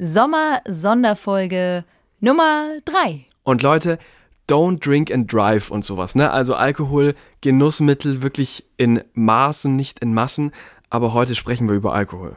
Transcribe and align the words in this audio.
Sommer-Sonderfolge 0.00 1.84
Nummer 2.20 2.68
3. 2.84 3.26
Und 3.44 3.62
Leute, 3.62 3.98
don't 4.48 4.84
drink 4.84 5.12
and 5.12 5.32
drive 5.32 5.70
und 5.70 5.84
sowas, 5.84 6.14
ne? 6.14 6.30
Also 6.30 6.54
Alkohol, 6.54 7.14
Genussmittel 7.40 8.22
wirklich 8.22 8.64
in 8.76 9.04
Maßen, 9.14 9.76
nicht 9.76 10.00
in 10.00 10.14
Massen. 10.14 10.52
Aber 10.88 11.12
heute 11.12 11.34
sprechen 11.34 11.68
wir 11.68 11.76
über 11.76 11.94
Alkohol. 11.94 12.36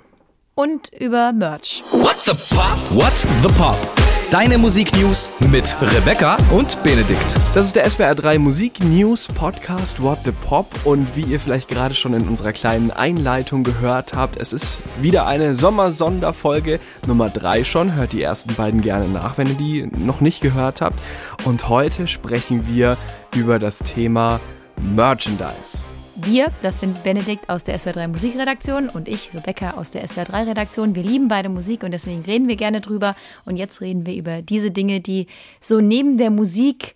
Und 0.56 0.90
über 0.94 1.34
Merch. 1.34 1.82
What 1.92 2.18
the 2.18 2.56
Pop? 2.56 2.78
What 2.96 3.18
the 3.42 3.54
Pop? 3.58 4.03
Deine 4.34 4.58
Musiknews 4.58 5.30
mit 5.52 5.78
Rebecca 5.80 6.38
und 6.50 6.82
Benedikt. 6.82 7.36
Das 7.54 7.66
ist 7.66 7.76
der 7.76 7.88
SWR 7.88 8.16
3 8.16 8.40
Musik 8.40 8.84
News 8.84 9.28
Podcast 9.28 10.02
What 10.02 10.22
the 10.26 10.32
Pop 10.32 10.66
und 10.86 11.16
wie 11.16 11.22
ihr 11.22 11.40
vielleicht 11.40 11.70
gerade 11.70 11.94
schon 11.94 12.16
in 12.16 12.28
unserer 12.28 12.52
kleinen 12.52 12.90
Einleitung 12.90 13.64
gehört 13.64 14.16
habt, 14.16 14.36
es 14.36 14.52
ist 14.52 14.82
wieder 15.00 15.28
eine 15.28 15.54
Sommersonderfolge 15.54 16.80
Nummer 17.06 17.30
3 17.30 17.64
schon. 17.64 17.94
Hört 17.94 18.14
die 18.14 18.24
ersten 18.24 18.56
beiden 18.56 18.82
gerne 18.82 19.08
nach, 19.08 19.38
wenn 19.38 19.50
ihr 19.50 19.54
die 19.54 19.86
noch 19.96 20.20
nicht 20.20 20.42
gehört 20.42 20.82
habt. 20.82 20.98
Und 21.46 21.70
heute 21.70 22.08
sprechen 22.08 22.66
wir 22.66 22.98
über 23.36 23.60
das 23.60 23.84
Thema 23.84 24.40
Merchandise. 24.96 25.93
Wir, 26.26 26.52
das 26.62 26.80
sind 26.80 27.04
Benedikt 27.04 27.50
aus 27.50 27.66
der 27.66 27.78
SWR3 27.78 28.08
Musikredaktion 28.08 28.88
und 28.88 29.10
ich, 29.10 29.34
Rebecca 29.34 29.72
aus 29.72 29.92
der 29.92 30.06
SWR3 30.06 30.48
Redaktion. 30.48 30.96
Wir 30.96 31.04
lieben 31.04 31.28
beide 31.28 31.50
Musik 31.50 31.84
und 31.84 31.92
deswegen 31.92 32.22
reden 32.22 32.48
wir 32.48 32.56
gerne 32.56 32.80
drüber. 32.80 33.16
Und 33.44 33.58
jetzt 33.58 33.82
reden 33.82 34.06
wir 34.06 34.16
über 34.16 34.42
diese 34.42 34.72
Dinge, 34.72 35.02
die 35.02 35.28
so 35.60 35.82
neben 35.82 36.16
der 36.18 36.30
Musik 36.30 36.96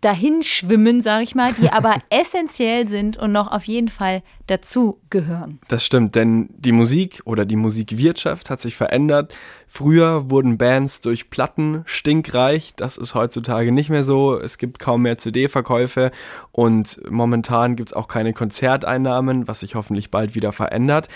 dahin 0.00 0.42
schwimmen, 0.42 1.00
sag 1.00 1.22
ich 1.22 1.34
mal, 1.34 1.52
die 1.54 1.70
aber 1.70 1.96
essentiell 2.10 2.86
sind 2.88 3.16
und 3.16 3.32
noch 3.32 3.50
auf 3.50 3.64
jeden 3.64 3.88
Fall 3.88 4.22
dazu 4.46 5.00
gehören. 5.10 5.58
Das 5.68 5.84
stimmt, 5.84 6.14
denn 6.14 6.48
die 6.56 6.72
Musik 6.72 7.22
oder 7.24 7.44
die 7.44 7.56
Musikwirtschaft 7.56 8.50
hat 8.50 8.60
sich 8.60 8.76
verändert. 8.76 9.36
Früher 9.66 10.30
wurden 10.30 10.58
Bands 10.58 11.00
durch 11.00 11.30
Platten 11.30 11.82
stinkreich, 11.86 12.74
das 12.76 12.96
ist 12.96 13.14
heutzutage 13.14 13.72
nicht 13.72 13.90
mehr 13.90 14.04
so. 14.04 14.38
Es 14.38 14.58
gibt 14.58 14.78
kaum 14.78 15.02
mehr 15.02 15.18
CD-Verkäufe 15.18 16.12
und 16.52 17.00
momentan 17.10 17.74
gibt 17.74 17.88
es 17.88 17.92
auch 17.92 18.08
keine 18.08 18.32
Konzerteinnahmen, 18.32 19.48
was 19.48 19.60
sich 19.60 19.74
hoffentlich 19.74 20.10
bald 20.10 20.34
wieder 20.34 20.52
verändert 20.52 21.08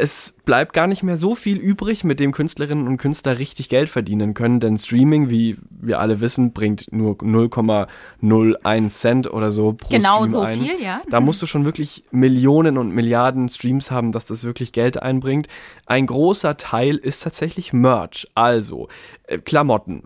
es 0.00 0.36
bleibt 0.44 0.72
gar 0.72 0.86
nicht 0.86 1.02
mehr 1.02 1.16
so 1.16 1.34
viel 1.34 1.58
übrig, 1.58 2.04
mit 2.04 2.20
dem 2.20 2.32
Künstlerinnen 2.32 2.86
und 2.86 2.96
Künstler 2.98 3.38
richtig 3.38 3.68
Geld 3.68 3.88
verdienen 3.88 4.34
können, 4.34 4.60
denn 4.60 4.76
Streaming, 4.76 5.30
wie 5.30 5.56
wir 5.70 6.00
alle 6.00 6.20
wissen, 6.20 6.52
bringt 6.52 6.92
nur 6.92 7.14
0,01 7.14 8.88
Cent 8.90 9.32
oder 9.32 9.50
so 9.50 9.72
pro 9.72 9.88
genau 9.88 10.18
Stream 10.18 10.30
so 10.30 10.40
ein. 10.40 10.58
viel, 10.58 10.82
ja. 10.82 11.02
Da 11.10 11.20
musst 11.20 11.42
du 11.42 11.46
schon 11.46 11.64
wirklich 11.64 12.04
Millionen 12.10 12.78
und 12.78 12.90
Milliarden 12.90 13.48
Streams 13.48 13.90
haben, 13.90 14.12
dass 14.12 14.26
das 14.26 14.44
wirklich 14.44 14.72
Geld 14.72 15.02
einbringt. 15.02 15.48
Ein 15.86 16.06
großer 16.06 16.56
Teil 16.56 16.96
ist 16.96 17.22
tatsächlich 17.22 17.72
Merch, 17.72 18.28
also 18.34 18.88
äh, 19.26 19.38
Klamotten, 19.38 20.04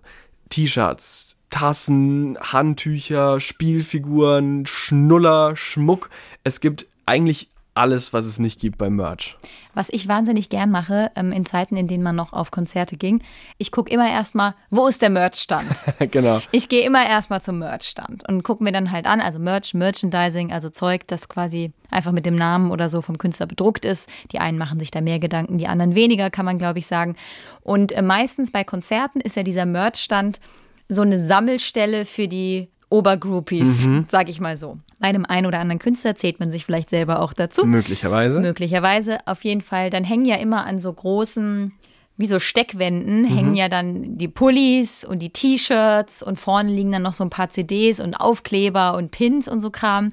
T-Shirts, 0.51 1.37
Tassen, 1.51 2.39
Handtücher, 2.41 3.41
Spielfiguren, 3.41 4.67
Schnuller, 4.67 5.57
Schmuck. 5.57 6.11
Es 6.45 6.61
gibt 6.61 6.87
eigentlich 7.07 7.51
alles, 7.79 8.13
was 8.13 8.27
es 8.27 8.39
nicht 8.39 8.61
gibt 8.61 8.79
beim 8.79 8.97
Merch. 8.97 9.37
Was 9.75 9.89
ich 9.91 10.09
wahnsinnig 10.09 10.49
gern 10.49 10.71
mache, 10.71 11.11
ähm, 11.15 11.33
in 11.33 11.47
Zeiten, 11.47 11.77
in 11.77 11.87
denen 11.87 12.03
man 12.03 12.17
noch 12.17 12.33
auf 12.33 12.51
Konzerte 12.51 12.97
ging, 12.97 13.23
ich 13.59 13.71
gucke 13.71 13.93
immer 13.93 14.11
erstmal, 14.11 14.55
wo 14.71 14.87
ist 14.89 15.03
der 15.03 15.11
Merchstand? 15.11 15.69
genau. 16.11 16.41
Ich 16.51 16.69
gehe 16.69 16.85
immer 16.85 17.07
erstmal 17.07 17.43
zum 17.43 17.61
Merchstand 17.61 18.29
und 18.29 18.43
gucke 18.43 18.65
mir 18.65 18.73
dann 18.73 18.91
halt 18.91 19.07
an, 19.07 19.21
also 19.21 19.39
Merch, 19.39 19.75
Merchandising, 19.75 20.53
also 20.53 20.69
Zeug, 20.69 21.07
das 21.07 21.29
quasi 21.29 21.73
einfach 21.91 22.13
mit 22.13 22.27
dem 22.27 22.35
Namen 22.35 22.71
oder 22.71 22.89
so 22.89 23.01
vom 23.03 23.19
Künstler 23.19 23.47
bedruckt 23.47 23.85
ist. 23.85 24.09
Die 24.33 24.41
einen 24.41 24.59
machen 24.59 24.81
sich 24.81 24.91
da 24.91 25.01
mehr 25.01 25.21
Gedanken, 25.21 25.59
die 25.59 25.69
anderen 25.69 25.95
weniger, 25.95 26.31
kann 26.31 26.45
man 26.45 26.59
glaube 26.59 26.81
ich 26.81 26.87
sagen. 26.87 27.17
Und 27.63 27.93
äh, 27.93 28.03
meistens 28.03 28.51
bei 28.51 28.65
Konzerten 28.65 29.21
ist 29.21 29.37
ja 29.37 29.43
dieser 29.45 29.67
Merchstand 29.67 30.41
so 30.89 31.03
eine 31.03 31.19
Sammelstelle 31.19 32.05
für 32.05 32.29
die 32.29 32.69
Obergroupies, 32.91 33.85
mhm. 33.85 34.07
sag 34.09 34.29
ich 34.29 34.41
mal 34.41 34.57
so. 34.57 34.79
Bei 34.99 35.09
einem 35.09 35.25
einen 35.25 35.47
oder 35.47 35.61
anderen 35.61 35.79
Künstler 35.79 36.17
zählt 36.17 36.41
man 36.41 36.51
sich 36.51 36.65
vielleicht 36.65 36.91
selber 36.91 37.21
auch 37.21 37.33
dazu. 37.33 37.65
Möglicherweise. 37.65 38.41
Möglicherweise, 38.41 39.19
auf 39.27 39.45
jeden 39.45 39.61
Fall. 39.61 39.91
Dann 39.91 40.05
hängen 40.05 40.25
ja 40.25 40.37
immer 40.37 40.67
an 40.67 40.79
so 40.79 40.93
großen, 40.93 41.73
wie 42.17 42.27
so 42.27 42.41
Steckwänden, 42.41 43.23
mhm. 43.23 43.27
hängen 43.27 43.55
ja 43.55 43.69
dann 43.69 44.19
die 44.19 44.27
Pullis 44.27 45.05
und 45.05 45.21
die 45.21 45.31
T-Shirts 45.31 46.23
und 46.23 46.41
vorne 46.41 46.73
liegen 46.73 46.91
dann 46.91 47.03
noch 47.03 47.15
so 47.15 47.23
ein 47.23 47.31
paar 47.31 47.51
CDs 47.51 48.01
und 48.01 48.15
Aufkleber 48.15 48.95
und 48.95 49.13
Pins 49.13 49.47
und 49.47 49.61
so 49.61 49.71
Kram. 49.71 50.13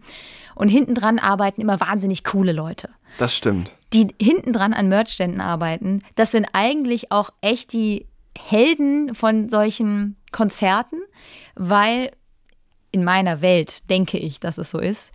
Und 0.53 0.69
hinten 0.69 0.93
dran 0.93 1.17
arbeiten 1.17 1.61
immer 1.61 1.81
wahnsinnig 1.81 2.23
coole 2.23 2.51
Leute. 2.51 2.89
Das 3.17 3.35
stimmt. 3.35 3.73
Die 3.93 4.07
hinten 4.21 4.53
dran 4.53 4.73
an 4.73 4.87
Merchständen 4.87 5.41
arbeiten, 5.41 6.01
das 6.15 6.31
sind 6.31 6.47
eigentlich 6.53 7.11
auch 7.11 7.31
echt 7.41 7.73
die 7.73 8.07
Helden 8.37 9.15
von 9.15 9.49
solchen 9.49 10.17
Konzerten, 10.31 10.97
weil 11.55 12.11
in 12.95 13.03
meiner 13.03 13.41
Welt 13.41 13.89
denke 13.89 14.17
ich, 14.17 14.39
dass 14.39 14.57
es 14.57 14.71
so 14.71 14.79
ist, 14.79 15.11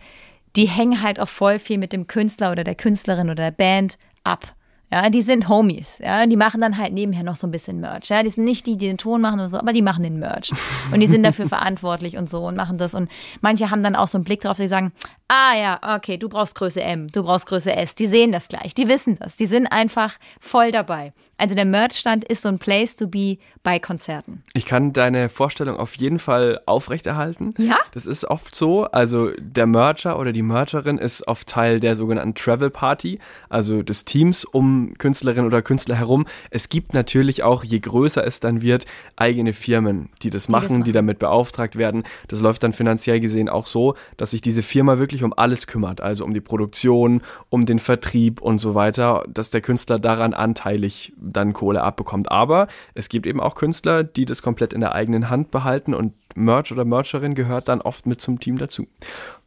die 0.55 0.67
hängen 0.67 1.01
halt 1.01 1.19
auch 1.19 1.27
voll 1.27 1.57
viel 1.57 1.79
mit 1.79 1.93
dem 1.93 2.05
Künstler 2.05 2.51
oder 2.51 2.63
der 2.63 2.75
Künstlerin 2.75 3.31
oder 3.31 3.45
der 3.45 3.51
Band 3.51 3.97
ab. 4.23 4.55
Ja, 4.91 5.09
die 5.09 5.21
sind 5.21 5.47
Homies. 5.47 5.99
Ja, 6.03 6.25
die 6.25 6.35
machen 6.35 6.59
dann 6.59 6.77
halt 6.77 6.93
nebenher 6.93 7.23
noch 7.23 7.37
so 7.37 7.47
ein 7.47 7.51
bisschen 7.51 7.79
Merch. 7.79 8.09
Ja, 8.09 8.23
die 8.23 8.29
sind 8.29 8.43
nicht 8.43 8.67
die, 8.67 8.77
die 8.77 8.87
den 8.87 8.97
Ton 8.97 9.21
machen 9.21 9.39
oder 9.39 9.49
so, 9.49 9.57
aber 9.57 9.71
die 9.71 9.81
machen 9.81 10.03
den 10.03 10.19
Merch. 10.19 10.51
Und 10.91 10.99
die 10.99 11.07
sind 11.07 11.23
dafür 11.23 11.47
verantwortlich 11.49 12.17
und 12.17 12.29
so 12.29 12.45
und 12.45 12.57
machen 12.57 12.77
das. 12.77 12.93
Und 12.93 13.09
manche 13.39 13.71
haben 13.71 13.83
dann 13.83 13.95
auch 13.95 14.09
so 14.09 14.17
einen 14.17 14.25
Blick 14.25 14.41
drauf, 14.41 14.57
die 14.57 14.67
sagen, 14.67 14.91
ah 15.29 15.55
ja, 15.55 15.95
okay, 15.95 16.17
du 16.17 16.27
brauchst 16.27 16.55
Größe 16.55 16.81
M, 16.81 17.07
du 17.07 17.23
brauchst 17.23 17.45
Größe 17.45 17.73
S. 17.73 17.95
Die 17.95 18.05
sehen 18.05 18.33
das 18.33 18.49
gleich, 18.49 18.73
die 18.73 18.89
wissen 18.89 19.17
das. 19.17 19.35
Die 19.37 19.45
sind 19.45 19.67
einfach 19.67 20.15
voll 20.41 20.71
dabei. 20.71 21.13
Also 21.37 21.55
der 21.55 21.65
Merchstand 21.65 22.25
ist 22.25 22.43
so 22.43 22.49
ein 22.49 22.59
Place 22.59 22.97
to 22.97 23.07
be 23.07 23.37
bei 23.63 23.79
Konzerten. 23.79 24.43
Ich 24.53 24.65
kann 24.65 24.93
deine 24.93 25.29
Vorstellung 25.29 25.77
auf 25.77 25.95
jeden 25.95 26.19
Fall 26.19 26.61
aufrechterhalten. 26.65 27.55
Ja? 27.57 27.77
Das 27.93 28.05
ist 28.05 28.25
oft 28.25 28.53
so. 28.53 28.83
Also 28.83 29.31
der 29.39 29.67
Mercher 29.67 30.19
oder 30.19 30.33
die 30.33 30.43
Mercherin 30.43 30.97
ist 30.97 31.27
oft 31.27 31.47
Teil 31.47 31.79
der 31.79 31.95
sogenannten 31.95 32.35
Travel 32.35 32.69
Party, 32.69 33.19
also 33.49 33.81
des 33.81 34.05
Teams 34.05 34.43
um 34.43 34.80
Künstlerin 34.97 35.45
oder 35.45 35.61
Künstler 35.61 35.95
herum. 35.95 36.25
Es 36.49 36.69
gibt 36.69 36.93
natürlich 36.93 37.43
auch, 37.43 37.63
je 37.63 37.79
größer 37.79 38.25
es 38.25 38.39
dann 38.39 38.61
wird, 38.61 38.85
eigene 39.15 39.53
Firmen, 39.53 40.09
die 40.21 40.29
das, 40.29 40.45
die 40.45 40.51
machen, 40.51 40.63
das 40.63 40.71
machen, 40.71 40.83
die 40.83 40.91
damit 40.91 41.19
beauftragt 41.19 41.75
werden. 41.75 42.03
Das 42.27 42.41
läuft 42.41 42.63
dann 42.63 42.73
finanziell 42.73 43.19
gesehen 43.19 43.49
auch 43.49 43.67
so, 43.67 43.95
dass 44.17 44.31
sich 44.31 44.41
diese 44.41 44.61
Firma 44.61 44.97
wirklich 44.99 45.23
um 45.23 45.33
alles 45.35 45.67
kümmert. 45.67 46.01
Also 46.01 46.25
um 46.25 46.33
die 46.33 46.41
Produktion, 46.41 47.21
um 47.49 47.65
den 47.65 47.79
Vertrieb 47.79 48.41
und 48.41 48.57
so 48.57 48.75
weiter, 48.75 49.23
dass 49.27 49.49
der 49.49 49.61
Künstler 49.61 49.99
daran 49.99 50.33
anteilig 50.33 51.13
dann 51.17 51.53
Kohle 51.53 51.83
abbekommt. 51.83 52.31
Aber 52.31 52.67
es 52.93 53.09
gibt 53.09 53.25
eben 53.25 53.39
auch 53.39 53.55
Künstler, 53.55 54.03
die 54.03 54.25
das 54.25 54.41
komplett 54.41 54.73
in 54.73 54.81
der 54.81 54.93
eigenen 54.93 55.29
Hand 55.29 55.51
behalten 55.51 55.93
und 55.93 56.13
Merch 56.35 56.71
oder 56.71 56.85
Mercherin 56.85 57.35
gehört 57.35 57.67
dann 57.67 57.81
oft 57.81 58.05
mit 58.05 58.21
zum 58.21 58.39
Team 58.39 58.57
dazu. 58.57 58.87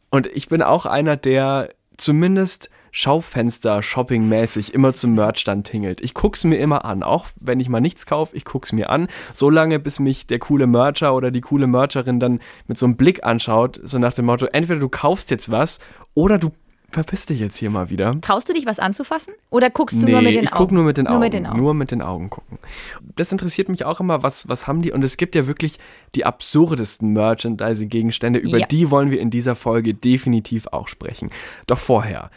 Und 0.09 0.27
ich 0.27 0.47
bin 0.47 0.61
auch 0.61 0.85
einer, 0.85 1.17
der 1.17 1.69
zumindest 1.97 2.69
Schaufenster 2.97 3.83
shoppingmäßig 3.83 4.73
immer 4.73 4.93
zum 4.93 5.15
Merchstand 5.15 5.67
tingelt. 5.67 5.99
Ich 5.99 6.13
guck's 6.13 6.45
mir 6.45 6.55
immer 6.55 6.85
an, 6.85 7.03
auch 7.03 7.27
wenn 7.41 7.59
ich 7.59 7.67
mal 7.67 7.81
nichts 7.81 8.05
kaufe, 8.05 8.33
ich 8.37 8.45
guck's 8.45 8.71
mir 8.71 8.89
an, 8.89 9.09
so 9.33 9.49
lange 9.49 9.79
bis 9.79 9.99
mich 9.99 10.27
der 10.27 10.39
coole 10.39 10.65
Mercher 10.65 11.13
oder 11.13 11.29
die 11.29 11.41
coole 11.41 11.67
Mercherin 11.67 12.21
dann 12.21 12.39
mit 12.67 12.77
so 12.77 12.85
einem 12.85 12.95
Blick 12.95 13.25
anschaut, 13.25 13.81
so 13.83 13.99
nach 13.99 14.13
dem 14.13 14.23
Motto, 14.27 14.45
entweder 14.45 14.79
du 14.79 14.87
kaufst 14.87 15.29
jetzt 15.29 15.51
was 15.51 15.79
oder 16.13 16.37
du 16.37 16.51
verpiss 16.89 17.25
dich 17.25 17.41
jetzt 17.41 17.57
hier 17.57 17.69
mal 17.69 17.89
wieder. 17.89 18.15
Traust 18.21 18.47
du 18.47 18.53
dich, 18.53 18.65
was 18.65 18.79
anzufassen? 18.79 19.33
Oder 19.49 19.69
guckst 19.69 20.01
du 20.01 20.05
nee, 20.05 20.13
nur 20.13 20.21
mit 20.21 20.33
den 20.35 20.43
ich 20.43 20.53
Augen? 20.53 20.57
guck 20.57 20.71
nur 20.71 20.83
mit 20.85 20.95
den 20.95 21.03
nur 21.03 21.15
Augen. 21.15 21.19
Mit 21.19 21.33
den 21.33 21.45
Augen. 21.47 21.57
Nur 21.59 21.73
mit 21.73 21.91
den 21.91 22.01
Augen 22.01 22.29
gucken. 22.29 22.59
Das 23.17 23.29
interessiert 23.33 23.67
mich 23.67 23.83
auch 23.83 23.99
immer, 23.99 24.23
was, 24.23 24.47
was 24.47 24.67
haben 24.67 24.81
die? 24.81 24.93
Und 24.93 25.03
es 25.03 25.17
gibt 25.17 25.35
ja 25.35 25.47
wirklich 25.47 25.79
die 26.15 26.25
absurdesten 26.25 27.11
Merchandising-Gegenstände, 27.11 28.39
über 28.39 28.59
Ja. 28.59 28.67
die 28.67 28.89
wollen 28.89 29.11
wir 29.11 29.19
in 29.19 29.29
dieser 29.31 29.55
Folge 29.55 29.93
definitiv 29.93 30.67
auch 30.67 30.87
sprechen. 30.87 31.29
Doch 31.67 31.79
vorher, 31.79 32.29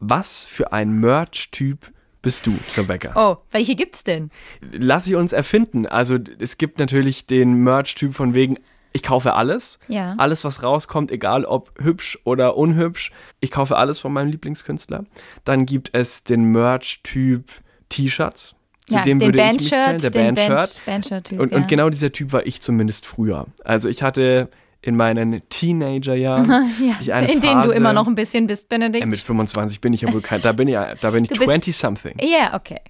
was 0.00 0.46
für 0.46 0.72
ein 0.72 0.90
Merch-Typ 0.92 1.92
bist 2.22 2.46
du, 2.46 2.54
Rebecca? 2.76 3.12
Oh, 3.14 3.36
welche 3.50 3.74
gibt's 3.76 4.04
denn? 4.04 4.30
Lass 4.72 5.04
sie 5.04 5.14
uns 5.14 5.32
erfinden. 5.32 5.86
Also 5.86 6.18
es 6.38 6.58
gibt 6.58 6.78
natürlich 6.78 7.26
den 7.26 7.54
Merch-Typ 7.54 8.14
von 8.14 8.34
wegen, 8.34 8.58
ich 8.92 9.02
kaufe 9.02 9.34
alles. 9.34 9.78
Ja. 9.88 10.16
Alles, 10.18 10.44
was 10.44 10.62
rauskommt, 10.62 11.12
egal 11.12 11.44
ob 11.44 11.72
hübsch 11.80 12.18
oder 12.24 12.56
unhübsch. 12.56 13.12
Ich 13.38 13.50
kaufe 13.50 13.76
alles 13.76 14.00
von 14.00 14.12
meinem 14.12 14.30
Lieblingskünstler. 14.30 15.04
Dann 15.44 15.64
gibt 15.64 15.90
es 15.92 16.24
den 16.24 16.44
Merch-Typ 16.44 17.44
T-Shirts. 17.88 18.54
Zu 18.86 18.94
ja, 18.94 19.02
dem 19.02 19.20
den 19.20 19.28
würde 19.28 19.42
ich 19.44 19.52
mich 19.52 19.68
zählen, 19.68 19.98
der 19.98 20.10
Bandshirt. 20.10 20.48
Band- 20.48 20.80
Bandshirt-Typ. 20.86 21.40
Und, 21.40 21.52
ja. 21.52 21.58
und 21.58 21.68
genau 21.68 21.90
dieser 21.90 22.10
Typ 22.10 22.32
war 22.32 22.44
ich 22.44 22.60
zumindest 22.60 23.06
früher. 23.06 23.46
Also 23.64 23.88
ich 23.88 24.02
hatte 24.02 24.48
in 24.82 24.96
meinen 24.96 25.42
Teenagerjahren 25.50 26.46
ja, 26.80 26.96
ich 27.00 27.12
eine 27.12 27.30
in 27.30 27.40
denen 27.40 27.62
du 27.62 27.68
Phase- 27.68 27.76
immer 27.76 27.92
noch 27.92 28.06
ein 28.06 28.14
bisschen 28.14 28.46
bist, 28.46 28.68
Benedikt. 28.68 29.04
Äh, 29.04 29.08
mit 29.08 29.18
25 29.20 29.80
bin 29.80 29.92
ich 29.92 30.02
ja 30.02 30.12
wohl 30.12 30.20
kein, 30.22 30.40
da 30.42 30.52
bin 30.52 30.68
ich, 30.68 30.76
da 31.00 31.10
bin 31.10 31.24
ich 31.24 31.30
Du 31.30 31.36
bist- 31.38 31.50
20 31.50 31.76
something. 31.76 32.16
Ja, 32.20 32.54
okay. 32.54 32.80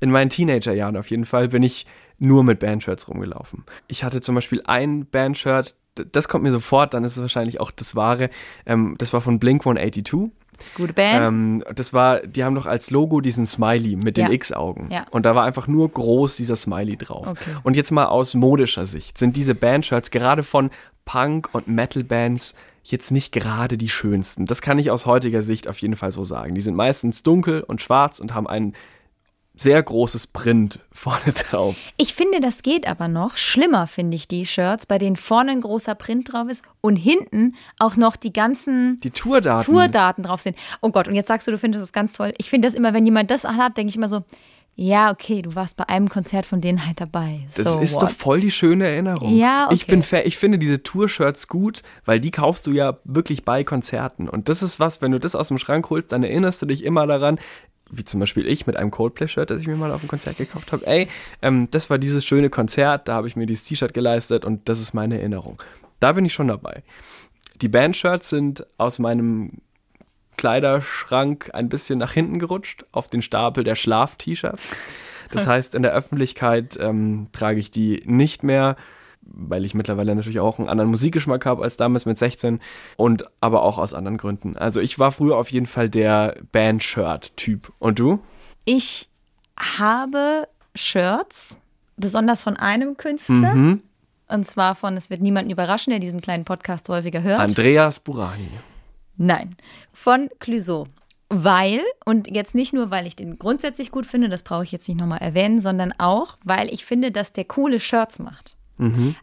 In 0.00 0.10
meinen 0.10 0.28
Teenagerjahren 0.30 0.96
auf 0.96 1.10
jeden 1.10 1.24
Fall 1.24 1.48
bin 1.48 1.62
ich 1.62 1.86
nur 2.18 2.44
mit 2.44 2.58
Bandshirts 2.60 3.08
rumgelaufen. 3.08 3.64
Ich 3.88 4.04
hatte 4.04 4.20
zum 4.20 4.34
Beispiel 4.34 4.60
ein 4.66 5.06
Bandshirt, 5.06 5.74
das 6.12 6.28
kommt 6.28 6.44
mir 6.44 6.52
sofort, 6.52 6.92
dann 6.94 7.04
ist 7.04 7.16
es 7.16 7.22
wahrscheinlich 7.22 7.60
auch 7.60 7.70
das 7.70 7.96
wahre. 7.96 8.28
Ähm, 8.66 8.94
das 8.98 9.12
war 9.12 9.20
von 9.22 9.38
Blink 9.38 9.62
182. 9.62 10.30
Gute 10.74 10.92
Band. 10.92 11.28
Ähm, 11.28 11.64
das 11.74 11.94
war, 11.94 12.20
die 12.20 12.44
haben 12.44 12.54
doch 12.54 12.66
als 12.66 12.90
Logo 12.90 13.22
diesen 13.22 13.46
Smiley 13.46 13.96
mit 13.96 14.18
den 14.18 14.26
Ja. 14.26 14.32
X-Augen. 14.32 14.90
Ja. 14.90 15.06
Und 15.10 15.24
da 15.24 15.34
war 15.34 15.44
einfach 15.44 15.66
nur 15.66 15.88
groß 15.88 16.36
dieser 16.36 16.54
Smiley 16.56 16.98
drauf. 16.98 17.26
Okay. 17.28 17.56
Und 17.62 17.76
jetzt 17.76 17.90
mal 17.92 18.04
aus 18.04 18.34
modischer 18.34 18.84
Sicht 18.84 19.16
sind 19.16 19.36
diese 19.36 19.54
Bandshirts 19.54 20.10
gerade 20.10 20.42
von 20.42 20.68
Punk- 21.10 21.48
und 21.52 21.66
Metal-Bands 21.66 22.54
jetzt 22.84 23.10
nicht 23.10 23.32
gerade 23.32 23.76
die 23.76 23.88
schönsten. 23.88 24.46
Das 24.46 24.62
kann 24.62 24.78
ich 24.78 24.92
aus 24.92 25.06
heutiger 25.06 25.42
Sicht 25.42 25.66
auf 25.66 25.78
jeden 25.78 25.96
Fall 25.96 26.12
so 26.12 26.22
sagen. 26.22 26.54
Die 26.54 26.60
sind 26.60 26.76
meistens 26.76 27.24
dunkel 27.24 27.62
und 27.62 27.82
schwarz 27.82 28.20
und 28.20 28.32
haben 28.32 28.46
ein 28.46 28.74
sehr 29.56 29.82
großes 29.82 30.28
Print 30.28 30.78
vorne 30.92 31.32
drauf. 31.32 31.74
Ich 31.96 32.14
finde, 32.14 32.38
das 32.38 32.62
geht 32.62 32.86
aber 32.86 33.08
noch. 33.08 33.36
Schlimmer 33.36 33.88
finde 33.88 34.16
ich 34.16 34.28
die 34.28 34.46
Shirts, 34.46 34.86
bei 34.86 34.98
denen 34.98 35.16
vorne 35.16 35.50
ein 35.50 35.62
großer 35.62 35.96
Print 35.96 36.32
drauf 36.32 36.48
ist 36.48 36.64
und 36.80 36.94
hinten 36.94 37.56
auch 37.80 37.96
noch 37.96 38.14
die 38.14 38.32
ganzen 38.32 39.00
Die 39.00 39.10
Tourdaten. 39.10 39.66
Tourdaten 39.66 40.22
drauf 40.22 40.40
sind. 40.42 40.56
Oh 40.80 40.90
Gott, 40.90 41.08
und 41.08 41.16
jetzt 41.16 41.26
sagst 41.26 41.48
du, 41.48 41.50
du 41.50 41.58
findest 41.58 41.82
das 41.82 41.92
ganz 41.92 42.12
toll. 42.12 42.34
Ich 42.38 42.48
finde 42.50 42.68
das 42.68 42.76
immer, 42.76 42.94
wenn 42.94 43.04
jemand 43.04 43.32
das 43.32 43.42
hat, 43.42 43.76
denke 43.76 43.90
ich 43.90 43.96
immer 43.96 44.08
so, 44.08 44.22
ja, 44.76 45.10
okay, 45.10 45.42
du 45.42 45.54
warst 45.54 45.76
bei 45.76 45.88
einem 45.88 46.08
Konzert 46.08 46.46
von 46.46 46.60
denen 46.60 46.86
halt 46.86 47.00
dabei. 47.00 47.46
Das 47.54 47.74
so 47.74 47.80
ist 47.80 47.94
what? 47.96 48.02
doch 48.04 48.10
voll 48.10 48.40
die 48.40 48.50
schöne 48.50 48.86
Erinnerung. 48.86 49.36
Ja, 49.36 49.68
Ich 49.70 49.82
okay. 49.82 49.90
bin 49.90 50.02
Fan, 50.02 50.22
ich 50.24 50.38
finde 50.38 50.58
diese 50.58 50.82
Tour-Shirts 50.82 51.48
gut, 51.48 51.82
weil 52.06 52.18
die 52.18 52.30
kaufst 52.30 52.66
du 52.66 52.72
ja 52.72 52.98
wirklich 53.04 53.44
bei 53.44 53.62
Konzerten. 53.62 54.28
Und 54.28 54.48
das 54.48 54.62
ist 54.62 54.80
was, 54.80 55.02
wenn 55.02 55.12
du 55.12 55.20
das 55.20 55.34
aus 55.34 55.48
dem 55.48 55.58
Schrank 55.58 55.90
holst, 55.90 56.12
dann 56.12 56.22
erinnerst 56.22 56.62
du 56.62 56.66
dich 56.66 56.84
immer 56.84 57.06
daran, 57.06 57.38
wie 57.90 58.04
zum 58.04 58.20
Beispiel 58.20 58.46
ich 58.46 58.66
mit 58.66 58.76
einem 58.76 58.90
Coldplay-Shirt, 58.90 59.50
das 59.50 59.60
ich 59.60 59.66
mir 59.66 59.76
mal 59.76 59.92
auf 59.92 60.00
dem 60.00 60.08
Konzert 60.08 60.38
gekauft 60.38 60.72
habe. 60.72 60.86
Ey, 60.86 61.08
ähm, 61.42 61.68
das 61.70 61.90
war 61.90 61.98
dieses 61.98 62.24
schöne 62.24 62.48
Konzert, 62.48 63.08
da 63.08 63.14
habe 63.14 63.26
ich 63.26 63.36
mir 63.36 63.46
dieses 63.46 63.64
T-Shirt 63.64 63.92
geleistet 63.92 64.44
und 64.44 64.68
das 64.68 64.80
ist 64.80 64.94
meine 64.94 65.18
Erinnerung. 65.18 65.60
Da 65.98 66.12
bin 66.12 66.24
ich 66.24 66.32
schon 66.32 66.48
dabei. 66.48 66.82
Die 67.60 67.68
Bandshirts 67.68 68.30
sind 68.30 68.66
aus 68.78 68.98
meinem 68.98 69.58
Kleiderschrank 70.36 71.50
ein 71.52 71.68
bisschen 71.68 71.98
nach 71.98 72.12
hinten 72.12 72.38
gerutscht, 72.38 72.84
auf 72.92 73.08
den 73.08 73.22
Stapel 73.22 73.64
der 73.64 73.74
Schlaf-T-Shirts. 73.74 74.68
Das 75.30 75.46
heißt, 75.48 75.74
in 75.74 75.82
der 75.82 75.92
Öffentlichkeit 75.92 76.78
ähm, 76.80 77.28
trage 77.32 77.60
ich 77.60 77.70
die 77.70 78.02
nicht 78.06 78.42
mehr, 78.42 78.76
weil 79.22 79.64
ich 79.64 79.74
mittlerweile 79.74 80.14
natürlich 80.14 80.40
auch 80.40 80.58
einen 80.58 80.68
anderen 80.68 80.90
Musikgeschmack 80.90 81.46
habe 81.46 81.62
als 81.62 81.76
damals 81.76 82.06
mit 82.06 82.18
16 82.18 82.60
und 82.96 83.24
aber 83.40 83.62
auch 83.62 83.78
aus 83.78 83.94
anderen 83.94 84.16
Gründen. 84.16 84.56
Also 84.56 84.80
ich 84.80 84.98
war 84.98 85.12
früher 85.12 85.36
auf 85.36 85.50
jeden 85.50 85.66
Fall 85.66 85.88
der 85.88 86.36
Band-Shirt-Typ. 86.52 87.72
Und 87.78 87.98
du? 87.98 88.20
Ich 88.64 89.08
habe 89.58 90.48
Shirts, 90.74 91.58
besonders 91.96 92.42
von 92.42 92.56
einem 92.56 92.96
Künstler. 92.96 93.54
Mhm. 93.54 93.82
Und 94.28 94.46
zwar 94.46 94.74
von, 94.74 94.96
es 94.96 95.10
wird 95.10 95.20
niemanden 95.20 95.50
überraschen, 95.50 95.90
der 95.90 95.98
diesen 95.98 96.20
kleinen 96.20 96.44
Podcast 96.44 96.88
häufiger 96.88 97.22
hört. 97.22 97.40
Andreas 97.40 97.98
Burani. 97.98 98.48
Nein, 99.22 99.54
von 99.92 100.30
Clouseau. 100.38 100.86
Weil, 101.28 101.82
und 102.06 102.34
jetzt 102.34 102.54
nicht 102.54 102.72
nur, 102.72 102.90
weil 102.90 103.06
ich 103.06 103.16
den 103.16 103.38
grundsätzlich 103.38 103.90
gut 103.90 104.06
finde, 104.06 104.30
das 104.30 104.42
brauche 104.42 104.64
ich 104.64 104.72
jetzt 104.72 104.88
nicht 104.88 104.98
nochmal 104.98 105.20
erwähnen, 105.20 105.60
sondern 105.60 105.92
auch, 105.98 106.38
weil 106.42 106.72
ich 106.72 106.86
finde, 106.86 107.12
dass 107.12 107.34
der 107.34 107.44
coole 107.44 107.80
Shirts 107.80 108.18
macht. 108.18 108.56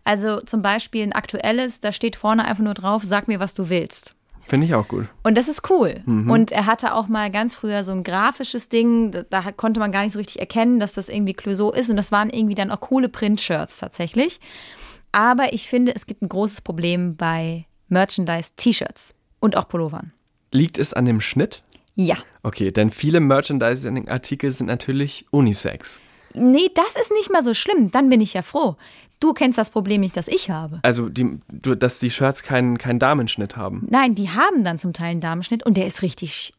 Also 0.04 0.40
zum 0.40 0.62
Beispiel 0.62 1.02
ein 1.02 1.14
aktuelles, 1.14 1.82
da 1.82 1.92
steht 1.92 2.16
vorne 2.16 2.46
einfach 2.46 2.64
nur 2.64 2.76
drauf, 2.76 3.02
sag 3.04 3.28
mir, 3.28 3.40
was 3.40 3.56
du 3.56 3.70
willst. 3.70 4.16
Finde 4.46 4.68
ich 4.68 4.76
auch 4.76 4.88
gut. 4.88 5.08
Und 5.24 5.36
das 5.36 5.48
ist 5.48 5.68
cool. 5.70 6.04
Und 6.06 6.52
er 6.52 6.68
hatte 6.68 6.94
auch 6.94 7.08
mal 7.08 7.32
ganz 7.32 7.56
früher 7.56 7.84
so 7.84 7.92
ein 7.92 8.04
grafisches 8.04 8.70
Ding, 8.70 9.12
da, 9.12 9.24
da 9.24 9.52
konnte 9.52 9.80
man 9.80 9.92
gar 9.92 10.04
nicht 10.04 10.14
so 10.14 10.20
richtig 10.20 10.40
erkennen, 10.40 10.80
dass 10.80 10.94
das 10.94 11.10
irgendwie 11.10 11.34
Clouseau 11.34 11.72
ist. 11.72 11.90
Und 11.90 11.98
das 11.98 12.12
waren 12.12 12.30
irgendwie 12.30 12.56
dann 12.56 12.70
auch 12.70 12.80
coole 12.80 13.10
Print-Shirts 13.10 13.80
tatsächlich. 13.80 14.40
Aber 15.12 15.54
ich 15.54 15.68
finde, 15.68 15.96
es 15.96 16.06
gibt 16.06 16.22
ein 16.22 16.30
großes 16.30 16.62
Problem 16.62 17.18
bei 17.18 17.66
Merchandise-T-Shirts 17.90 19.16
und 19.40 19.56
auch 19.56 19.68
Pullovern. 19.68 20.12
Liegt 20.52 20.78
es 20.78 20.94
an 20.94 21.06
dem 21.06 21.22
Schnitt? 21.22 21.62
Ja. 21.96 22.18
Okay, 22.44 22.72
denn 22.72 22.92
viele 22.92 23.20
Merchandising-Artikel 23.20 24.52
sind 24.52 24.68
natürlich 24.68 25.26
Unisex. 25.32 26.00
Nee, 26.34 26.70
das 26.76 26.96
ist 26.96 27.12
nicht 27.12 27.32
mal 27.32 27.44
so 27.44 27.54
schlimm. 27.54 27.92
Dann 27.92 28.10
bin 28.10 28.22
ich 28.22 28.34
ja 28.34 28.42
froh. 28.44 28.76
Du 29.20 29.34
kennst 29.34 29.58
das 29.58 29.72
Problem 29.72 30.02
nicht, 30.02 30.16
das 30.16 30.28
ich 30.28 30.50
habe. 30.52 30.80
Also, 30.84 31.10
die, 31.10 31.40
du, 31.52 31.74
dass 31.76 32.00
die 32.00 32.12
Shirts 32.12 32.44
keinen 32.44 32.78
keinen 32.78 33.00
Damenschnitt 33.00 33.58
haben. 33.58 33.88
Nein, 33.90 34.14
die 34.14 34.30
haben 34.30 34.64
dann 34.64 34.78
zum 34.78 34.94
Teil 34.94 35.12
einen 35.12 35.22
Damenschnitt 35.22 35.66
und 35.66 35.76
der 35.76 35.88
ist 35.88 36.04
richtig 36.04 36.54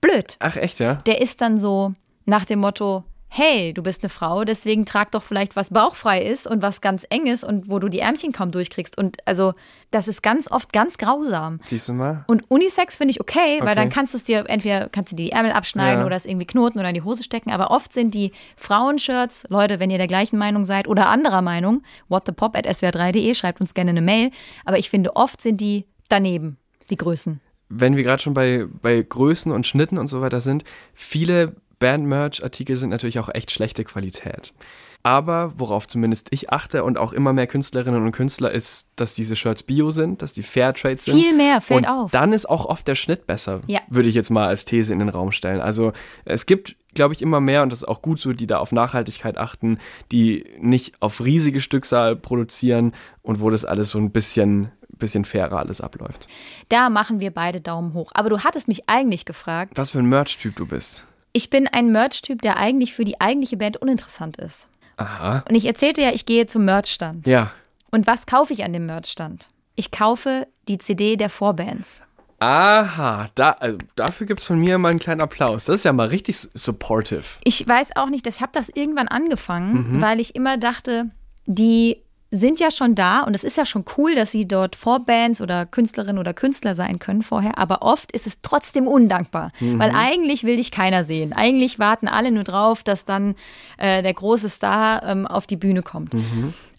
blöd. 0.00 0.36
Ach, 0.38 0.56
echt, 0.56 0.78
ja? 0.78 0.94
Der 1.06 1.20
ist 1.20 1.40
dann 1.40 1.58
so 1.58 1.92
nach 2.24 2.44
dem 2.44 2.60
Motto, 2.60 3.04
hey, 3.36 3.72
du 3.74 3.82
bist 3.82 4.04
eine 4.04 4.10
Frau, 4.10 4.44
deswegen 4.44 4.86
trag 4.86 5.10
doch 5.10 5.24
vielleicht 5.24 5.56
was 5.56 5.70
bauchfrei 5.70 6.22
ist 6.22 6.46
und 6.46 6.62
was 6.62 6.80
ganz 6.80 7.04
eng 7.10 7.26
ist 7.26 7.42
und 7.42 7.68
wo 7.68 7.80
du 7.80 7.88
die 7.88 7.98
Ärmchen 7.98 8.30
kaum 8.30 8.52
durchkriegst. 8.52 8.96
Und 8.96 9.16
also, 9.26 9.54
das 9.90 10.06
ist 10.06 10.22
ganz 10.22 10.48
oft 10.48 10.72
ganz 10.72 10.98
grausam. 10.98 11.58
Siehst 11.64 11.88
du 11.88 11.94
mal? 11.94 12.24
Und 12.28 12.48
Unisex 12.48 12.94
finde 12.94 13.10
ich 13.10 13.20
okay, 13.20 13.58
weil 13.58 13.70
Okay. 13.70 13.74
dann 13.74 13.90
kannst 13.90 14.14
du 14.14 14.18
es 14.18 14.24
dir, 14.24 14.44
entweder 14.48 14.88
kannst 14.88 15.10
du 15.10 15.16
dir 15.16 15.24
die 15.24 15.32
Ärmel 15.32 15.50
abschneiden 15.50 16.00
Ja. 16.00 16.06
oder 16.06 16.14
es 16.14 16.26
irgendwie 16.26 16.46
knoten 16.46 16.78
oder 16.78 16.90
in 16.90 16.94
die 16.94 17.02
Hose 17.02 17.24
stecken. 17.24 17.50
Aber 17.50 17.72
oft 17.72 17.92
sind 17.92 18.14
die 18.14 18.30
Frauenshirts, 18.56 19.46
Leute, 19.48 19.80
wenn 19.80 19.90
ihr 19.90 19.98
der 19.98 20.06
gleichen 20.06 20.38
Meinung 20.38 20.64
seid 20.64 20.86
oder 20.86 21.08
anderer 21.08 21.42
Meinung, 21.42 21.82
whatthepop 22.08 22.56
at 22.56 22.66
swr3.de, 22.66 23.34
schreibt 23.34 23.60
uns 23.60 23.74
gerne 23.74 23.90
eine 23.90 24.02
Mail. 24.02 24.30
Aber 24.64 24.78
ich 24.78 24.90
finde, 24.90 25.16
oft 25.16 25.40
sind 25.42 25.60
die 25.60 25.86
daneben, 26.08 26.56
die 26.88 26.96
Größen. 26.96 27.40
Wenn 27.68 27.96
wir 27.96 28.04
gerade 28.04 28.22
schon 28.22 28.34
bei, 28.34 28.66
bei 28.82 29.02
Größen 29.02 29.50
und 29.50 29.66
Schnitten 29.66 29.98
und 29.98 30.06
so 30.06 30.20
weiter 30.20 30.40
sind, 30.40 30.62
viele 30.92 31.56
Band-Merch-Artikel 31.84 32.76
sind 32.76 32.88
natürlich 32.88 33.18
auch 33.18 33.28
echt 33.28 33.50
schlechte 33.50 33.84
Qualität. 33.84 34.54
Aber 35.02 35.52
worauf 35.58 35.86
zumindest 35.86 36.28
ich 36.30 36.48
achte 36.50 36.82
und 36.82 36.96
auch 36.96 37.12
immer 37.12 37.34
mehr 37.34 37.46
Künstlerinnen 37.46 38.02
und 38.02 38.12
Künstler 38.12 38.50
ist, 38.50 38.88
dass 38.96 39.12
diese 39.12 39.36
Shirts 39.36 39.62
bio 39.62 39.90
sind, 39.90 40.22
dass 40.22 40.32
die 40.32 40.42
Fairtrade 40.42 40.98
sind. 40.98 41.20
Viel 41.20 41.36
mehr, 41.36 41.60
fällt 41.60 41.84
und 41.84 41.86
auf. 41.92 42.10
Dann 42.10 42.32
ist 42.32 42.46
auch 42.48 42.64
oft 42.64 42.88
der 42.88 42.94
Schnitt 42.94 43.26
besser, 43.26 43.60
Ja. 43.66 43.80
würde 43.88 44.08
ich 44.08 44.14
jetzt 44.14 44.30
mal 44.30 44.46
als 44.46 44.64
These 44.64 44.94
in 44.94 45.00
den 45.00 45.10
Raum 45.10 45.30
stellen. 45.30 45.60
Also 45.60 45.92
es 46.24 46.46
gibt, 46.46 46.74
glaube 46.94 47.12
ich, 47.12 47.20
immer 47.20 47.40
mehr 47.42 47.62
und 47.62 47.68
das 47.70 47.80
ist 47.82 47.88
auch 47.88 48.00
gut 48.00 48.18
so, 48.18 48.32
die 48.32 48.46
da 48.46 48.56
auf 48.60 48.72
Nachhaltigkeit 48.72 49.36
achten, 49.36 49.76
die 50.10 50.46
nicht 50.58 50.94
auf 51.02 51.20
riesige 51.22 51.60
Stückzahl 51.60 52.16
produzieren 52.16 52.92
und 53.20 53.42
wo 53.42 53.50
das 53.50 53.66
alles 53.66 53.90
so 53.90 53.98
ein 53.98 54.10
bisschen, 54.10 54.70
bisschen 54.88 55.26
fairer 55.26 55.58
alles 55.58 55.82
abläuft. 55.82 56.28
Da 56.70 56.88
machen 56.88 57.20
wir 57.20 57.30
beide 57.30 57.60
Daumen 57.60 57.92
hoch. 57.92 58.10
Aber 58.14 58.30
du 58.30 58.38
hattest 58.42 58.68
mich 58.68 58.88
eigentlich 58.88 59.26
gefragt. 59.26 59.72
Was 59.76 59.90
für 59.90 59.98
ein 59.98 60.06
Merch-Typ 60.08 60.56
du 60.56 60.64
bist. 60.66 61.04
Ich 61.36 61.50
bin 61.50 61.66
ein 61.68 61.90
Merch-Typ, 61.90 62.40
der 62.42 62.56
eigentlich 62.56 62.94
für 62.94 63.04
die 63.04 63.20
eigentliche 63.20 63.56
Band 63.56 63.76
uninteressant 63.76 64.36
ist. 64.38 64.68
Aha. 64.96 65.44
Und 65.48 65.56
ich 65.56 65.66
erzählte 65.66 66.00
ja, 66.00 66.12
ich 66.12 66.26
gehe 66.26 66.46
zum 66.46 66.64
Merch-Stand. 66.64 67.26
Ja. 67.26 67.50
Und 67.90 68.06
was 68.06 68.26
kaufe 68.26 68.52
ich 68.52 68.62
an 68.64 68.72
dem 68.72 68.86
Merch-Stand? 68.86 69.48
Ich 69.74 69.90
kaufe 69.90 70.46
die 70.68 70.78
CD 70.78 71.16
der 71.16 71.28
Vorbands. 71.28 72.00
Aha, 72.38 73.28
da, 73.34 73.50
also 73.52 73.78
dafür 73.96 74.26
gibt 74.26 74.40
es 74.40 74.46
von 74.46 74.58
mir 74.58 74.78
mal 74.78 74.90
einen 74.90 74.98
kleinen 75.00 75.22
Applaus. 75.22 75.64
Das 75.64 75.76
ist 75.80 75.84
ja 75.84 75.92
mal 75.92 76.06
richtig 76.08 76.36
su- 76.38 76.48
supportive. 76.54 77.24
Ich 77.42 77.66
weiß 77.66 77.96
auch 77.96 78.08
nicht, 78.10 78.26
ich 78.26 78.40
habe 78.40 78.52
das 78.52 78.68
irgendwann 78.68 79.08
angefangen, 79.08 80.00
weil 80.00 80.20
ich 80.20 80.34
immer 80.36 80.56
dachte, 80.58 81.06
die 81.46 82.02
sind 82.34 82.58
ja 82.58 82.70
schon 82.70 82.94
da 82.94 83.20
und 83.20 83.34
es 83.34 83.44
ist 83.44 83.56
ja 83.56 83.64
schon 83.64 83.84
cool, 83.96 84.14
dass 84.14 84.32
sie 84.32 84.46
dort 84.46 84.74
Vorbands 84.74 85.40
oder 85.40 85.66
Künstlerinnen 85.66 86.18
oder 86.18 86.34
Künstler 86.34 86.74
sein 86.74 86.98
können 86.98 87.22
vorher, 87.22 87.58
aber 87.58 87.82
oft 87.82 88.10
ist 88.12 88.26
es 88.26 88.40
trotzdem 88.42 88.88
undankbar, 88.88 89.52
weil 89.60 89.92
eigentlich 89.94 90.42
will 90.44 90.56
dich 90.56 90.70
keiner 90.70 91.04
sehen. 91.04 91.32
Eigentlich 91.32 91.78
warten 91.78 92.08
alle 92.08 92.30
nur 92.30 92.44
drauf, 92.44 92.82
dass 92.82 93.04
dann 93.04 93.36
äh, 93.78 94.02
der 94.02 94.14
große 94.14 94.48
Star 94.48 95.02
ähm, 95.04 95.26
auf 95.26 95.46
die 95.46 95.56
Bühne 95.56 95.82
kommt. 95.82 96.14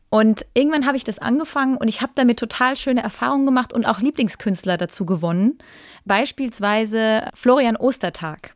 Und 0.10 0.46
irgendwann 0.54 0.86
habe 0.86 0.98
ich 0.98 1.04
das 1.04 1.20
angefangen 1.20 1.78
und 1.78 1.88
ich 1.88 2.02
habe 2.02 2.14
damit 2.16 2.38
total 2.40 2.78
schöne 2.78 3.02
Erfahrungen 3.02 3.46
gemacht 3.46 3.74
und 3.74 3.86
auch 3.86 4.00
Lieblingskünstler 4.00 4.78
dazu 4.78 5.06
gewonnen. 5.06 5.58
Beispielsweise 6.06 7.30
Florian 7.34 7.76
Ostertag. 7.76 8.56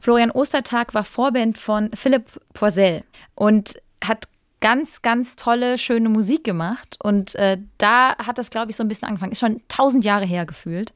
Florian 0.00 0.30
Ostertag 0.30 0.94
war 0.94 1.04
Vorband 1.04 1.58
von 1.58 1.90
Philipp 1.92 2.24
Poisel 2.52 3.02
und 3.34 3.74
hat 4.04 4.28
ganz, 4.60 5.02
ganz 5.02 5.36
tolle, 5.36 5.78
schöne 5.78 6.08
Musik 6.08 6.44
gemacht. 6.44 6.96
Und 7.02 7.34
äh, 7.36 7.58
da 7.78 8.16
hat 8.18 8.38
das, 8.38 8.50
glaube 8.50 8.70
ich, 8.70 8.76
so 8.76 8.82
ein 8.82 8.88
bisschen 8.88 9.08
angefangen. 9.08 9.32
Ist 9.32 9.40
schon 9.40 9.60
tausend 9.68 10.04
Jahre 10.04 10.24
her 10.24 10.46
gefühlt. 10.46 10.92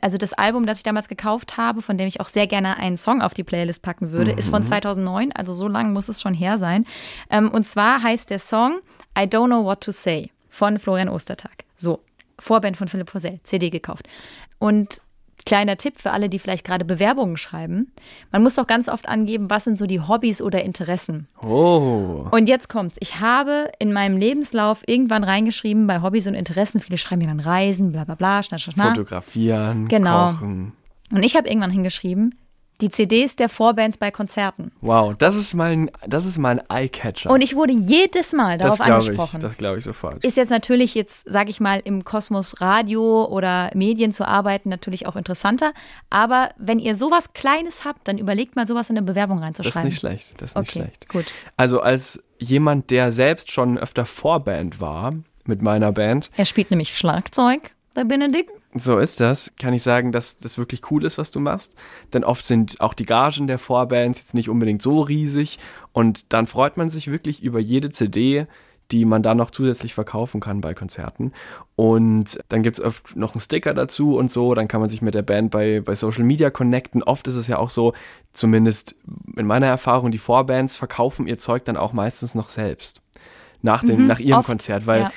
Also 0.00 0.18
das 0.18 0.32
Album, 0.32 0.66
das 0.66 0.78
ich 0.78 0.84
damals 0.84 1.08
gekauft 1.08 1.56
habe, 1.56 1.82
von 1.82 1.98
dem 1.98 2.06
ich 2.06 2.20
auch 2.20 2.28
sehr 2.28 2.46
gerne 2.46 2.76
einen 2.76 2.96
Song 2.96 3.22
auf 3.22 3.34
die 3.34 3.44
Playlist 3.44 3.82
packen 3.82 4.12
würde, 4.12 4.32
ist 4.32 4.50
von 4.50 4.62
2009. 4.62 5.32
Also 5.32 5.52
so 5.52 5.68
lange 5.68 5.90
muss 5.90 6.08
es 6.08 6.20
schon 6.20 6.34
her 6.34 6.58
sein. 6.58 6.86
Ähm, 7.30 7.50
und 7.50 7.64
zwar 7.64 8.02
heißt 8.02 8.30
der 8.30 8.38
Song 8.38 8.80
I 9.18 9.22
Don't 9.22 9.46
Know 9.46 9.64
What 9.64 9.82
to 9.82 9.92
Say 9.92 10.30
von 10.50 10.78
Florian 10.78 11.08
Ostertag. 11.08 11.64
So, 11.76 12.00
Vorband 12.38 12.76
von 12.76 12.88
Philipp 12.88 13.10
Forsell, 13.10 13.40
CD 13.44 13.70
gekauft. 13.70 14.06
Und 14.58 15.02
kleiner 15.46 15.76
Tipp 15.76 15.98
für 15.98 16.10
alle, 16.10 16.28
die 16.28 16.38
vielleicht 16.38 16.64
gerade 16.64 16.84
Bewerbungen 16.84 17.36
schreiben. 17.36 17.92
Man 18.32 18.42
muss 18.42 18.56
doch 18.56 18.66
ganz 18.66 18.88
oft 18.88 19.08
angeben, 19.08 19.48
was 19.48 19.64
sind 19.64 19.78
so 19.78 19.86
die 19.86 20.00
Hobbys 20.00 20.42
oder 20.42 20.62
Interessen. 20.62 21.28
Oh. 21.42 22.26
Und 22.30 22.48
jetzt 22.48 22.68
kommt's. 22.68 22.96
Ich 23.00 23.20
habe 23.20 23.70
in 23.78 23.92
meinem 23.92 24.16
Lebenslauf 24.16 24.82
irgendwann 24.86 25.24
reingeschrieben 25.24 25.86
bei 25.86 26.02
Hobbys 26.02 26.26
und 26.26 26.34
Interessen. 26.34 26.80
Viele 26.80 26.98
schreiben 26.98 27.22
mir 27.22 27.28
dann 27.28 27.40
Reisen, 27.40 27.92
bla 27.92 28.04
bla 28.04 28.16
bla, 28.16 28.42
schna, 28.42 28.58
schna, 28.58 28.72
schna. 28.74 28.88
Fotografieren, 28.90 29.88
Genau. 29.88 30.32
kochen. 30.32 30.72
Und 31.12 31.22
ich 31.22 31.36
habe 31.36 31.48
irgendwann 31.48 31.70
hingeschrieben, 31.70 32.34
Die 32.80 32.90
CDs 32.90 33.36
der 33.36 33.48
Vorbands 33.48 33.96
bei 33.96 34.10
Konzerten. 34.10 34.70
Wow, 34.80 35.14
das 35.16 35.36
ist 35.36 35.54
mal 35.54 35.72
ein, 35.72 35.90
das 36.06 36.26
ist 36.26 36.38
mal 36.38 36.60
ein 36.60 36.70
Eyecatcher. 36.70 37.30
Und 37.30 37.40
ich 37.40 37.56
wurde 37.56 37.72
jedes 37.72 38.32
Mal 38.32 38.58
darauf 38.58 38.78
das 38.78 38.86
angesprochen. 38.86 39.36
Ich, 39.36 39.42
das 39.42 39.56
glaube 39.56 39.78
ich 39.78 39.84
sofort. 39.84 40.24
Ist 40.24 40.36
jetzt 40.36 40.50
natürlich 40.50 40.94
jetzt, 40.94 41.26
sage 41.28 41.50
ich 41.50 41.60
mal, 41.60 41.80
im 41.84 42.04
Kosmos 42.04 42.60
Radio 42.60 43.24
oder 43.24 43.70
Medien 43.74 44.12
zu 44.12 44.26
arbeiten 44.26 44.68
natürlich 44.68 45.06
auch 45.06 45.16
interessanter. 45.16 45.72
Aber 46.10 46.50
wenn 46.58 46.78
ihr 46.78 46.96
sowas 46.96 47.32
Kleines 47.32 47.84
habt, 47.84 48.08
dann 48.08 48.18
überlegt 48.18 48.56
mal, 48.56 48.66
sowas 48.66 48.90
in 48.90 48.96
eine 48.96 49.06
Bewerbung 49.06 49.38
reinzuschreiben. 49.38 49.74
Das 49.74 49.84
ist 49.84 49.84
nicht 49.84 49.98
schlecht. 50.00 50.42
Das 50.42 50.50
ist 50.50 50.56
nicht 50.56 50.68
okay, 50.70 50.78
schlecht. 50.80 51.08
gut. 51.08 51.24
Also 51.56 51.80
als 51.80 52.22
jemand, 52.38 52.90
der 52.90 53.12
selbst 53.12 53.50
schon 53.50 53.78
öfter 53.78 54.04
Vorband 54.04 54.80
war 54.80 55.14
mit 55.44 55.62
meiner 55.62 55.92
Band. 55.92 56.30
Er 56.36 56.44
spielt 56.44 56.70
nämlich 56.70 56.96
Schlagzeug, 56.96 57.74
der 57.96 58.04
Benedikt. 58.04 58.50
So 58.74 58.98
ist 58.98 59.20
das. 59.20 59.54
Kann 59.58 59.74
ich 59.74 59.82
sagen, 59.82 60.12
dass 60.12 60.38
das 60.38 60.58
wirklich 60.58 60.90
cool 60.90 61.04
ist, 61.04 61.18
was 61.18 61.30
du 61.30 61.40
machst. 61.40 61.76
Denn 62.12 62.24
oft 62.24 62.46
sind 62.46 62.80
auch 62.80 62.94
die 62.94 63.06
Gagen 63.06 63.46
der 63.46 63.58
Vorbands 63.58 64.20
jetzt 64.20 64.34
nicht 64.34 64.48
unbedingt 64.48 64.82
so 64.82 65.00
riesig. 65.00 65.58
Und 65.92 66.32
dann 66.32 66.46
freut 66.46 66.76
man 66.76 66.88
sich 66.88 67.10
wirklich 67.10 67.42
über 67.42 67.58
jede 67.58 67.90
CD, 67.90 68.46
die 68.92 69.04
man 69.04 69.22
dann 69.22 69.36
noch 69.36 69.50
zusätzlich 69.50 69.94
verkaufen 69.94 70.40
kann 70.40 70.60
bei 70.60 70.74
Konzerten. 70.74 71.32
Und 71.74 72.38
dann 72.48 72.62
gibt 72.62 72.78
es 72.78 72.84
oft 72.84 73.16
noch 73.16 73.34
einen 73.34 73.40
Sticker 73.40 73.74
dazu 73.74 74.16
und 74.16 74.30
so. 74.30 74.54
Dann 74.54 74.68
kann 74.68 74.80
man 74.80 74.88
sich 74.88 75.02
mit 75.02 75.14
der 75.14 75.22
Band 75.22 75.50
bei, 75.50 75.80
bei 75.80 75.94
Social 75.94 76.24
Media 76.24 76.50
connecten. 76.50 77.02
Oft 77.02 77.26
ist 77.26 77.36
es 77.36 77.48
ja 77.48 77.58
auch 77.58 77.70
so, 77.70 77.94
zumindest 78.32 78.94
in 79.36 79.46
meiner 79.46 79.66
Erfahrung, 79.66 80.10
die 80.10 80.18
Vorbands 80.18 80.76
verkaufen 80.76 81.26
ihr 81.26 81.38
Zeug 81.38 81.64
dann 81.64 81.76
auch 81.76 81.92
meistens 81.92 82.34
noch 82.34 82.50
selbst. 82.50 83.02
Nach, 83.62 83.82
dem, 83.82 84.02
Mhm, 84.02 84.06
nach 84.06 84.20
ihrem 84.20 84.40
oft, 84.40 84.46
Konzert, 84.46 84.86
weil 84.86 85.00
ja. 85.00 85.12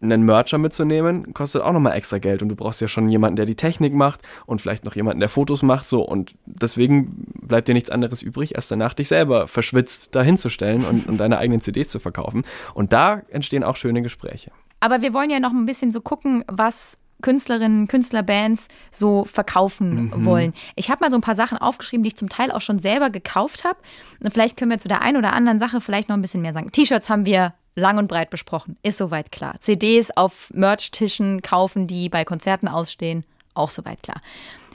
Einen 0.00 0.22
Mercher 0.24 0.58
mitzunehmen, 0.58 1.34
kostet 1.34 1.62
auch 1.62 1.72
nochmal 1.72 1.96
extra 1.96 2.18
Geld 2.18 2.42
und 2.42 2.48
du 2.48 2.56
brauchst 2.56 2.80
ja 2.80 2.88
schon 2.88 3.08
jemanden, 3.08 3.36
der 3.36 3.46
die 3.46 3.56
Technik 3.56 3.92
macht 3.94 4.20
und 4.46 4.60
vielleicht 4.60 4.84
noch 4.84 4.94
jemanden, 4.94 5.20
der 5.20 5.28
Fotos 5.28 5.62
macht, 5.62 5.86
so 5.86 6.02
und 6.02 6.34
deswegen 6.46 7.26
bleibt 7.40 7.68
dir 7.68 7.74
nichts 7.74 7.90
anderes 7.90 8.22
übrig, 8.22 8.56
als 8.56 8.68
danach 8.68 8.94
dich 8.94 9.08
selber 9.08 9.48
verschwitzt 9.48 10.14
dahinzustellen 10.14 10.84
und, 10.84 11.08
und 11.08 11.18
deine 11.18 11.38
eigenen 11.38 11.60
CDs 11.60 11.88
zu 11.88 11.98
verkaufen. 11.98 12.44
Und 12.74 12.92
da 12.92 13.22
entstehen 13.30 13.64
auch 13.64 13.76
schöne 13.76 14.02
Gespräche. 14.02 14.52
Aber 14.80 15.02
wir 15.02 15.12
wollen 15.12 15.30
ja 15.30 15.40
noch 15.40 15.50
ein 15.52 15.66
bisschen 15.66 15.90
so 15.90 16.00
gucken, 16.00 16.44
was 16.46 16.98
Künstlerinnen, 17.20 17.88
Künstlerbands 17.88 18.68
so 18.92 19.24
verkaufen 19.24 20.12
Mhm. 20.14 20.24
wollen. 20.24 20.52
Ich 20.76 20.88
habe 20.90 21.02
mal 21.04 21.10
so 21.10 21.16
ein 21.16 21.20
paar 21.20 21.34
Sachen 21.34 21.58
aufgeschrieben, 21.58 22.04
die 22.04 22.08
ich 22.08 22.16
zum 22.16 22.28
Teil 22.28 22.52
auch 22.52 22.60
schon 22.60 22.78
selber 22.78 23.10
gekauft 23.10 23.64
habe. 23.64 23.78
Und 24.22 24.32
vielleicht 24.32 24.56
können 24.56 24.70
wir 24.70 24.78
zu 24.78 24.86
der 24.86 25.02
einen 25.02 25.16
oder 25.16 25.32
anderen 25.32 25.58
Sache 25.58 25.80
vielleicht 25.80 26.08
noch 26.08 26.16
ein 26.16 26.22
bisschen 26.22 26.42
mehr 26.42 26.52
sagen. 26.52 26.70
T-Shirts 26.70 27.10
haben 27.10 27.26
wir 27.26 27.54
lang 27.78 27.98
und 27.98 28.08
breit 28.08 28.30
besprochen, 28.30 28.76
ist 28.82 28.98
soweit 28.98 29.32
klar. 29.32 29.56
CDs 29.60 30.10
auf 30.10 30.50
Merch-Tischen 30.52 31.42
kaufen, 31.42 31.86
die 31.86 32.08
bei 32.08 32.24
Konzerten 32.24 32.68
ausstehen, 32.68 33.24
auch 33.54 33.70
soweit 33.70 34.02
klar. 34.02 34.20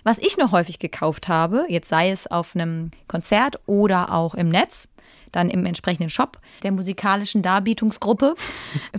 Was 0.03 0.17
ich 0.17 0.37
noch 0.37 0.51
häufig 0.51 0.79
gekauft 0.79 1.27
habe, 1.27 1.65
jetzt 1.69 1.89
sei 1.89 2.09
es 2.09 2.27
auf 2.27 2.55
einem 2.55 2.91
Konzert 3.07 3.59
oder 3.67 4.11
auch 4.13 4.35
im 4.35 4.49
Netz, 4.49 4.89
dann 5.33 5.49
im 5.49 5.65
entsprechenden 5.65 6.09
Shop 6.09 6.39
der 6.63 6.71
musikalischen 6.71 7.41
Darbietungsgruppe, 7.41 8.35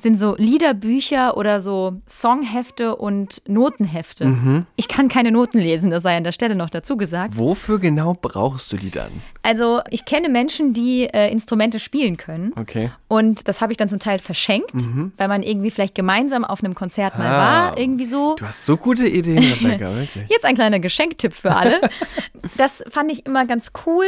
sind 0.00 0.18
so 0.18 0.34
Liederbücher 0.36 1.36
oder 1.38 1.60
so 1.62 2.00
Songhefte 2.06 2.96
und 2.96 3.40
Notenhefte. 3.48 4.64
Ich 4.76 4.88
kann 4.88 5.08
keine 5.08 5.30
Noten 5.30 5.58
lesen, 5.58 5.90
das 5.90 6.02
sei 6.02 6.16
an 6.16 6.24
der 6.24 6.32
Stelle 6.32 6.54
noch 6.54 6.68
dazu 6.68 6.96
gesagt. 6.98 7.38
Wofür 7.38 7.78
genau 7.78 8.14
brauchst 8.20 8.72
du 8.72 8.76
die 8.76 8.90
dann? 8.90 9.10
Also 9.42 9.80
ich 9.90 10.04
kenne 10.04 10.28
Menschen, 10.28 10.74
die 10.74 11.04
äh, 11.04 11.30
Instrumente 11.30 11.78
spielen 11.78 12.16
können. 12.16 12.52
Okay. 12.56 12.90
Und 13.08 13.48
das 13.48 13.60
habe 13.60 13.72
ich 13.72 13.76
dann 13.76 13.88
zum 13.88 13.98
Teil 14.00 14.18
verschenkt, 14.18 14.74
weil 15.16 15.28
man 15.28 15.42
irgendwie 15.42 15.70
vielleicht 15.70 15.94
gemeinsam 15.94 16.44
auf 16.44 16.62
einem 16.62 16.74
Konzert 16.74 17.18
mal 17.18 17.24
Ah. 17.26 17.38
war, 17.38 17.78
irgendwie 17.78 18.04
so. 18.04 18.34
Du 18.36 18.44
hast 18.46 18.66
so 18.66 18.76
gute 18.76 19.06
Ideen, 19.08 19.38
Rebecca, 19.62 19.94
wirklich. 19.94 20.28
Jetzt 20.28 20.44
ein 20.44 20.54
kleiner 20.54 20.80
Geschenktipp 20.80 21.32
für 21.32 21.54
alle. 21.54 21.80
das 22.56 22.82
fand 22.88 23.10
ich 23.12 23.24
immer 23.26 23.46
ganz 23.46 23.72
cool, 23.86 24.06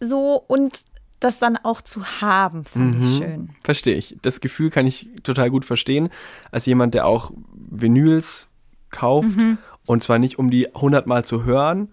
so 0.00 0.42
und 0.46 0.84
das 1.20 1.38
dann 1.38 1.56
auch 1.56 1.82
zu 1.82 2.04
haben, 2.20 2.64
fand 2.64 2.94
Mhm. 2.98 3.02
ich 3.04 3.16
schön. 3.18 3.50
Verstehe 3.64 3.96
ich. 3.96 4.16
Das 4.22 4.40
Gefühl 4.40 4.70
kann 4.70 4.86
ich 4.86 5.08
total 5.22 5.50
gut 5.50 5.64
verstehen, 5.64 6.08
als 6.50 6.66
jemand, 6.66 6.94
der 6.94 7.06
auch 7.06 7.32
Vinyls 7.54 8.48
kauft. 8.90 9.36
Mhm. 9.36 9.58
Und 9.86 10.02
zwar 10.02 10.18
nicht, 10.18 10.38
um 10.38 10.50
die 10.50 10.66
hundertmal 10.74 11.24
zu 11.24 11.44
hören, 11.44 11.88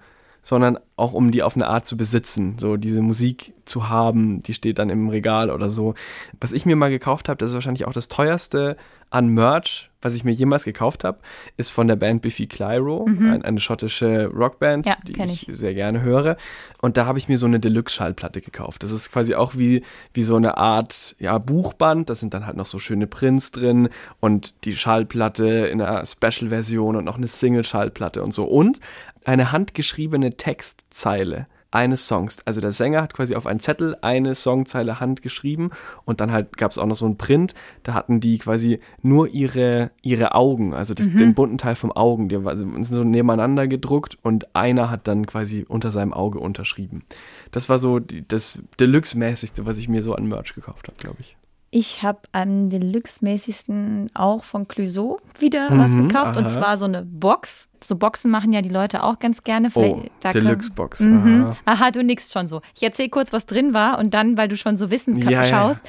sondern 0.46 0.80
auch 0.96 1.12
um 1.12 1.32
die 1.32 1.44
auf 1.44 1.56
eine 1.58 1.68
Art 1.68 1.86
zu 1.86 1.98
besitzen. 1.98 2.56
So 2.58 2.78
diese 2.78 3.02
Musik 3.02 3.54
zu 3.66 3.90
haben, 3.90 4.42
die 4.44 4.54
steht 4.54 4.80
dann 4.80 4.90
im 4.90 5.10
Regal 5.10 5.50
oder 5.50 5.70
so. 5.70 5.96
Was 6.40 6.54
ich 6.54 6.66
mir 6.66 6.78
mal 6.78 6.92
gekauft 6.92 7.28
habe, 7.28 7.38
das 7.38 7.50
ist 7.50 7.56
wahrscheinlich 7.56 7.86
auch 7.86 7.94
das 7.94 8.08
teuerste 8.08 8.78
an 9.10 9.28
Merch, 9.30 9.90
was 10.02 10.16
ich 10.16 10.24
mir 10.24 10.32
jemals 10.32 10.66
gekauft 10.66 11.04
habe, 11.04 11.20
ist 11.58 11.70
von 11.70 11.88
der 11.88 11.96
Band 11.96 12.22
Biffy 12.22 12.48
Clyro, 12.48 13.06
ein, 13.06 13.44
eine 13.44 13.60
schottische 13.60 14.26
Rockband, 14.28 14.86
Mhm. 14.86 14.90
Ja, 14.92 14.98
die 15.08 15.32
ich 15.34 15.48
ich. 15.48 15.58
sehr 15.58 15.74
gerne 15.74 16.02
höre. 16.02 16.38
Und 16.82 16.98
da 16.98 17.06
habe 17.06 17.18
ich 17.18 17.28
mir 17.28 17.38
so 17.38 17.46
eine 17.46 17.60
Deluxe-Schallplatte 17.60 18.42
gekauft. 18.42 18.84
Das 18.84 18.92
ist 18.92 19.12
quasi 19.12 19.36
auch 19.36 19.56
wie, 19.56 19.84
wie 20.14 20.24
so 20.24 20.36
eine 20.36 20.58
Art 20.58 21.16
ja, 21.20 21.38
Buchband. 21.38 22.10
Da 22.10 22.16
sind 22.16 22.34
dann 22.34 22.46
halt 22.46 22.58
noch 22.58 22.66
so 22.66 22.78
schöne 22.78 23.08
Prints 23.08 23.52
drin 23.52 23.90
und 24.20 24.54
die 24.66 24.76
Schallplatte 24.76 25.48
in 25.48 25.82
einer 25.82 26.06
Special-Version 26.06 26.96
und 26.96 27.06
noch 27.06 27.18
eine 27.18 27.28
Single-Schallplatte 27.28 28.22
und 28.22 28.34
so. 28.34 28.46
Und 28.46 28.80
eine 29.26 29.52
handgeschriebene 29.52 30.38
Textzeile 30.38 31.48
eines 31.72 32.08
Songs. 32.08 32.38
Also 32.46 32.62
der 32.62 32.72
Sänger 32.72 33.02
hat 33.02 33.14
quasi 33.14 33.36
auf 33.36 33.46
einen 33.46 33.60
Zettel 33.60 33.98
eine 34.02 34.34
Songzeile 34.34 35.02
handgeschrieben 35.02 35.72
und 36.06 36.22
dann 36.22 36.32
halt 36.32 36.56
gab 36.56 36.72
es 36.72 36.78
auch 36.78 36.86
noch 36.86 36.96
so 36.96 37.06
einen 37.06 37.18
Print, 37.18 37.54
da 37.84 37.94
hatten 37.94 38.22
die 38.22 38.38
quasi 38.38 38.80
nur 39.02 39.28
ihre, 39.28 39.92
ihre 40.02 40.36
Augen, 40.36 40.74
also 40.74 40.94
das, 40.94 41.10
den 41.10 41.34
bunten 41.34 41.58
Teil 41.58 41.76
vom 41.76 41.92
Augen, 41.92 42.30
die 42.30 42.42
war- 42.46 42.56
sind 42.56 42.82
so 42.86 43.04
nebeneinander 43.04 43.68
gedruckt 43.68 44.18
und 44.22 44.56
einer 44.56 44.90
hat 44.90 45.08
dann 45.10 45.26
quasi 45.26 45.66
unter 45.68 45.92
seinem 45.92 46.14
Auge 46.14 46.40
unterschrieben. 46.40 47.04
Das 47.52 47.68
war 47.68 47.78
so 47.78 48.00
die, 48.00 48.26
das 48.26 48.60
Deluxe-mäßigste, 48.80 49.66
was 49.66 49.78
ich 49.78 49.90
mir 49.90 50.02
so 50.02 50.16
an 50.16 50.28
Merch 50.28 50.56
gekauft 50.56 50.88
habe, 50.88 50.98
glaube 50.98 51.18
ich. 51.20 51.36
Ich 51.78 52.02
habe 52.04 52.20
am 52.32 52.70
deluxe-mäßigsten 52.70 54.10
auch 54.14 54.46
von 54.46 54.66
Clouseau 54.66 55.20
wieder 55.40 55.68
was 55.72 55.92
gekauft. 55.92 56.38
Und 56.38 56.44
Mhm, 56.44 56.48
aha. 56.48 56.54
zwar 56.54 56.78
so 56.78 56.86
eine 56.86 57.02
Box. 57.04 57.68
So 57.84 57.98
Boxen 57.98 58.32
machen 58.32 58.54
ja 58.54 58.62
die 58.62 58.70
Leute 58.70 59.04
auch 59.04 59.20
ganz 59.20 59.44
gerne. 59.44 59.70
Oh, 59.76 60.02
Vielleicht- 60.22 60.36
Deluxe-Box. 60.36 61.02
Mhm. 61.02 61.46
aha. 61.48 61.58
Aha, 61.66 61.92
du 61.92 62.02
nix 62.02 62.32
schon 62.32 62.48
so. 62.48 62.62
Ich 62.76 62.82
erzähle 62.84 63.10
kurz, 63.10 63.34
was 63.34 63.46
drin 63.46 63.74
war 63.74 64.00
und 64.00 64.14
dann, 64.14 64.38
weil 64.38 64.48
du 64.48 64.56
schon 64.56 64.78
so 64.78 64.90
wissen 64.90 65.18
Ja, 65.18 65.30
ja, 65.30 65.42
ja. 65.42 65.44
schaust. 65.44 65.86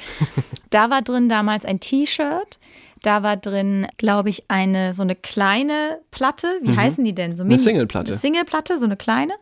Da 0.71 0.89
war 0.89 1.01
drin 1.01 1.29
damals 1.29 1.63
ein 1.63 1.79
T-Shirt. 1.79 2.59
Da 3.03 3.23
war 3.23 3.37
drin, 3.37 3.87
glaube 3.97 4.27
ich, 4.29 4.43
eine 4.49 4.93
so 4.93 5.03
eine 5.03 5.15
kleine 5.15 5.99
Platte. 6.11 6.47
Wie 6.63 6.75
heißen 6.75 7.03
die 7.05 7.15
denn? 7.15 7.37
So 7.37 7.43
Mhm. 7.45 7.51
Eine 7.51 7.57
Singleplatte. 7.59 8.11
Eine 8.11 8.19
Singleplatte, 8.19 8.77
so 8.77 8.85
eine 8.85 8.97
kleine. 8.97 9.33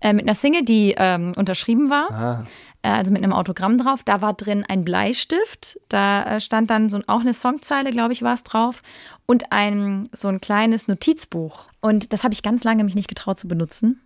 Äh, 0.00 0.12
mit 0.12 0.26
einer 0.26 0.34
Single, 0.34 0.64
die 0.64 0.94
ähm, 0.96 1.32
unterschrieben 1.36 1.90
war. 1.90 2.10
Ah. 2.12 2.44
Äh, 2.82 2.88
also 2.88 3.12
mit 3.12 3.22
einem 3.22 3.32
Autogramm 3.32 3.78
drauf. 3.78 4.02
Da 4.04 4.20
war 4.20 4.34
drin 4.34 4.64
ein 4.66 4.84
Bleistift. 4.84 5.80
Da 5.88 6.36
äh, 6.36 6.40
stand 6.40 6.70
dann 6.70 6.88
so 6.88 7.00
auch 7.06 7.20
eine 7.20 7.34
Songzeile, 7.34 7.90
glaube 7.90 8.12
ich, 8.12 8.22
war 8.22 8.34
es 8.34 8.44
drauf. 8.44 8.82
Und 9.26 9.52
ein 9.52 10.08
so 10.12 10.28
ein 10.28 10.40
kleines 10.40 10.88
Notizbuch. 10.88 11.66
Und 11.80 12.12
das 12.12 12.24
habe 12.24 12.34
ich 12.34 12.42
ganz 12.42 12.64
lange 12.64 12.84
mich 12.84 12.94
nicht 12.94 13.08
getraut 13.08 13.38
zu 13.38 13.48
benutzen. 13.48 14.00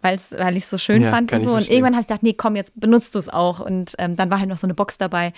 Weil's, 0.00 0.32
weil 0.32 0.56
ich 0.56 0.64
es 0.64 0.70
so 0.70 0.78
schön 0.78 1.02
Ja, 1.02 1.10
fand 1.10 1.32
und 1.32 1.42
so. 1.42 1.54
Und 1.54 1.68
irgendwann 1.68 1.94
habe 1.94 2.00
ich 2.00 2.08
gedacht, 2.08 2.22
nee, 2.22 2.32
komm, 2.32 2.56
jetzt 2.56 2.72
benutzt 2.74 3.14
du 3.14 3.18
es 3.18 3.28
auch. 3.28 3.60
Und 3.60 3.94
ähm, 3.98 4.16
dann 4.16 4.30
war 4.30 4.38
halt 4.38 4.48
noch 4.48 4.56
so 4.56 4.66
eine 4.66 4.74
Box 4.74 4.98
dabei. 4.98 5.32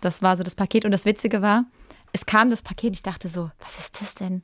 Das 0.00 0.20
war 0.20 0.36
so 0.36 0.42
das 0.42 0.54
Paket. 0.54 0.84
Und 0.84 0.90
das 0.90 1.04
Witzige 1.04 1.40
war, 1.40 1.64
es 2.12 2.26
kam 2.26 2.50
das 2.50 2.62
Paket. 2.62 2.94
Ich 2.94 3.02
dachte 3.02 3.28
so, 3.28 3.50
was 3.60 3.78
ist 3.78 4.00
das 4.00 4.14
denn? 4.14 4.42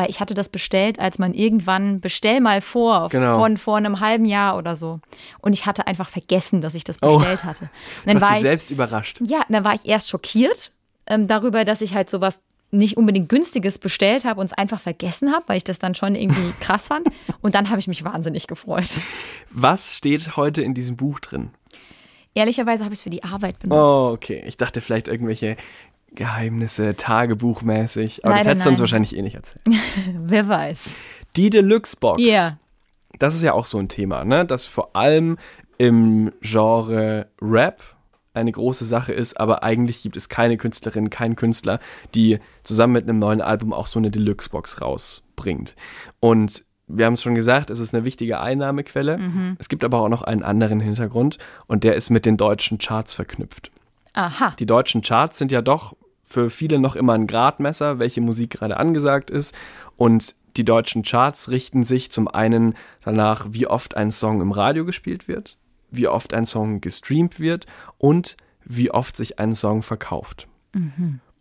Weil 0.00 0.08
ich 0.08 0.18
hatte 0.20 0.32
das 0.32 0.48
bestellt, 0.48 0.98
als 0.98 1.18
man 1.18 1.34
irgendwann 1.34 2.00
bestell 2.00 2.40
mal 2.40 2.62
vor, 2.62 3.10
Genau. 3.10 3.36
von 3.38 3.58
vor 3.58 3.76
einem 3.76 4.00
halben 4.00 4.24
Jahr 4.24 4.56
oder 4.56 4.76
so. 4.76 5.00
Und 5.40 5.52
ich 5.52 5.66
hatte 5.66 5.86
einfach 5.86 6.08
vergessen, 6.08 6.62
dass 6.62 6.74
ich 6.74 6.84
das 6.84 6.96
Oh. 7.02 7.18
bestellt 7.18 7.44
hatte. 7.44 7.64
Und 7.64 7.70
Du 8.06 8.06
dann 8.06 8.14
hast 8.16 8.22
war 8.22 8.36
ich, 8.36 8.42
selbst 8.42 8.70
überrascht. 8.70 9.20
ja, 9.22 9.42
dann 9.50 9.62
war 9.62 9.74
ich 9.74 9.84
erst 9.86 10.08
schockiert 10.08 10.72
ähm, 11.06 11.26
darüber, 11.26 11.66
dass 11.66 11.82
ich 11.82 11.94
halt 11.94 12.08
sowas 12.08 12.40
nicht 12.70 12.96
unbedingt 12.96 13.28
günstiges 13.28 13.76
bestellt 13.76 14.24
habe 14.24 14.40
und 14.40 14.46
es 14.46 14.52
einfach 14.54 14.80
vergessen 14.80 15.32
habe, 15.34 15.44
weil 15.48 15.56
ich 15.58 15.64
das 15.64 15.78
dann 15.78 15.94
schon 15.94 16.14
irgendwie 16.14 16.52
krass 16.60 16.88
fand. 16.88 17.06
Und 17.42 17.54
dann 17.54 17.68
habe 17.68 17.78
ich 17.80 17.86
mich 17.88 18.02
wahnsinnig 18.02 18.46
gefreut. 18.46 18.88
Was 19.50 19.96
steht 19.96 20.36
heute 20.38 20.62
in 20.62 20.72
diesem 20.72 20.96
Buch 20.96 21.20
drin? 21.20 21.50
Ehrlicherweise 22.32 22.84
habe 22.84 22.94
ich 22.94 23.00
es 23.00 23.02
für 23.02 23.10
die 23.10 23.24
Arbeit 23.24 23.58
benutzt. 23.58 23.76
Oh, 23.78 24.10
okay. 24.14 24.42
Ich 24.46 24.56
dachte 24.56 24.80
vielleicht 24.80 25.08
irgendwelche 25.08 25.56
Geheimnisse, 26.14 26.96
Tagebuchmäßig. 26.96 28.24
Aber 28.24 28.34
das 28.34 28.40
Leider 28.40 28.50
hättest 28.50 28.66
du 28.66 28.70
uns 28.70 28.80
wahrscheinlich 28.80 29.16
eh 29.16 29.22
nicht 29.22 29.36
erzählt. 29.36 29.64
Wer 30.14 30.48
weiß. 30.48 30.94
Die 31.36 31.50
Deluxe-Box. 31.50 32.22
Ja. 32.22 32.58
Das 33.18 33.34
ist 33.34 33.42
ja 33.42 33.52
auch 33.52 33.66
so 33.66 33.78
ein 33.78 33.88
Thema, 33.88 34.24
ne? 34.24 34.44
Das 34.44 34.66
vor 34.66 34.96
allem 34.96 35.36
im 35.78 36.32
Genre 36.40 37.26
Rap 37.40 37.82
eine 38.32 38.52
große 38.52 38.84
Sache 38.84 39.12
ist, 39.12 39.40
aber 39.40 39.62
eigentlich 39.62 40.02
gibt 40.02 40.16
es 40.16 40.28
keine 40.28 40.56
Künstlerin, 40.56 41.10
keinen 41.10 41.36
Künstler, 41.36 41.80
die 42.14 42.38
zusammen 42.62 42.92
mit 42.92 43.08
einem 43.08 43.18
neuen 43.18 43.40
Album 43.40 43.72
auch 43.72 43.86
so 43.86 43.98
eine 43.98 44.10
Deluxe-Box 44.10 44.80
rausbringt. 44.80 45.74
Und 46.20 46.64
wir 46.86 47.06
haben 47.06 47.14
es 47.14 47.22
schon 47.22 47.34
gesagt, 47.34 47.70
es 47.70 47.80
ist 47.80 47.94
eine 47.94 48.04
wichtige 48.04 48.40
Einnahmequelle. 48.40 49.18
Es 49.58 49.68
gibt 49.68 49.84
aber 49.84 50.00
auch 50.00 50.08
noch 50.08 50.22
einen 50.22 50.42
anderen 50.42 50.80
Hintergrund 50.80 51.38
und 51.66 51.84
der 51.84 51.94
ist 51.94 52.10
mit 52.10 52.26
den 52.26 52.36
deutschen 52.36 52.78
Charts 52.78 53.14
verknüpft. 53.14 53.70
Aha. 54.12 54.54
Die 54.58 54.66
deutschen 54.66 55.02
Charts 55.02 55.38
sind 55.38 55.52
ja 55.52 55.62
doch 55.62 55.96
für 56.30 56.48
viele 56.48 56.78
noch 56.78 56.94
immer 56.94 57.14
ein 57.14 57.26
Gradmesser, 57.26 57.98
welche 57.98 58.20
Musik 58.20 58.50
gerade 58.50 58.76
angesagt 58.76 59.30
ist. 59.30 59.54
Und 59.96 60.36
die 60.56 60.64
deutschen 60.64 61.02
Charts 61.02 61.50
richten 61.50 61.82
sich 61.82 62.10
zum 62.10 62.28
einen 62.28 62.74
danach, 63.04 63.48
wie 63.50 63.66
oft 63.66 63.96
ein 63.96 64.12
Song 64.12 64.40
im 64.40 64.52
Radio 64.52 64.84
gespielt 64.84 65.26
wird, 65.26 65.58
wie 65.90 66.06
oft 66.06 66.32
ein 66.32 66.44
Song 66.44 66.80
gestreamt 66.80 67.40
wird 67.40 67.66
und 67.98 68.36
wie 68.64 68.92
oft 68.92 69.16
sich 69.16 69.40
ein 69.40 69.54
Song 69.54 69.82
verkauft. 69.82 70.46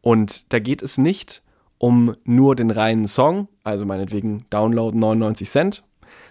Und 0.01 0.51
da 0.51 0.59
geht 0.59 0.81
es 0.81 0.97
nicht 0.97 1.43
um 1.77 2.15
nur 2.23 2.55
den 2.55 2.71
reinen 2.71 3.05
Song, 3.05 3.47
also 3.63 3.85
meinetwegen 3.85 4.45
Download 4.49 4.97
99 4.97 5.49
Cent, 5.49 5.83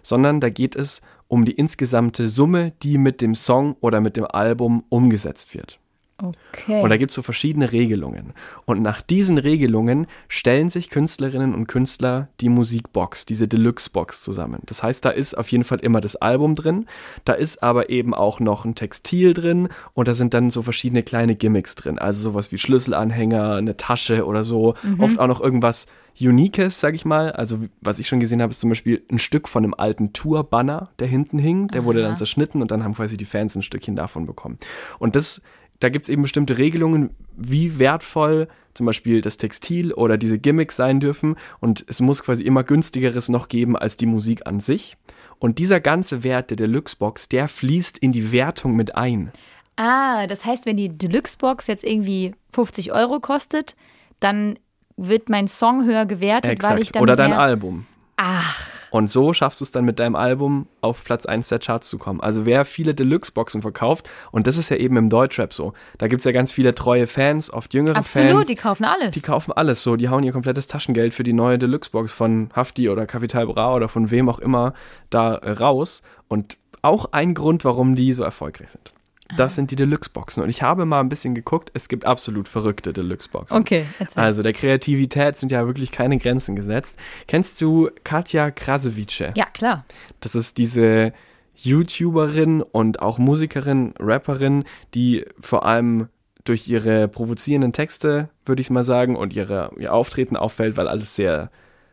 sondern 0.02 0.40
da 0.40 0.50
geht 0.50 0.74
es 0.74 1.00
um 1.28 1.44
die 1.44 1.52
insgesamte 1.52 2.26
Summe, 2.26 2.72
die 2.82 2.98
mit 2.98 3.20
dem 3.20 3.34
Song 3.34 3.76
oder 3.80 4.00
mit 4.00 4.16
dem 4.16 4.26
Album 4.26 4.84
umgesetzt 4.88 5.54
wird. 5.54 5.78
Okay. 6.20 6.82
Und 6.82 6.90
da 6.90 6.96
gibt 6.96 7.12
es 7.12 7.14
so 7.14 7.22
verschiedene 7.22 7.70
Regelungen. 7.70 8.32
Und 8.64 8.82
nach 8.82 9.02
diesen 9.02 9.38
Regelungen 9.38 10.08
stellen 10.26 10.68
sich 10.68 10.90
Künstlerinnen 10.90 11.54
und 11.54 11.68
Künstler 11.68 12.28
die 12.40 12.48
Musikbox, 12.48 13.24
diese 13.24 13.46
Deluxe-Box 13.46 14.22
zusammen. 14.22 14.60
Das 14.66 14.82
heißt, 14.82 15.04
da 15.04 15.10
ist 15.10 15.38
auf 15.38 15.52
jeden 15.52 15.62
Fall 15.62 15.78
immer 15.78 16.00
das 16.00 16.16
Album 16.16 16.54
drin, 16.54 16.86
da 17.24 17.34
ist 17.34 17.62
aber 17.62 17.90
eben 17.90 18.14
auch 18.14 18.40
noch 18.40 18.64
ein 18.64 18.74
Textil 18.74 19.32
drin 19.32 19.68
und 19.94 20.08
da 20.08 20.14
sind 20.14 20.34
dann 20.34 20.50
so 20.50 20.62
verschiedene 20.62 21.04
kleine 21.04 21.36
Gimmicks 21.36 21.76
drin. 21.76 22.00
Also 22.00 22.22
sowas 22.22 22.50
wie 22.50 22.58
Schlüsselanhänger, 22.58 23.54
eine 23.54 23.76
Tasche 23.76 24.26
oder 24.26 24.42
so. 24.42 24.74
Oft 24.98 25.20
auch 25.20 25.28
noch 25.28 25.40
irgendwas 25.40 25.86
Uniques, 26.20 26.80
sag 26.80 26.94
ich 26.94 27.04
mal. 27.04 27.30
Also 27.30 27.60
was 27.80 28.00
ich 28.00 28.08
schon 28.08 28.18
gesehen 28.18 28.42
habe, 28.42 28.50
ist 28.50 28.60
zum 28.60 28.70
Beispiel 28.70 29.04
ein 29.10 29.20
Stück 29.20 29.48
von 29.48 29.62
einem 29.62 29.74
alten 29.74 30.12
Tour-Banner, 30.12 30.90
der 30.98 31.06
hinten 31.06 31.38
hing. 31.38 31.68
Der 31.68 31.84
wurde 31.84 32.02
dann 32.02 32.16
zerschnitten 32.16 32.60
und 32.60 32.72
dann 32.72 32.82
haben 32.82 32.94
quasi 32.94 33.16
die 33.16 33.24
Fans 33.24 33.54
ein 33.54 33.62
Stückchen 33.62 33.94
davon 33.94 34.26
bekommen. 34.26 34.58
Und 34.98 35.14
das 35.14 35.42
da 35.80 35.88
gibt 35.88 36.04
es 36.04 36.08
eben 36.08 36.22
bestimmte 36.22 36.58
Regelungen, 36.58 37.10
wie 37.36 37.78
wertvoll 37.78 38.48
zum 38.74 38.86
Beispiel 38.86 39.20
das 39.20 39.36
Textil 39.36 39.92
oder 39.92 40.16
diese 40.16 40.38
Gimmicks 40.38 40.76
sein 40.76 41.00
dürfen. 41.00 41.36
Und 41.60 41.84
es 41.88 42.00
muss 42.00 42.22
quasi 42.22 42.44
immer 42.44 42.64
günstigeres 42.64 43.28
noch 43.28 43.48
geben 43.48 43.76
als 43.76 43.96
die 43.96 44.06
Musik 44.06 44.46
an 44.46 44.60
sich. 44.60 44.96
Und 45.38 45.58
dieser 45.58 45.80
ganze 45.80 46.24
Wert 46.24 46.50
der 46.50 46.56
Deluxe-Box, 46.56 47.28
der 47.28 47.48
fließt 47.48 47.98
in 47.98 48.12
die 48.12 48.32
Wertung 48.32 48.74
mit 48.74 48.96
ein. 48.96 49.32
Ah, 49.76 50.26
das 50.26 50.44
heißt, 50.44 50.66
wenn 50.66 50.76
die 50.76 50.88
Deluxe-Box 50.88 51.68
jetzt 51.68 51.84
irgendwie 51.84 52.34
50 52.52 52.92
Euro 52.92 53.20
kostet, 53.20 53.76
dann 54.18 54.58
wird 54.96 55.28
mein 55.28 55.46
Song 55.46 55.84
höher 55.84 56.06
gewertet, 56.06 56.62
weil 56.62 56.80
ich 56.80 56.90
dann 56.90 57.02
Oder 57.02 57.14
dein. 57.14 57.32
Album. 57.32 57.86
Ach, 58.16 58.68
Und 58.90 59.10
so 59.10 59.32
schaffst 59.32 59.60
du 59.60 59.64
es 59.64 59.70
dann 59.70 59.84
mit 59.84 59.98
deinem 59.98 60.16
Album 60.16 60.66
auf 60.80 61.04
Platz 61.04 61.26
1 61.26 61.48
der 61.48 61.58
Charts 61.58 61.88
zu 61.88 61.98
kommen. 61.98 62.20
Also 62.20 62.46
wer 62.46 62.64
viele 62.64 62.94
Deluxe-Boxen 62.94 63.62
verkauft, 63.62 64.08
und 64.32 64.46
das 64.46 64.58
ist 64.58 64.68
ja 64.68 64.76
eben 64.76 64.96
im 64.96 65.08
Deutschrap 65.08 65.52
so, 65.52 65.72
da 65.98 66.08
gibt 66.08 66.20
es 66.20 66.24
ja 66.24 66.32
ganz 66.32 66.52
viele 66.52 66.74
treue 66.74 67.06
Fans, 67.06 67.52
oft 67.52 67.74
jüngere 67.74 67.96
absolut, 67.96 68.30
Fans. 68.30 68.46
die 68.48 68.56
kaufen 68.56 68.84
alles. 68.84 69.14
Die 69.14 69.20
kaufen 69.20 69.52
alles 69.52 69.82
so, 69.82 69.96
die 69.96 70.08
hauen 70.08 70.22
ihr 70.22 70.32
komplettes 70.32 70.66
Taschengeld 70.66 71.14
für 71.14 71.24
die 71.24 71.32
neue 71.32 71.58
Deluxe-Box 71.58 72.12
von 72.12 72.50
Hafti 72.54 72.88
oder 72.88 73.06
Capital 73.06 73.46
Bra 73.46 73.74
oder 73.74 73.88
von 73.88 74.10
wem 74.10 74.28
auch 74.28 74.38
immer 74.38 74.74
da 75.10 75.34
raus. 75.34 76.02
Und 76.28 76.56
auch 76.82 77.12
ein 77.12 77.34
Grund, 77.34 77.64
warum 77.64 77.96
die 77.96 78.12
so 78.12 78.22
erfolgreich 78.22 78.70
sind. 78.70 78.92
Das 79.36 79.54
sind 79.54 79.70
die 79.70 79.76
Deluxe-Boxen. 79.76 80.42
Und 80.42 80.48
ich 80.48 80.62
habe 80.62 80.84
mal 80.86 81.00
ein 81.00 81.08
bisschen 81.08 81.34
geguckt, 81.34 81.70
es 81.74 81.88
gibt 81.88 82.04
absolut 82.04 82.48
verrückte 82.48 82.92
Deluxe-Boxen. 82.92 83.56
Okay, 83.56 83.84
erzähl. 83.98 84.22
Also 84.22 84.42
der 84.42 84.52
Kreativität 84.54 85.36
sind 85.36 85.52
ja 85.52 85.66
wirklich 85.66 85.92
keine 85.92 86.18
Grenzen 86.18 86.56
gesetzt. 86.56 86.98
Kennst 87.26 87.60
du 87.60 87.90
Katja 88.04 88.50
Krasavice? 88.50 89.32
ja, 89.34 89.46
klar. 89.52 89.84
Das 90.20 90.34
ist 90.34 90.56
diese 90.58 91.12
YouTuberin 91.56 92.62
und 92.62 93.02
auch 93.02 93.18
Musikerin, 93.18 93.92
Rapperin, 93.98 94.64
die 94.94 95.26
vor 95.40 95.66
allem 95.66 96.08
durch 96.44 96.68
ihre 96.68 97.08
provozierenden 97.08 97.72
Texte, 97.72 98.30
würde 98.46 98.62
ich 98.62 98.70
mal 98.70 98.84
sagen, 98.84 99.16
und 99.16 99.34
ihre, 99.34 99.72
ihr 99.78 99.92
Auftreten 99.92 100.36
auffällt, 100.36 100.76
weil 100.76 100.88
alles 100.88 101.14
sehr 101.14 101.50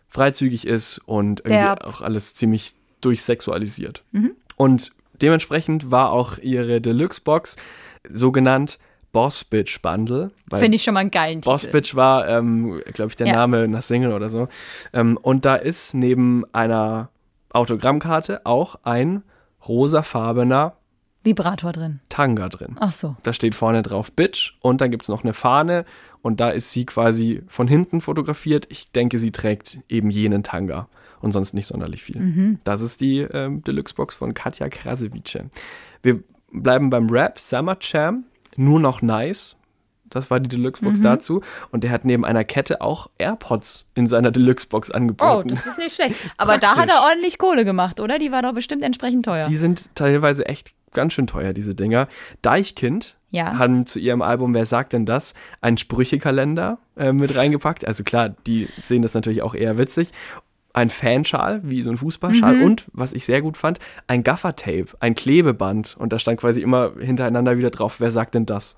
freizügig 0.08 0.66
ist 0.66 1.00
und 1.00 1.42
irgendwie 1.42 1.56
Derb. 1.56 1.84
auch 1.84 2.02
alles 2.02 2.36
ziemlich 2.36 2.76
durchsexualisiert. 3.02 4.04
Und 4.56 4.92
dementsprechend 5.22 5.92
war 5.92 6.12
auch 6.12 6.38
ihre 6.38 6.82
Deluxe-Box 6.82 7.56
so 8.08 8.32
genannt 8.32 8.78
Boss 9.12 9.44
Bitch 9.46 9.82
Bundle. 9.82 10.32
Finde 10.54 10.76
ich 10.76 10.84
schon 10.84 10.94
mal 10.94 11.00
einen 11.00 11.12
geilen 11.12 11.42
Titel. 11.42 11.50
Boss 11.52 11.68
Bitch 11.68 11.96
war, 11.96 12.28
ähm, 12.28 12.82
glaube 12.94 13.10
ich, 13.10 13.16
der 13.16 13.28
Ja. 13.28 13.34
Name 13.34 13.64
einer 13.64 13.82
Single 13.82 14.12
oder 14.12 14.30
so. 14.30 14.48
Ähm, 14.92 15.18
und 15.22 15.46
da 15.46 15.56
ist 15.56 15.94
neben 15.94 16.44
einer 16.54 17.10
Autogrammkarte 17.52 18.46
auch 18.46 18.76
ein 18.84 19.24
rosafarbener 19.68 20.74
Vibrator 21.24 21.72
drin. 21.72 22.02
Tanga 22.10 22.50
drin. 22.50 22.76
Ach 22.80 22.92
so. 22.92 23.16
Da 23.24 23.34
steht 23.34 23.56
vorne 23.56 23.82
drauf 23.82 24.12
Bitch 24.12 24.54
und 24.62 24.82
dann 24.82 24.92
gibt 24.92 25.04
es 25.04 25.10
noch 25.10 25.24
eine 25.24 25.34
Fahne 25.34 25.86
und 26.22 26.40
da 26.40 26.50
ist 26.50 26.72
sie 26.72 26.86
quasi 26.86 27.42
von 27.48 27.68
hinten 27.68 28.02
fotografiert. 28.02 28.68
Ich 28.70 28.92
denke, 28.92 29.18
sie 29.18 29.32
trägt 29.32 29.80
eben 29.90 30.10
jenen 30.12 30.44
Tanga 30.44 30.88
und 31.26 31.32
sonst 31.34 31.54
nicht 31.54 31.68
sonderlich 31.68 32.02
viel. 32.04 32.58
Das 32.64 32.80
ist 32.82 33.02
die 33.02 33.20
ähm, 33.20 33.62
Deluxe-Box 33.64 34.16
von 34.16 34.34
Katja 34.34 34.70
Krasavice. 34.70 35.40
Wir 36.04 36.24
bleiben 36.54 36.90
beim 36.90 37.10
Rap. 37.10 37.40
Summer 37.40 37.78
Jam, 37.82 38.24
nur 38.56 38.80
noch 38.80 39.02
nice. 39.02 39.58
Das 40.08 40.30
war 40.32 40.40
die 40.40 40.48
Deluxe-Box 40.48 41.02
dazu. 41.02 41.42
Und 41.72 41.84
der 41.84 41.90
hat 41.92 42.06
neben 42.06 42.24
einer 42.24 42.44
Kette 42.44 42.80
auch 42.80 43.10
AirPods 43.18 43.90
in 43.96 44.06
seiner 44.08 44.32
Deluxe-Box 44.32 44.92
Oh, 44.92 44.94
angeboten. 44.94 45.50
das 45.50 45.66
ist 45.66 45.80
nicht 45.80 45.96
schlecht. 45.96 46.16
Aber 46.38 46.58
da 46.60 46.78
hat 46.78 46.88
er 46.90 47.02
ordentlich 47.10 47.38
Kohle 47.40 47.66
gemacht, 47.66 48.00
oder? 48.00 48.20
Die 48.20 48.32
war 48.32 48.42
doch 48.44 48.54
bestimmt 48.54 48.84
entsprechend 48.84 49.26
teuer. 49.26 49.48
Die 49.50 49.56
sind 49.58 49.90
teilweise 49.96 50.46
echt 50.46 50.74
ganz 50.94 51.12
schön 51.14 51.28
teuer, 51.28 51.52
diese 51.52 51.76
Dinger. 51.76 52.08
Deichkind 52.44 53.18
Ja. 53.32 53.58
haben 53.58 53.86
zu 53.88 54.00
ihrem 54.00 54.22
Album 54.22 54.54
Wer 54.54 54.66
sagt 54.66 54.94
denn 54.94 55.06
das? 55.06 55.34
einen 55.60 55.78
Sprüchekalender 55.78 56.78
äh, 56.96 57.12
mit 57.12 57.36
reingepackt. 57.36 57.86
Also 57.86 58.04
klar, 58.06 58.30
die 58.48 58.70
sehen 58.84 59.02
das 59.02 59.14
natürlich 59.16 59.42
auch 59.42 59.56
eher 59.56 59.78
witzig. 59.78 60.12
Ein 60.76 60.90
Fanschal, 60.90 61.62
wie 61.64 61.82
so 61.82 61.90
ein 61.90 61.96
Fußballschal. 61.96 62.62
Und, 62.62 62.84
was 62.92 63.14
ich 63.14 63.24
sehr 63.24 63.42
gut 63.42 63.56
fand, 63.56 63.80
ein 64.08 64.24
Gaffertape, 64.24 64.88
ein 65.00 65.16
Klebeband. 65.16 65.96
Und 65.98 66.12
da 66.12 66.20
stand 66.20 66.42
quasi 66.42 66.62
immer 66.62 66.92
hintereinander 67.00 67.58
wieder 67.58 67.70
drauf, 67.70 68.02
wer 68.02 68.12
sagt 68.12 68.36
denn 68.36 68.46
das? 68.46 68.76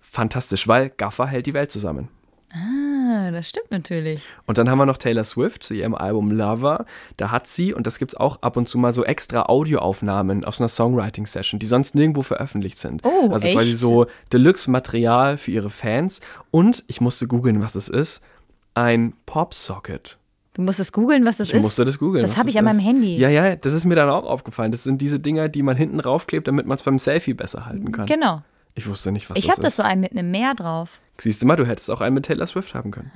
Fantastisch, 0.00 0.66
weil 0.68 0.88
Gaffer 0.88 1.26
hält 1.26 1.44
die 1.44 1.52
Welt 1.52 1.70
zusammen. 1.70 2.08
Ah, 2.50 3.30
das 3.30 3.50
stimmt 3.50 3.70
natürlich. 3.70 4.20
Und 4.46 4.56
dann 4.56 4.70
haben 4.70 4.78
wir 4.78 4.86
noch 4.86 4.96
Taylor 4.96 5.24
Swift 5.24 5.64
zu 5.64 5.74
ihrem 5.74 5.94
Album 5.94 6.30
Lover. 6.30 6.86
Da 7.18 7.30
hat 7.30 7.46
sie, 7.46 7.74
und 7.74 7.86
das 7.86 7.98
gibt 7.98 8.12
es 8.12 8.16
auch 8.16 8.40
ab 8.40 8.56
und 8.56 8.66
zu 8.66 8.78
mal 8.78 8.94
so 8.94 9.04
extra 9.04 9.42
Audioaufnahmen 9.42 10.46
aus 10.46 10.60
einer 10.60 10.68
Songwriting-Session, 10.68 11.58
die 11.58 11.66
sonst 11.66 11.94
nirgendwo 11.94 12.22
veröffentlicht 12.22 12.78
sind. 12.78 13.02
Oh, 13.04 13.30
also 13.30 13.46
echt? 13.46 13.58
quasi 13.58 13.72
so 13.72 14.06
Deluxe-Material 14.32 15.36
für 15.36 15.50
ihre 15.50 15.68
Fans. 15.68 16.22
Und 16.50 16.84
ich 16.86 17.02
musste 17.02 17.26
googeln, 17.26 17.60
was 17.60 17.74
es 17.74 17.90
ist. 17.90 18.24
Ein 18.72 19.12
Popsocket. 19.26 20.16
Du 20.54 20.62
musst 20.62 20.80
es 20.80 20.92
googeln, 20.92 21.26
was 21.26 21.36
das 21.38 21.48
Ich 21.48 21.54
ist. 21.54 21.62
musste 21.62 21.84
das 21.84 21.98
googeln. 21.98 22.24
Das 22.24 22.36
habe 22.36 22.48
ich 22.48 22.58
an 22.58 22.64
meinem. 22.64 22.78
Handy. 22.78 23.16
Ja, 23.16 23.28
ja, 23.28 23.56
das 23.56 23.72
ist 23.74 23.84
mir 23.84 23.96
dann 23.96 24.08
auch 24.08 24.24
aufgefallen. 24.24 24.70
Das 24.72 24.84
sind 24.84 25.02
diese 25.02 25.18
Dinger, 25.20 25.48
die 25.48 25.62
man 25.62 25.76
hinten 25.76 26.00
raufklebt, 26.00 26.46
damit 26.48 26.66
man 26.66 26.76
es 26.76 26.82
beim 26.82 26.98
Selfie 26.98 27.34
besser 27.34 27.66
halten 27.66 27.90
kann. 27.92 28.06
Genau. 28.06 28.42
Ich 28.76 28.86
wusste 28.88 29.12
nicht, 29.12 29.28
was 29.30 29.36
Ich 29.38 29.44
das 29.46 29.52
habe 29.56 29.60
ist. 29.60 29.66
das 29.66 29.76
so 29.76 29.82
einen 29.82 30.00
mit 30.00 30.12
einem 30.12 30.30
Meer 30.30 30.54
drauf. 30.54 30.88
Siehst 31.18 31.42
du 31.42 31.46
mal, 31.46 31.56
du 31.56 31.66
hättest 31.66 31.90
auch 31.90 32.00
einen 32.00 32.14
mit 32.14 32.24
Taylor 32.26 32.46
Swift 32.46 32.74
haben 32.74 32.90
können. 32.90 33.10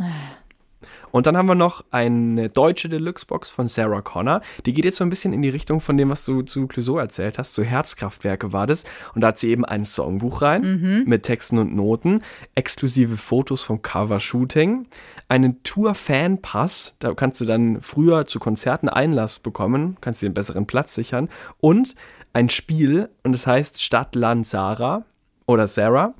Und 1.12 1.26
dann 1.26 1.36
haben 1.36 1.48
wir 1.48 1.54
noch 1.54 1.84
eine 1.90 2.48
deutsche 2.48 2.88
Deluxe-Box 2.88 3.50
von 3.50 3.68
Sarah 3.68 4.02
Connor. 4.02 4.40
Die 4.66 4.72
geht 4.72 4.84
jetzt 4.84 4.98
so 4.98 5.04
ein 5.04 5.10
bisschen 5.10 5.32
in 5.32 5.42
die 5.42 5.48
Richtung 5.48 5.80
von 5.80 5.96
dem, 5.96 6.10
was 6.10 6.24
du 6.24 6.42
zu 6.42 6.66
Clouseau 6.66 6.98
erzählt 6.98 7.38
hast. 7.38 7.54
Zu 7.54 7.64
Herzkraftwerke 7.64 8.52
war 8.52 8.66
das. 8.66 8.84
Und 9.14 9.22
da 9.22 9.28
hat 9.28 9.38
sie 9.38 9.50
eben 9.50 9.64
ein 9.64 9.84
Songbuch 9.84 10.42
rein 10.42 11.04
mit 11.06 11.22
Texten 11.22 11.58
und 11.58 11.74
Noten, 11.74 12.22
exklusive 12.54 13.16
Fotos 13.16 13.64
vom 13.64 13.82
Cover-Shooting, 13.82 14.86
einen 15.28 15.62
Tour-Fan-Pass. 15.62 16.96
Da 16.98 17.14
kannst 17.14 17.40
du 17.40 17.44
dann 17.44 17.80
früher 17.82 18.26
zu 18.26 18.38
Konzerten 18.38 18.88
Einlass 18.88 19.38
bekommen, 19.38 19.96
kannst 20.00 20.22
dir 20.22 20.26
einen 20.26 20.34
besseren 20.34 20.66
Platz 20.66 20.94
sichern. 20.94 21.28
Und 21.60 21.94
ein 22.32 22.48
Spiel, 22.48 23.08
und 23.24 23.32
das 23.32 23.46
heißt 23.46 23.82
Stadt, 23.82 24.14
Land, 24.14 24.46
Sarah 24.46 25.04
oder 25.46 25.66
Sarah. 25.66 26.14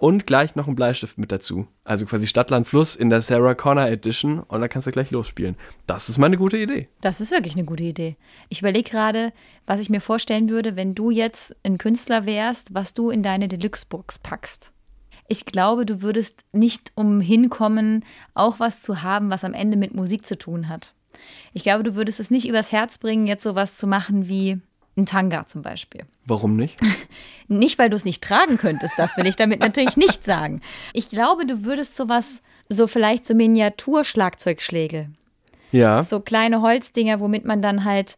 Und 0.00 0.26
gleich 0.26 0.56
noch 0.56 0.66
ein 0.66 0.76
Bleistift 0.76 1.18
mit 1.18 1.30
dazu. 1.30 1.66
Also 1.84 2.06
quasi 2.06 2.26
Stadtland 2.26 2.66
Fluss 2.66 2.96
in 2.96 3.10
der 3.10 3.20
Sarah 3.20 3.54
Connor 3.54 3.86
Edition 3.86 4.40
und 4.40 4.62
da 4.62 4.66
kannst 4.66 4.86
du 4.86 4.92
gleich 4.92 5.10
losspielen. 5.10 5.56
Das 5.86 6.08
ist 6.08 6.16
mal 6.16 6.24
eine 6.24 6.38
gute 6.38 6.56
Idee. 6.56 6.88
Das 7.02 7.20
ist 7.20 7.30
wirklich 7.30 7.52
eine 7.52 7.66
gute 7.66 7.82
Idee. 7.82 8.16
Ich 8.48 8.60
überlege 8.60 8.88
gerade, 8.88 9.30
was 9.66 9.78
ich 9.78 9.90
mir 9.90 10.00
vorstellen 10.00 10.48
würde, 10.48 10.74
wenn 10.74 10.94
du 10.94 11.10
jetzt 11.10 11.54
ein 11.64 11.76
Künstler 11.76 12.24
wärst, 12.24 12.72
was 12.72 12.94
du 12.94 13.10
in 13.10 13.22
deine 13.22 13.46
Deluxe-Box 13.46 14.20
packst. 14.20 14.72
Ich 15.28 15.44
glaube, 15.44 15.84
du 15.84 16.00
würdest 16.00 16.44
nicht 16.52 16.92
umhin 16.94 17.50
kommen, 17.50 18.06
auch 18.32 18.58
was 18.58 18.80
zu 18.80 19.02
haben, 19.02 19.28
was 19.28 19.44
am 19.44 19.52
Ende 19.52 19.76
mit 19.76 19.94
Musik 19.94 20.24
zu 20.24 20.38
tun 20.38 20.70
hat. 20.70 20.94
Ich 21.52 21.62
glaube, 21.62 21.84
du 21.84 21.94
würdest 21.94 22.20
es 22.20 22.30
nicht 22.30 22.48
übers 22.48 22.72
Herz 22.72 22.96
bringen, 22.96 23.26
jetzt 23.26 23.42
sowas 23.42 23.76
zu 23.76 23.86
machen 23.86 24.30
wie 24.30 24.62
ein 24.96 25.06
Tanga 25.06 25.46
zum 25.46 25.62
Beispiel. 25.62 26.02
Warum 26.26 26.56
nicht? 26.56 26.78
Nicht, 27.48 27.78
weil 27.80 27.90
du 27.90 27.96
es 27.96 28.04
nicht 28.04 28.22
tragen 28.22 28.58
könntest, 28.58 28.96
das 28.96 29.16
will 29.16 29.26
ich 29.26 29.34
damit 29.34 29.58
natürlich 29.58 29.96
nicht 29.96 30.24
sagen. 30.24 30.60
Ich 30.92 31.08
glaube, 31.08 31.46
du 31.46 31.64
würdest 31.64 31.96
sowas, 31.96 32.42
so 32.68 32.86
vielleicht 32.86 33.26
so 33.26 33.34
Miniaturschlagzeugschläge, 33.34 35.10
Ja. 35.72 36.04
so 36.04 36.20
kleine 36.20 36.62
Holzdinger, 36.62 37.18
womit 37.18 37.44
man 37.44 37.60
dann 37.60 37.84
halt 37.84 38.16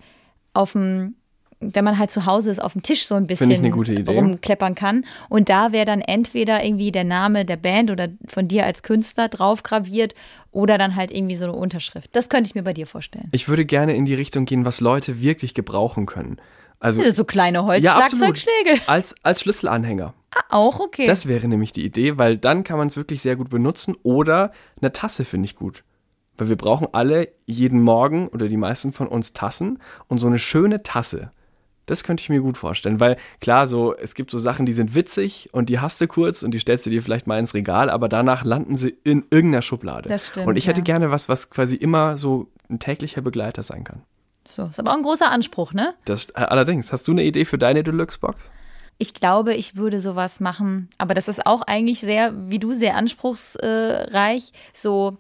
auf 0.53 0.73
dem 0.73 1.15
wenn 1.63 1.85
man 1.85 1.99
halt 1.99 2.11
zu 2.11 2.27
Hause 2.27 2.51
ist, 2.51 2.61
auf 2.61 2.73
dem 2.73 2.83
Tisch 2.83 3.07
so 3.07 3.15
ein 3.15 3.27
bisschen 3.27 3.65
rumkleppern 3.73 4.75
kann. 4.75 5.05
Und 5.29 5.49
da 5.49 5.73
wäre 5.73 5.85
dann 5.87 6.01
entweder 6.01 6.65
irgendwie 6.65 6.91
der 6.91 7.05
Name 7.05 7.45
der 7.45 7.57
Band 7.57 7.91
oder 7.91 8.09
von 8.27 8.49
dir 8.49 8.67
als 8.67 8.83
Künstler 8.83 9.29
drauf 9.29 9.63
graviert 9.63 10.15
oder 10.51 10.77
dann 10.77 10.97
halt 10.97 11.11
irgendwie 11.11 11.37
so 11.37 11.45
eine 11.45 11.53
Unterschrift. 11.53 12.11
Das 12.15 12.29
könnte 12.29 12.49
ich 12.49 12.55
mir 12.55 12.63
bei 12.63 12.73
dir 12.73 12.87
vorstellen. 12.87 13.29
Ich 13.33 13.49
würde 13.49 13.65
gerne 13.65 13.95
in 13.95 14.05
die 14.05 14.15
Richtung 14.15 14.45
gehen, 14.45 14.65
was 14.65 14.81
Leute 14.81 15.21
wirklich 15.21 15.55
gebrauchen 15.55 16.07
können. 16.07 16.39
Also 16.83 17.01
So 17.13 17.25
kleine 17.25 17.59
ja. 17.59 17.65
Holzschlagzeugschläge. 17.65 18.81
Als, 18.87 19.15
als 19.23 19.41
Schlüsselanhänger. 19.41 20.15
Ah, 20.35 20.43
auch 20.49 20.81
okay. 20.81 21.07
Das 21.07 21.29
wäre 21.29 21.47
nämlich 21.47 21.71
die 21.71 21.85
Idee, 21.85 22.19
weil 22.19 22.37
dann 22.37 22.65
kann 22.65 22.77
man 22.77 22.89
es 22.89 22.97
wirklich 22.97 23.23
sehr 23.23 23.37
gut 23.37 23.51
benutzen. 23.51 23.95
Oder 24.03 24.51
eine 24.81 24.91
Tasse 24.91 25.25
finde 25.25 25.47
ich 25.47 25.55
gut. 25.55 25.85
Weil 26.37 26.49
wir 26.49 26.57
brauchen 26.57 26.89
alle 26.93 27.29
jeden 27.47 27.81
Morgen 27.83 28.27
oder 28.29 28.49
die 28.49 28.57
meisten 28.57 28.93
von 28.93 29.07
uns 29.07 29.33
Tassen 29.33 29.79
und 30.09 30.19
so 30.19 30.27
eine 30.27 30.41
schöne 30.41 30.83
Tasse. 30.83 31.31
Das 31.87 32.03
könnte 32.03 32.23
ich 32.23 32.29
mir 32.29 32.41
gut 32.41 32.57
vorstellen, 32.57 33.01
weil 33.01 33.17
klar, 33.41 33.67
so 33.67 33.95
es 33.95 34.15
gibt 34.15 34.31
so 34.31 34.39
Sachen, 34.39 34.67
die 34.67 34.73
sind 34.73 34.95
witzig 34.95 35.51
und 35.53 35.69
die 35.69 35.79
hast 35.79 36.01
du 36.01 36.07
kurz 36.09 36.43
und 36.43 36.53
die 36.53 36.59
stellst 36.59 36.87
du 36.87 36.91
dir 36.91 37.03
vielleicht 37.03 37.27
mal 37.27 37.39
ins 37.39 37.55
Regal, 37.55 37.91
aber 37.91 38.09
danach 38.09 38.45
landen 38.45 38.77
sie 38.77 38.97
in 39.05 39.25
irgendeiner 39.31 39.63
Schublade. 39.63 40.09
Das 40.09 40.29
stimmt, 40.29 40.47
Und 40.47 40.57
ich 40.57 40.69
hätte 40.69 40.81
ja. 40.81 40.85
gerne 40.85 41.11
was, 41.11 41.29
was 41.29 41.51
quasi 41.51 41.77
immer 41.77 42.17
so 42.17 42.49
ein 42.71 42.79
täglicher 42.79 43.21
Begleiter 43.21 43.63
sein 43.63 43.85
kann. 43.85 44.03
So, 44.55 44.65
ist 44.65 44.79
aber 44.79 44.93
auch 44.93 44.97
ein 44.97 45.03
großer 45.03 45.31
Anspruch, 45.31 45.73
ne? 45.73 45.95
Das, 46.05 46.27
äh, 46.31 46.41
allerdings, 46.41 46.93
hast 46.93 47.09
du 47.09 47.13
eine 47.13 47.25
Idee 47.25 47.45
für 47.45 47.59
deine 47.59 47.83
Deluxe-Box? 47.83 48.51
Ich 48.99 49.15
glaube, 49.15 49.55
ich 49.55 49.75
würde 49.77 50.01
sowas 50.01 50.39
machen, 50.39 50.89
aber 50.99 51.15
das 51.15 51.27
ist 51.27 51.47
auch 51.47 51.63
eigentlich 51.63 52.01
sehr, 52.01 52.33
wie 52.51 52.59
du, 52.59 52.73
sehr 52.75 52.97
anspruchsreich. 52.97 54.53
So, 54.73 55.17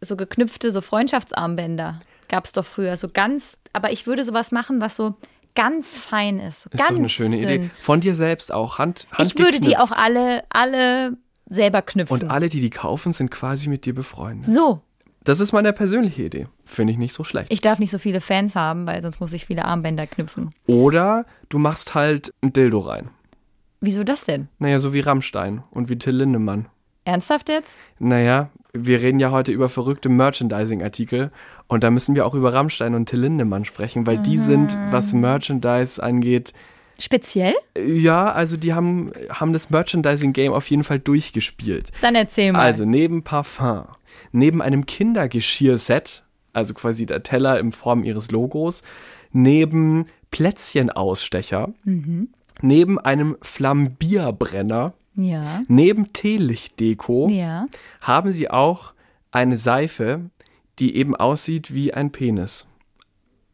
so 0.00 0.16
geknüpfte, 0.16 0.70
so 0.70 0.80
Freundschaftsarmbänder 0.80 2.00
gab 2.28 2.44
es 2.46 2.52
doch 2.52 2.64
früher. 2.64 2.96
So 2.96 3.08
ganz, 3.12 3.58
aber 3.72 3.92
ich 3.92 4.06
würde 4.06 4.24
sowas 4.24 4.52
machen, 4.52 4.80
was 4.80 4.96
so 4.96 5.14
ganz 5.54 5.98
fein 5.98 6.38
ist. 6.38 6.62
So 6.62 6.70
Ist 6.70 6.78
ganz 6.78 6.90
doch 6.90 6.96
eine 6.96 7.08
schöne 7.08 7.38
dünn. 7.38 7.48
Idee. 7.64 7.70
Von 7.80 8.00
dir 8.00 8.14
selbst 8.14 8.52
auch, 8.52 8.78
Hand, 8.78 9.08
Ich 9.18 9.36
würde 9.38 9.60
die 9.60 9.76
handgeknüpft. 9.76 9.80
auch 9.80 9.90
alle, 9.92 10.44
alle 10.48 11.16
selber 11.46 11.82
knüpfen. 11.82 12.22
Und 12.22 12.30
alle, 12.30 12.48
die 12.48 12.60
die 12.60 12.70
kaufen, 12.70 13.12
sind 13.12 13.30
quasi 13.30 13.68
mit 13.68 13.84
dir 13.84 13.94
befreundet. 13.94 14.46
so, 14.54 14.80
Das 15.24 15.40
ist 15.40 15.52
meine 15.52 15.72
persönliche 15.72 16.22
Idee. 16.22 16.46
Finde 16.64 16.92
ich 16.92 16.98
nicht 16.98 17.12
so 17.12 17.24
schlecht. 17.24 17.52
ich 17.52 17.60
darf 17.60 17.78
nicht 17.78 17.90
so 17.90 17.98
viele 17.98 18.20
Fans 18.20 18.56
haben, 18.56 18.86
weil 18.86 19.02
sonst 19.02 19.20
muss 19.20 19.32
ich 19.32 19.46
viele 19.46 19.64
Armbänder 19.64 20.06
knüpfen. 20.06 20.50
Oder 20.66 21.26
du 21.50 21.58
machst 21.58 21.94
halt 21.94 22.32
ein 22.42 22.52
Dildo 22.52 22.78
rein. 22.78 23.10
Wieso 23.80 24.04
das 24.04 24.24
denn? 24.24 24.48
Naja, 24.58 24.78
so 24.78 24.92
wie 24.92 25.00
Rammstein 25.00 25.62
und 25.70 25.88
wie 25.88 25.98
Till 25.98 26.16
Lindemann. 26.16 26.66
Ernsthaft 27.04 27.48
jetzt? 27.48 27.78
Naja, 27.98 28.50
wir 28.72 29.00
reden 29.00 29.18
ja 29.20 29.30
heute 29.30 29.52
über 29.52 29.68
verrückte 29.68 30.08
Merchandising-Artikel 30.08 31.32
und 31.66 31.82
da 31.82 31.90
müssen 31.90 32.14
wir 32.14 32.26
auch 32.26 32.34
über 32.34 32.52
Rammstein 32.52 32.94
und 32.94 33.06
Till 33.06 33.20
Lindemann 33.20 33.64
sprechen, 33.64 34.06
weil 34.06 34.18
die 34.18 34.38
sind, 34.38 34.76
was 34.90 35.12
Merchandise 35.12 36.02
angeht, 36.02 36.52
Speziell? 37.00 37.54
ja, 37.76 38.30
also 38.30 38.56
die 38.56 38.74
haben, 38.74 39.10
haben 39.30 39.52
das 39.52 39.70
Merchandising-Game 39.70 40.52
auf 40.52 40.68
jeden 40.70 40.84
Fall 40.84 40.98
durchgespielt. 40.98 41.90
Dann 42.02 42.14
erzähl 42.14 42.52
mal. 42.52 42.60
Also 42.60 42.84
neben 42.84 43.22
Parfum, 43.22 43.84
neben 44.32 44.60
einem 44.60 44.86
Kindergeschirrset, 44.86 46.22
also 46.52 46.74
quasi 46.74 47.06
der 47.06 47.22
Teller 47.22 47.58
in 47.58 47.72
Form 47.72 48.04
ihres 48.04 48.30
Logos, 48.30 48.82
neben 49.32 50.06
Plätzchenausstecher, 50.30 51.72
neben 52.62 52.98
einem 52.98 53.36
Flambierbrenner, 53.42 54.94
ja. 55.16 55.62
neben 55.68 56.12
Teelichtdeko 56.12 57.28
Ja. 57.30 57.66
haben 58.00 58.32
sie 58.32 58.50
auch 58.50 58.92
eine 59.30 59.56
Seife, 59.56 60.30
die 60.78 60.96
eben 60.96 61.14
aussieht 61.16 61.74
wie 61.74 61.92
ein 61.94 62.10
Penis. 62.12 62.66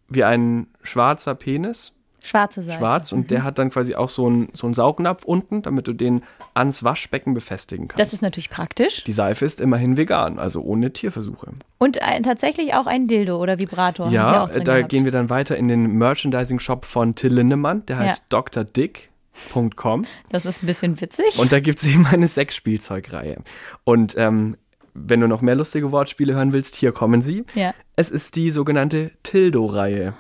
Wie 0.09 0.25
ein 0.25 0.69
schwarzer 0.83 1.35
Penis, 1.35 1.93
Schwarze 2.27 2.63
Seite. 2.63 2.79
schwarz, 2.79 3.13
und 3.13 3.31
der 3.31 3.43
hat 3.45 3.59
dann 3.59 3.71
quasi 3.71 3.95
auch 3.95 4.09
so 4.09 4.27
einen 4.27 4.49
so 4.53 4.67
einen 4.67 4.75
Saugnapf 4.75 5.25
unten, 5.25 5.63
damit 5.63 5.87
du 5.89 5.93
den 5.93 6.23
ans 6.55 6.83
Waschbecken 6.85 7.35
befestigen 7.35 7.89
kannst. 7.89 8.01
Das 8.01 8.13
ist 8.13 8.21
natürlich 8.23 8.51
praktisch. 8.51 9.05
Die 9.05 9.13
Seife 9.13 9.45
ist 9.45 9.61
immerhin 9.61 9.97
vegan, 9.97 10.39
also 10.39 10.61
ohne 10.63 10.93
Tierversuche. 10.93 11.53
Und 11.79 12.03
ein, 12.03 12.23
tatsächlich 12.23 12.75
auch 12.75 12.87
ein 12.87 13.07
Dildo 13.07 13.37
oder 13.39 13.61
Vibrator. 13.61 14.07
haben 14.07 14.11
sie 14.11 14.17
Ja, 14.17 14.47
da 14.47 14.77
gehabt. 14.77 14.89
gehen 14.91 15.05
wir 15.05 15.13
dann 15.13 15.31
weiter 15.31 15.57
in 15.57 15.69
den 15.69 15.87
Merchandising-Shop 15.99 16.85
von 16.85 17.15
Till 17.15 17.33
Lindemann, 17.35 17.85
der 17.87 17.97
Ja. 17.97 18.03
heißt 18.03 18.27
drdick.com. 18.31 20.05
Das 20.31 20.47
ist 20.47 20.63
ein 20.63 20.67
bisschen 20.67 21.01
witzig. 21.01 21.39
Und 21.39 21.53
da 21.53 21.61
gibt 21.61 21.79
es 21.79 21.85
eben 21.95 22.07
eine 22.07 22.29
Sexspielzeugreihe. 22.29 23.39
Und 23.85 24.15
ähm, 24.17 24.57
wenn 24.95 25.21
du 25.21 25.29
noch 25.29 25.43
mehr 25.43 25.55
lustige 25.55 25.93
Wortspiele 25.93 26.35
hören 26.35 26.53
willst, 26.53 26.75
hier 26.77 26.93
kommen 26.93 27.21
sie. 27.21 27.45
ja. 27.55 27.75
Es 27.99 28.11
ist 28.11 28.37
die 28.37 28.51
sogenannte 28.51 29.11
Tildo-Reihe. 29.23 30.13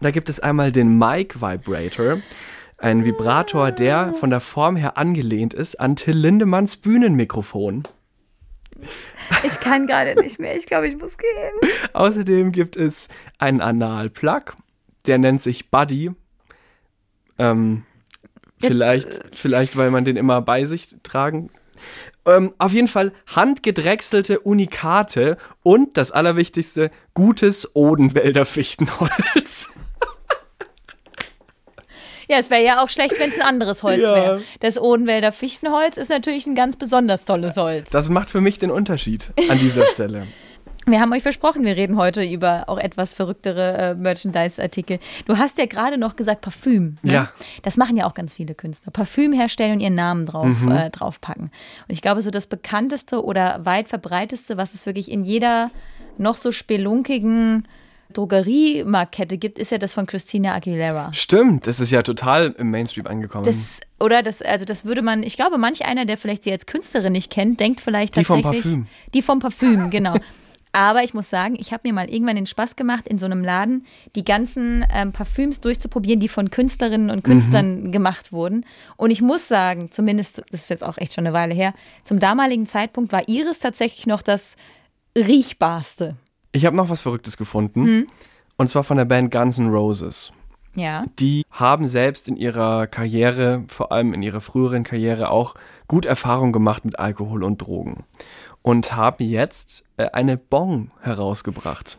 Da 0.00 0.10
gibt 0.10 0.28
es 0.28 0.40
einmal 0.40 0.72
den 0.72 0.98
Mic 0.98 1.40
Vibrator, 1.40 2.20
ein 2.78 3.04
Vibrator, 3.04 3.72
der 3.72 4.12
von 4.12 4.30
der 4.30 4.40
Form 4.40 4.76
her 4.76 4.98
angelehnt 4.98 5.54
ist 5.54 5.76
an 5.76 5.96
Till 5.96 6.16
Lindemanns 6.16 6.76
Bühnenmikrofon. 6.76 7.82
Ich 9.42 9.60
kann 9.60 9.86
gerade 9.86 10.14
nicht 10.20 10.38
mehr. 10.38 10.54
Ich 10.56 10.66
glaube, 10.66 10.86
ich 10.86 10.96
muss 10.96 11.16
gehen. 11.16 11.70
Außerdem 11.94 12.52
gibt 12.52 12.76
es 12.76 13.08
einen 13.38 13.60
Anal-Plug, 13.60 14.56
der 15.06 15.18
nennt 15.18 15.42
sich 15.42 15.70
Buddy. 15.70 16.10
Ähm, 17.38 17.84
Jetzt, 18.58 18.72
vielleicht, 18.72 19.20
vielleicht, 19.34 19.76
weil 19.76 19.90
man 19.90 20.04
den 20.04 20.16
immer 20.16 20.40
bei 20.40 20.64
sich 20.64 20.96
tragen. 21.02 21.50
Ähm, 22.24 22.52
auf 22.58 22.72
jeden 22.72 22.88
Fall 22.88 23.12
handgedrechselte 23.34 24.40
Unikate 24.40 25.36
und 25.62 25.96
das 25.96 26.10
Allerwichtigste, 26.12 26.90
gutes 27.14 27.74
Odenwälder 27.74 28.44
Fichtenholz. 28.44 29.70
Ja, 32.28 32.38
es 32.38 32.50
wäre 32.50 32.64
ja 32.64 32.82
auch 32.82 32.88
schlecht, 32.88 33.18
wenn 33.20 33.30
es 33.30 33.36
ein 33.36 33.42
anderes 33.46 33.84
Holz 33.84 34.02
Ja. 34.02 34.14
wäre. 34.14 34.42
Das 34.58 34.80
Odenwälder 34.80 35.30
Fichtenholz 35.30 35.96
ist 35.96 36.08
natürlich 36.10 36.46
ein 36.46 36.56
ganz 36.56 36.76
besonders 36.76 37.24
tolles 37.24 37.56
Holz. 37.56 37.88
Das 37.90 38.08
macht 38.08 38.30
für 38.30 38.40
mich 38.40 38.58
den 38.58 38.72
Unterschied 38.72 39.32
an 39.48 39.58
dieser 39.60 39.86
Stelle. 39.92 40.26
Wir 40.88 41.00
haben 41.00 41.12
euch 41.12 41.24
versprochen, 41.24 41.64
wir 41.64 41.76
reden 41.76 41.96
heute 41.96 42.22
über 42.22 42.68
auch 42.68 42.78
etwas 42.78 43.12
verrücktere 43.12 43.76
äh, 43.76 43.94
Merchandise-Artikel. 43.96 45.00
Du 45.26 45.36
hast 45.36 45.58
ja 45.58 45.66
gerade 45.66 45.98
noch 45.98 46.14
gesagt 46.14 46.42
Parfüm. 46.42 46.96
Ne? 47.02 47.12
Ja. 47.12 47.28
Das 47.64 47.76
machen 47.76 47.96
ja 47.96 48.06
auch 48.06 48.14
ganz 48.14 48.34
viele 48.34 48.54
Künstler. 48.54 48.92
Parfüm 48.92 49.32
herstellen 49.32 49.72
und 49.72 49.80
ihren 49.80 49.94
Namen 49.94 50.26
drauf, 50.26 50.46
Mhm. 50.46 50.70
äh, 50.70 50.90
draufpacken. 50.90 51.44
Und 51.44 51.50
ich 51.88 52.02
glaube, 52.02 52.22
so 52.22 52.30
das 52.30 52.46
bekannteste 52.46 53.24
oder 53.24 53.64
weit 53.66 53.88
verbreiteste, 53.88 54.56
was 54.56 54.74
es 54.74 54.86
wirklich 54.86 55.10
in 55.10 55.24
jeder 55.24 55.72
noch 56.18 56.36
so 56.36 56.52
spelunkigen 56.52 57.66
Drogeriemarktkette 58.12 59.38
gibt, 59.38 59.58
ist 59.58 59.72
ja 59.72 59.78
das 59.78 59.92
von 59.92 60.06
Christina 60.06 60.54
Aguilera. 60.54 61.12
Stimmt, 61.12 61.66
das 61.66 61.80
ist 61.80 61.90
ja 61.90 62.02
total 62.04 62.54
im 62.58 62.70
Mainstream 62.70 63.08
angekommen. 63.08 63.44
Das, 63.44 63.80
oder 63.98 64.22
das, 64.22 64.40
also 64.40 64.64
das 64.64 64.84
würde 64.84 65.02
man, 65.02 65.24
ich 65.24 65.34
glaube, 65.34 65.58
manch 65.58 65.84
einer, 65.84 66.04
der 66.04 66.16
vielleicht 66.16 66.44
sie 66.44 66.52
als 66.52 66.66
Künstlerin 66.66 67.10
nicht 67.12 67.32
kennt, 67.32 67.58
denkt 67.58 67.80
vielleicht 67.80 68.14
Die 68.14 68.22
vom 68.24 68.40
tatsächlich. 68.42 68.72
Parfüm. 68.72 68.86
Die 69.14 69.22
vom 69.22 69.40
Parfüm, 69.40 69.90
genau. 69.90 70.14
Aber 70.72 71.02
ich 71.02 71.14
muss 71.14 71.30
sagen, 71.30 71.56
ich 71.58 71.72
habe 71.72 71.88
mir 71.88 71.94
mal 71.94 72.10
irgendwann 72.10 72.36
den 72.36 72.46
Spaß 72.46 72.76
gemacht, 72.76 73.08
in 73.08 73.18
so 73.18 73.24
einem 73.24 73.42
Laden 73.42 73.86
die 74.14 74.24
ganzen 74.24 74.84
ähm, 74.92 75.12
Parfüms 75.12 75.60
durchzuprobieren, 75.60 76.20
die 76.20 76.28
von 76.28 76.50
Künstlerinnen 76.50 77.10
und 77.10 77.24
Künstlern 77.24 77.92
gemacht 77.92 78.30
wurden. 78.30 78.66
Und 78.96 79.10
ich 79.10 79.22
muss 79.22 79.48
sagen, 79.48 79.90
zumindest, 79.90 80.42
das 80.50 80.62
ist 80.62 80.70
jetzt 80.70 80.84
auch 80.84 80.98
echt 80.98 81.14
schon 81.14 81.26
eine 81.26 81.34
Weile 81.34 81.54
her, 81.54 81.72
zum 82.04 82.18
damaligen 82.18 82.66
Zeitpunkt 82.66 83.12
war 83.12 83.28
Iris 83.28 83.58
tatsächlich 83.58 84.06
noch 84.06 84.22
das 84.22 84.56
riechbarste. 85.16 86.16
ich 86.52 86.66
habe 86.66 86.76
noch 86.76 86.90
was 86.90 87.00
Verrücktes 87.00 87.36
gefunden. 87.36 87.84
Hm. 87.84 88.06
Und 88.58 88.68
zwar 88.68 88.84
von 88.84 88.96
der 88.96 89.04
Band 89.04 89.30
Guns 89.30 89.58
N' 89.58 89.70
Roses. 89.70 90.32
Ja. 90.76 91.06
die 91.18 91.44
haben 91.50 91.86
selbst 91.86 92.28
in 92.28 92.36
ihrer 92.36 92.86
Karriere, 92.86 93.64
vor 93.68 93.92
allem 93.92 94.12
in 94.12 94.22
ihrer 94.22 94.42
früheren 94.42 94.84
Karriere, 94.84 95.30
auch 95.30 95.54
gut 95.88 96.04
Erfahrung 96.04 96.52
gemacht 96.52 96.84
mit 96.84 96.98
Alkohol 96.98 97.44
und 97.44 97.62
Drogen. 97.62 98.04
Und 98.66 98.96
haben 98.96 99.24
jetzt 99.24 99.84
äh, 99.96 100.06
eine 100.10 100.36
Bong 100.36 100.90
herausgebracht. 101.00 101.98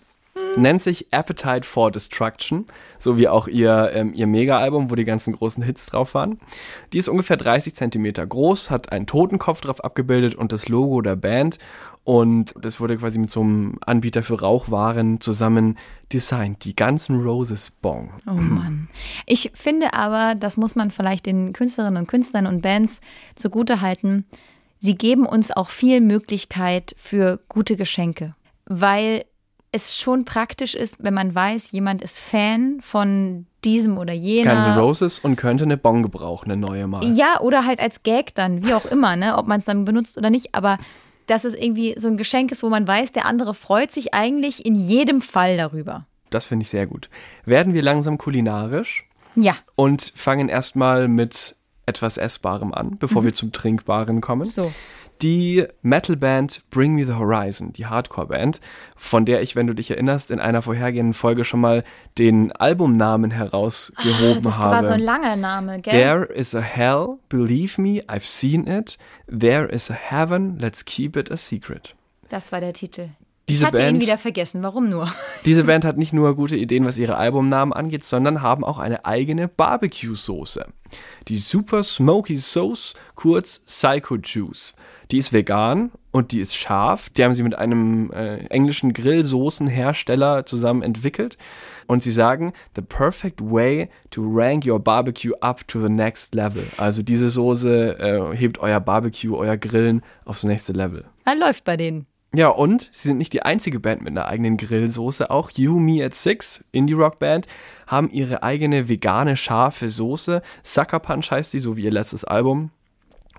Nennt 0.58 0.82
sich 0.82 1.13
Appetite 1.13 1.65
for 1.65 1.91
Destruction, 1.91 2.65
so 2.99 3.17
wie 3.17 3.30
auch 3.30 3.47
ihr, 3.47 3.91
ähm, 3.93 4.13
ihr 4.13 4.27
Mega-Album, 4.27 4.91
wo 4.91 4.95
die 4.95 5.06
ganzen 5.06 5.34
großen 5.34 5.63
Hits 5.63 5.86
drauf 5.86 6.13
waren. 6.13 6.41
Die 6.91 6.97
ist 6.97 7.08
ungefähr 7.08 7.38
30 7.38 7.73
Zentimeter 7.73 8.27
groß, 8.27 8.69
hat 8.69 8.91
einen 8.91 9.08
Totenkopf 9.08 9.62
drauf 9.62 9.82
abgebildet 9.82 10.36
und 10.36 10.51
das 10.51 10.67
Logo 10.67 10.99
der 10.99 11.15
Band. 11.15 11.58
Und 12.03 12.53
das 12.62 12.82
wurde 12.82 12.97
quasi 12.97 13.17
mit 13.17 13.32
so 13.32 13.39
einem 13.39 13.77
Anbieter 13.86 14.21
für 14.21 14.41
Rauchwaren 14.41 15.21
zusammen 15.21 15.77
designt. 16.12 16.65
Die 16.65 16.75
ganzen 16.75 17.21
Roses 17.21 17.71
Bong. 17.71 18.12
Oh 18.27 18.32
Mann. 18.32 18.89
Ich 19.25 19.51
finde 19.56 19.93
aber, 19.93 20.36
das 20.36 20.58
muss 20.58 20.75
man 20.75 20.91
vielleicht 20.91 21.27
den 21.27 21.53
Künstlerinnen 21.53 22.01
und 22.01 22.08
Künstlern 22.08 22.45
und 22.45 22.62
Bands 22.62 22.99
zugute 23.36 23.80
halten, 23.80 24.25
sie 24.80 24.96
geben 24.96 25.26
uns 25.26 25.52
auch 25.52 25.70
viel 25.70 26.02
Möglichkeit 26.02 26.96
für 26.98 27.40
gute 27.50 27.76
Geschenke, 27.78 28.34
weil 28.66 29.26
es 29.72 29.98
schon 29.98 30.26
praktisch 30.26 30.76
ist, 30.76 31.04
wenn 31.04 31.13
man 31.13 31.36
weiß, 31.36 31.72
jemand 31.72 32.02
ist 32.02 32.20
Fan 32.20 32.80
von 32.82 33.46
diesem 33.63 33.98
oder 33.98 34.13
jener. 34.13 34.56
Guns 34.56 34.66
N' 34.66 34.78
Roses 34.80 35.20
und 35.20 35.36
könnte 35.36 35.66
eine 35.66 35.78
Bon 35.78 36.04
gebrauchen, 36.04 36.50
eine 36.52 36.60
neue 36.60 36.88
mal. 36.88 37.06
Ja, 37.06 37.42
oder 37.42 37.66
halt 37.66 37.80
als 37.80 38.04
Gag 38.04 38.34
dann, 38.36 38.66
wie 38.66 38.74
auch 38.74 38.86
immer, 38.86 39.16
ne, 39.16 39.38
ob 39.38 39.48
man 39.48 39.60
es 39.60 39.66
dann 39.66 39.86
benutzt 39.86 40.18
oder 40.18 40.30
nicht, 40.30 40.56
aber 40.56 40.78
dass 41.28 41.44
es 41.44 41.54
irgendwie 41.54 41.96
so 41.98 42.08
ein 42.08 42.18
Geschenk 42.18 42.52
ist, 42.52 42.63
wo 42.63 42.70
man 42.70 42.88
weiß, 42.88 43.12
der 43.12 43.26
andere 43.26 43.54
freut 43.54 43.92
sich 43.92 44.13
eigentlich 44.13 44.66
in 44.66 44.76
jedem 44.76 45.22
Fall 45.22 45.58
darüber. 45.58 46.06
Das 46.30 46.46
finde 46.46 46.63
ich 46.63 46.70
sehr 46.70 46.88
gut. 46.88 47.10
Werden 47.46 47.74
wir 47.74 47.82
langsam 47.82 48.18
kulinarisch 48.18 49.08
Ja, 49.36 49.56
und 49.76 50.13
fangen 50.16 50.50
erstmal 50.50 51.08
mit 51.10 51.56
etwas 51.88 52.17
Essbarem 52.17 52.73
an, 52.73 52.97
bevor 53.00 53.23
wir 53.23 53.34
zum 53.34 53.52
Trinkbaren 53.52 54.21
kommen. 54.21 54.45
so. 54.45 54.71
Die 55.23 55.65
Metalband 55.82 56.62
Bring 56.69 56.93
Me 56.93 57.04
the 57.04 57.13
Horizon, 57.13 57.73
die 57.73 57.88
Hardcore-Band, 57.88 58.62
von 58.95 59.26
der 59.26 59.41
ich, 59.41 59.56
wenn 59.56 59.65
du 59.65 59.73
dich 59.73 59.89
erinnerst, 59.89 60.30
in 60.30 60.39
einer 60.39 60.62
vorhergehenden 60.62 61.15
Folge 61.15 61.43
schon 61.43 61.60
mal 61.60 61.84
den 62.19 62.52
Albumnamen 62.52 63.32
herausgehoben 63.32 64.43
Das 64.43 64.60
habe. 64.60 64.76
war 64.76 64.84
so 64.84 64.91
ein 64.91 65.00
langer 65.00 65.36
Name, 65.36 65.82
gell? 65.82 65.91
There 65.91 66.26
is 66.26 66.54
a 66.54 66.62
hell, 66.62 67.17
believe 67.30 67.82
me, 67.82 68.02
I've 68.08 68.28
seen 68.28 68.67
it. 68.67 69.00
There 69.28 69.65
is 69.65 69.89
a 69.89 69.95
heaven, 69.95 70.60
let's 70.60 70.86
keep 70.86 71.15
it 71.17 71.32
a 71.32 71.38
secret. 71.38 71.95
Das 72.30 72.52
war 72.52 72.60
der 72.60 72.73
Titel. 72.73 73.10
Diese 73.49 73.65
hatte 73.65 73.81
ihn 73.81 73.86
Band- 73.93 74.01
wieder 74.01 74.17
vergessen. 74.17 74.62
Warum 74.63 74.89
nur? 74.89 75.10
Diese 75.45 75.63
Band 75.63 75.86
hat 75.86 75.97
nicht 75.97 76.12
nur 76.13 76.36
gute 76.36 76.57
Ideen, 76.57 76.83
was 76.86 76.97
ihre 76.97 77.15
Albumnamen 77.15 77.71
angeht, 77.73 78.03
sondern 78.03 78.41
haben 78.41 78.63
auch 78.65 78.77
eine 78.77 79.05
eigene 79.05 79.47
Barbecue-Soße. 79.47 80.65
Die 81.29 81.38
Super 81.38 81.83
Smoky 81.83 82.36
Sauce, 82.38 82.93
kurz 83.15 83.60
Psycho 83.60 84.17
Juice. 84.17 84.73
Die 85.12 85.17
ist 85.17 85.31
vegan 85.31 85.91
und 86.12 86.33
die 86.33 86.41
ist 86.41 86.55
scharf. 86.57 87.10
Die 87.10 87.23
haben 87.23 87.33
sie 87.33 87.43
mit 87.43 87.55
einem 87.55 88.12
äh, 88.12 88.39
englischen 88.47 88.91
Grillsoßenhersteller 88.91 90.45
zusammen 90.45 90.81
entwickelt. 90.81 91.38
Und 91.88 92.03
sie 92.03 92.12
sagen, 92.12 92.51
the 92.75 92.81
perfect 92.81 93.39
way 93.41 93.89
to 94.10 94.21
rank 94.25 94.65
your 94.65 94.79
barbecue 94.79 95.31
up 95.39 95.65
to 95.69 95.79
the 95.79 95.88
next 95.91 96.36
level. 96.36 96.63
Also 96.75 97.01
diese 97.01 97.29
Soße 97.29 97.97
äh, 98.33 98.36
hebt 98.36 98.60
euer 98.60 98.81
Barbecue, 98.81 99.33
euer 99.38 99.55
Grillen 99.55 100.01
aufs 100.25 100.43
nächste 100.43 100.73
Level. 100.73 101.05
Er 101.23 101.36
läuft 101.36 101.63
bei 101.63 101.77
denen. 101.77 102.05
Ja, 102.38 102.50
und 102.50 102.88
sie 102.91 103.08
sind 103.08 103.17
nicht 103.17 103.34
die 103.34 103.41
einzige 103.41 103.80
Band 103.80 104.04
mit 104.04 104.12
einer 104.12 104.28
eigenen 104.28 104.58
Grillsoße. 104.58 105.32
Auch 105.32 105.50
You, 105.50 105.80
Me 105.80 106.06
at 106.06 106.13
Six, 106.13 106.63
Indie-Rock-Band, 106.71 107.47
haben 107.88 108.12
ihre 108.12 108.43
eigene 108.43 108.88
vegane, 108.88 109.36
scharfe 109.36 109.89
Soße. 109.89 110.43
Sucker 110.62 111.00
Punch 111.00 111.32
heißt 111.32 111.52
die, 111.54 111.58
so 111.58 111.78
wie 111.78 111.82
ihr 111.86 111.91
letztes 111.91 112.26
Album. 112.26 112.69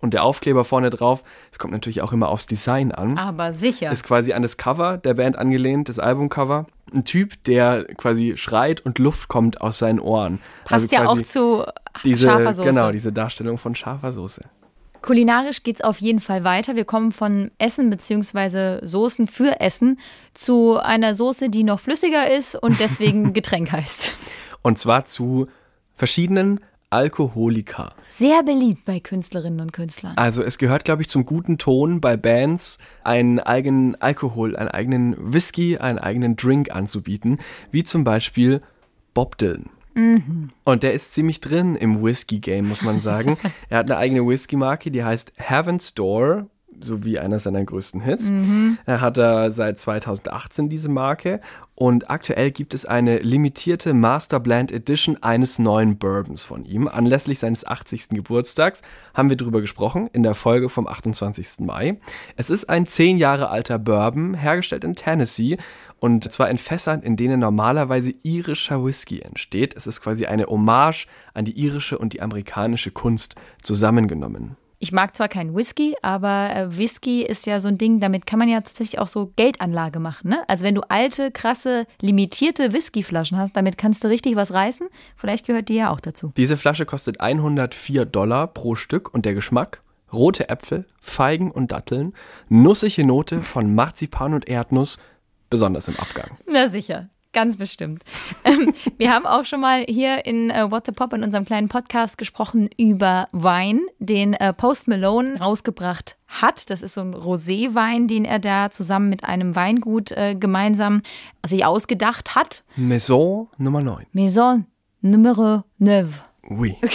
Und 0.01 0.15
der 0.15 0.25
Aufkleber 0.25 0.65
vorne 0.65 0.91
drauf, 0.91 1.23
es 1.53 1.61
kommt 1.61 1.73
natürlich 1.73 2.03
auch 2.03 2.13
immer 2.13 2.29
aufs 2.29 2.49
Design 2.49 2.91
an, 2.91 3.17
Aber 3.19 3.53
sicher. 3.53 3.93
ist 3.93 4.03
quasi 4.03 4.33
an 4.33 4.43
das 4.43 4.57
Cover 4.57 4.97
der 4.97 5.15
Band 5.15 5.39
angelehnt, 5.39 5.89
das 5.89 6.01
Albumcover. 6.01 6.67
Ein 6.93 7.05
Typ, 7.05 7.45
der 7.45 7.85
quasi 7.85 8.37
schreit 8.37 8.81
und 8.81 8.99
Luft 8.99 9.29
kommt 9.29 9.61
aus 9.61 9.79
seinen 9.79 10.01
Ohren. 10.01 10.41
Passt 10.65 10.91
ja 10.91 11.07
auch 11.07 11.23
zu 11.23 11.65
diese, 12.03 12.27
scharfer 12.27 12.53
Soße. 12.53 12.69
Genau, 12.69 12.91
diese 12.91 13.13
Darstellung 13.13 13.59
von 13.59 13.77
scharfer 13.77 14.13
Soße. 14.13 14.43
Kulinarisch 15.03 15.63
geht's 15.63 15.81
auf 15.81 15.99
jeden 15.99 16.21
Fall 16.21 16.45
weiter. 16.45 16.77
Wir 16.77 16.85
kommen 16.85 17.13
von 17.13 17.51
Essen 17.59 17.91
bzw. 17.91 18.85
Soßen 18.85 19.27
für 19.27 19.61
Essen 19.61 19.99
zu 20.35 20.79
einer 20.79 21.15
Soße, 21.15 21.51
die 21.51 21.65
noch 21.65 21.81
flüssiger 21.81 22.31
ist 22.31 22.55
und 22.55 22.81
deswegen 22.81 23.33
Getränk 23.35 23.73
heißt. 23.73 24.17
Und 24.63 24.79
zwar 24.79 25.05
zu 25.05 25.47
verschiedenen 25.95 26.61
Alkoholika. 26.91 27.93
Sehr 28.11 28.43
beliebt 28.43 28.85
bei 28.87 28.99
Künstlerinnen 28.99 29.61
und 29.61 29.73
Künstlern. 29.73 30.15
Also 30.17 30.43
es 30.43 30.57
gehört, 30.59 30.85
glaube 30.85 31.03
ich, 31.03 31.09
zum 31.09 31.27
guten 31.27 31.59
Ton 31.59 32.01
bei 32.01 32.17
Bands, 32.17 32.79
einen 33.05 33.41
eigenen 33.41 34.01
Alkohol, 34.01 34.57
einen 34.57 34.71
eigenen 34.71 35.33
Whisky, 35.33 35.77
einen 35.77 35.99
eigenen 35.99 36.37
Drink 36.37 36.75
anzubieten, 36.75 37.39
wie 37.71 37.85
zum 37.85 38.05
Beispiel 38.05 38.61
Bob 39.13 39.37
Dylan. 39.37 39.71
Und 40.65 40.83
der 40.83 40.93
ist 40.93 41.13
ziemlich 41.13 41.41
drin 41.41 41.75
im 41.75 42.03
Whisky-Game, 42.03 42.69
muss 42.69 42.83
man 42.83 43.01
sagen. 43.01 43.37
er 43.69 43.79
hat 43.79 43.87
eine 43.87 43.97
eigene 43.97 44.27
Whisky-Marke, 44.27 44.91
die 44.91 45.03
heißt 45.03 45.33
Heaven's 45.37 45.95
Door, 45.95 46.47
so 46.81 47.05
wie 47.05 47.19
einer 47.19 47.39
seiner 47.39 47.65
größten 47.65 48.01
Hits. 48.01 48.31
Er 48.87 49.01
hat 49.01 49.19
er 49.19 49.51
seit 49.51 49.79
2018 49.79 50.69
diese 50.69 50.89
Marke 50.89 51.41
und 51.75 52.11
aktuell 52.11 52.51
gibt 52.51 52.75
es 52.75 52.87
eine 52.87 53.19
limitierte 53.19 53.95
Master 53.95 54.41
Blend 54.41 54.73
Edition 54.73 55.23
eines 55.23 55.59
neuen 55.59 55.97
Bourbons 55.97 56.43
von 56.43 56.65
ihm. 56.65 56.89
Anlässlich 56.89 57.39
seines 57.39 57.67
80. 57.67 58.09
Geburtstags 58.11 58.83
haben 59.15 59.31
wir 59.31 59.37
drüber 59.37 59.61
gesprochen 59.61 60.09
in 60.13 60.23
der 60.23 60.35
Folge 60.35 60.69
vom 60.69 60.89
28. 60.89 61.61
Mai. 61.61 62.01
Es 62.37 62.51
ist 62.51 62.69
ein 62.69 62.87
10 62.87 63.19
Jahre 63.19 63.51
alter 63.51 63.79
Bourbon, 63.79 64.35
hergestellt 64.35 64.85
in 64.85 64.97
Tennessee 64.97 65.59
und 66.01 66.31
zwar 66.33 66.51
in 66.51 66.59
Fässern, 66.59 67.03
in 67.03 67.17
denen 67.17 67.41
normalerweise 67.41 68.13
irischer 68.23 68.85
Whisky 68.85 69.21
entsteht. 69.21 69.77
Es 69.77 69.87
ist 69.87 70.01
quasi 70.01 70.27
eine 70.27 70.47
Hommage 70.47 71.07
an 71.35 71.45
die 71.45 71.59
irische 71.59 71.99
und 71.99 72.13
die 72.13 72.23
amerikanische 72.23 72.91
Kunst 72.91 73.37
zusammengenommen. 73.63 74.57
Ich 74.81 74.93
mag 74.93 75.17
zwar 75.17 75.29
keinen 75.29 75.57
Whisky, 75.57 75.97
aber 76.03 76.55
äh, 76.55 76.77
Whisky 76.77 77.23
ist 77.23 77.47
ja 77.47 77.59
so 77.59 77.67
ein 77.67 77.79
Ding, 77.79 77.99
damit 77.99 78.27
kann 78.27 78.39
man 78.39 78.49
ja 78.49 78.61
tatsächlich 78.61 79.01
auch 79.01 79.09
so 79.09 79.33
Geldanlage 79.35 79.99
machen. 79.99 80.31
Ne? 80.31 80.45
Also 80.47 80.65
wenn 80.65 80.77
du 80.77 80.83
alte, 80.89 81.33
krasse, 81.33 81.87
limitierte 82.01 82.73
Whiskyflaschen 82.73 83.39
hast, 83.39 83.57
damit 83.57 83.77
kannst 83.77 84.05
du 84.05 84.09
richtig 84.09 84.37
was 84.37 84.53
reißen. 84.53 84.87
Vielleicht 85.17 85.47
gehört 85.47 85.69
die 85.69 85.75
ja 85.75 85.91
auch 85.91 85.99
dazu. 85.99 86.33
Diese 86.37 86.57
Flasche 86.57 86.87
kostet 86.87 87.21
104 87.21 88.05
Dollar 88.05 88.47
pro 88.47 88.77
Stück 88.77 89.13
und 89.13 89.25
der 89.25 89.35
Geschmack? 89.35 89.83
Rote 90.13 90.49
Äpfel, 90.49 90.87
Feigen 91.01 91.51
und 91.51 91.73
Datteln, 91.73 92.15
nussige 92.49 93.05
Note 93.07 93.41
von 93.41 93.75
Marzipan 93.75 94.33
und 94.33 94.49
Erdnuss, 94.49 94.99
besonders 95.51 95.89
im 95.89 95.99
Abgang. 95.99 96.39
Na 96.47 96.69
sicher. 96.69 97.09
Ganz 97.33 97.57
bestimmt. 97.57 98.03
Ähm, 98.45 98.73
wir 98.97 99.13
haben 99.13 99.27
auch 99.27 99.45
schon 99.45 99.61
mal 99.61 99.85
hier 99.89 100.25
in 100.25 100.51
äh, 100.51 100.71
What 100.71 100.87
the 100.87 100.93
Pop 100.93 101.13
in 101.13 101.23
unserem 101.23 101.45
kleinen 101.45 101.69
Podcast 101.69 102.17
gesprochen 102.17 102.71
über 102.79 103.29
Wein, 103.33 103.81
den 103.99 104.33
äh, 104.33 104.53
Post 104.53 104.89
Malone 104.89 105.39
rausgebracht 105.39 106.17
hat. 106.29 106.71
Das 106.71 106.83
ist 106.83 106.95
so 106.95 107.01
ein 107.01 107.15
Roséwein, 107.15 108.07
den 108.07 108.25
er 108.25 108.39
da 108.39 108.71
zusammen 108.71 109.11
mit 109.11 109.25
einem 109.25 109.57
Weingut 109.57 110.13
äh, 110.13 110.35
gemeinsam 110.35 111.03
sich 111.45 111.65
ausgedacht 111.65 112.37
hat. 112.37 112.65
Maison 112.77 113.49
Nummer 113.59 113.83
9. 113.83 114.07
Maison 114.13 114.67
Numero 115.03 115.65
9. 115.79 116.15
Oui. 116.49 116.77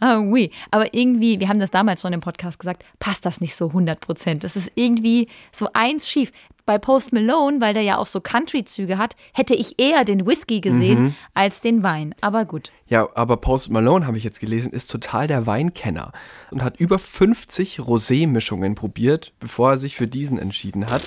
Ah, 0.00 0.18
oui. 0.18 0.50
Aber 0.70 0.92
irgendwie, 0.92 1.40
wir 1.40 1.48
haben 1.48 1.58
das 1.58 1.70
damals 1.70 2.02
schon 2.02 2.12
im 2.12 2.20
Podcast 2.20 2.58
gesagt, 2.58 2.84
passt 2.98 3.24
das 3.24 3.40
nicht 3.40 3.54
so 3.54 3.68
100 3.68 4.00
Prozent. 4.00 4.44
Das 4.44 4.54
ist 4.54 4.70
irgendwie 4.74 5.28
so 5.50 5.68
eins 5.72 6.08
schief. 6.08 6.30
Bei 6.66 6.78
Post 6.78 7.12
Malone, 7.12 7.60
weil 7.60 7.74
der 7.74 7.82
ja 7.82 7.98
auch 7.98 8.06
so 8.06 8.20
Country-Züge 8.20 8.96
hat, 8.96 9.16
hätte 9.34 9.54
ich 9.54 9.78
eher 9.78 10.04
den 10.04 10.26
Whisky 10.26 10.60
gesehen 10.60 11.14
als 11.34 11.60
den 11.60 11.82
Wein. 11.82 12.14
Aber 12.22 12.46
gut. 12.46 12.72
Ja, 12.86 13.08
aber 13.14 13.36
Post 13.36 13.70
Malone, 13.70 14.06
habe 14.06 14.16
ich 14.16 14.24
jetzt 14.24 14.40
gelesen, 14.40 14.72
ist 14.72 14.90
total 14.90 15.26
der 15.26 15.46
Weinkenner 15.46 16.12
und 16.50 16.62
hat 16.62 16.78
über 16.78 16.98
50 16.98 17.80
Rosé-Mischungen 17.80 18.74
probiert, 18.74 19.34
bevor 19.40 19.72
er 19.72 19.76
sich 19.76 19.94
für 19.96 20.06
diesen 20.06 20.38
entschieden 20.38 20.86
hat. 20.86 21.02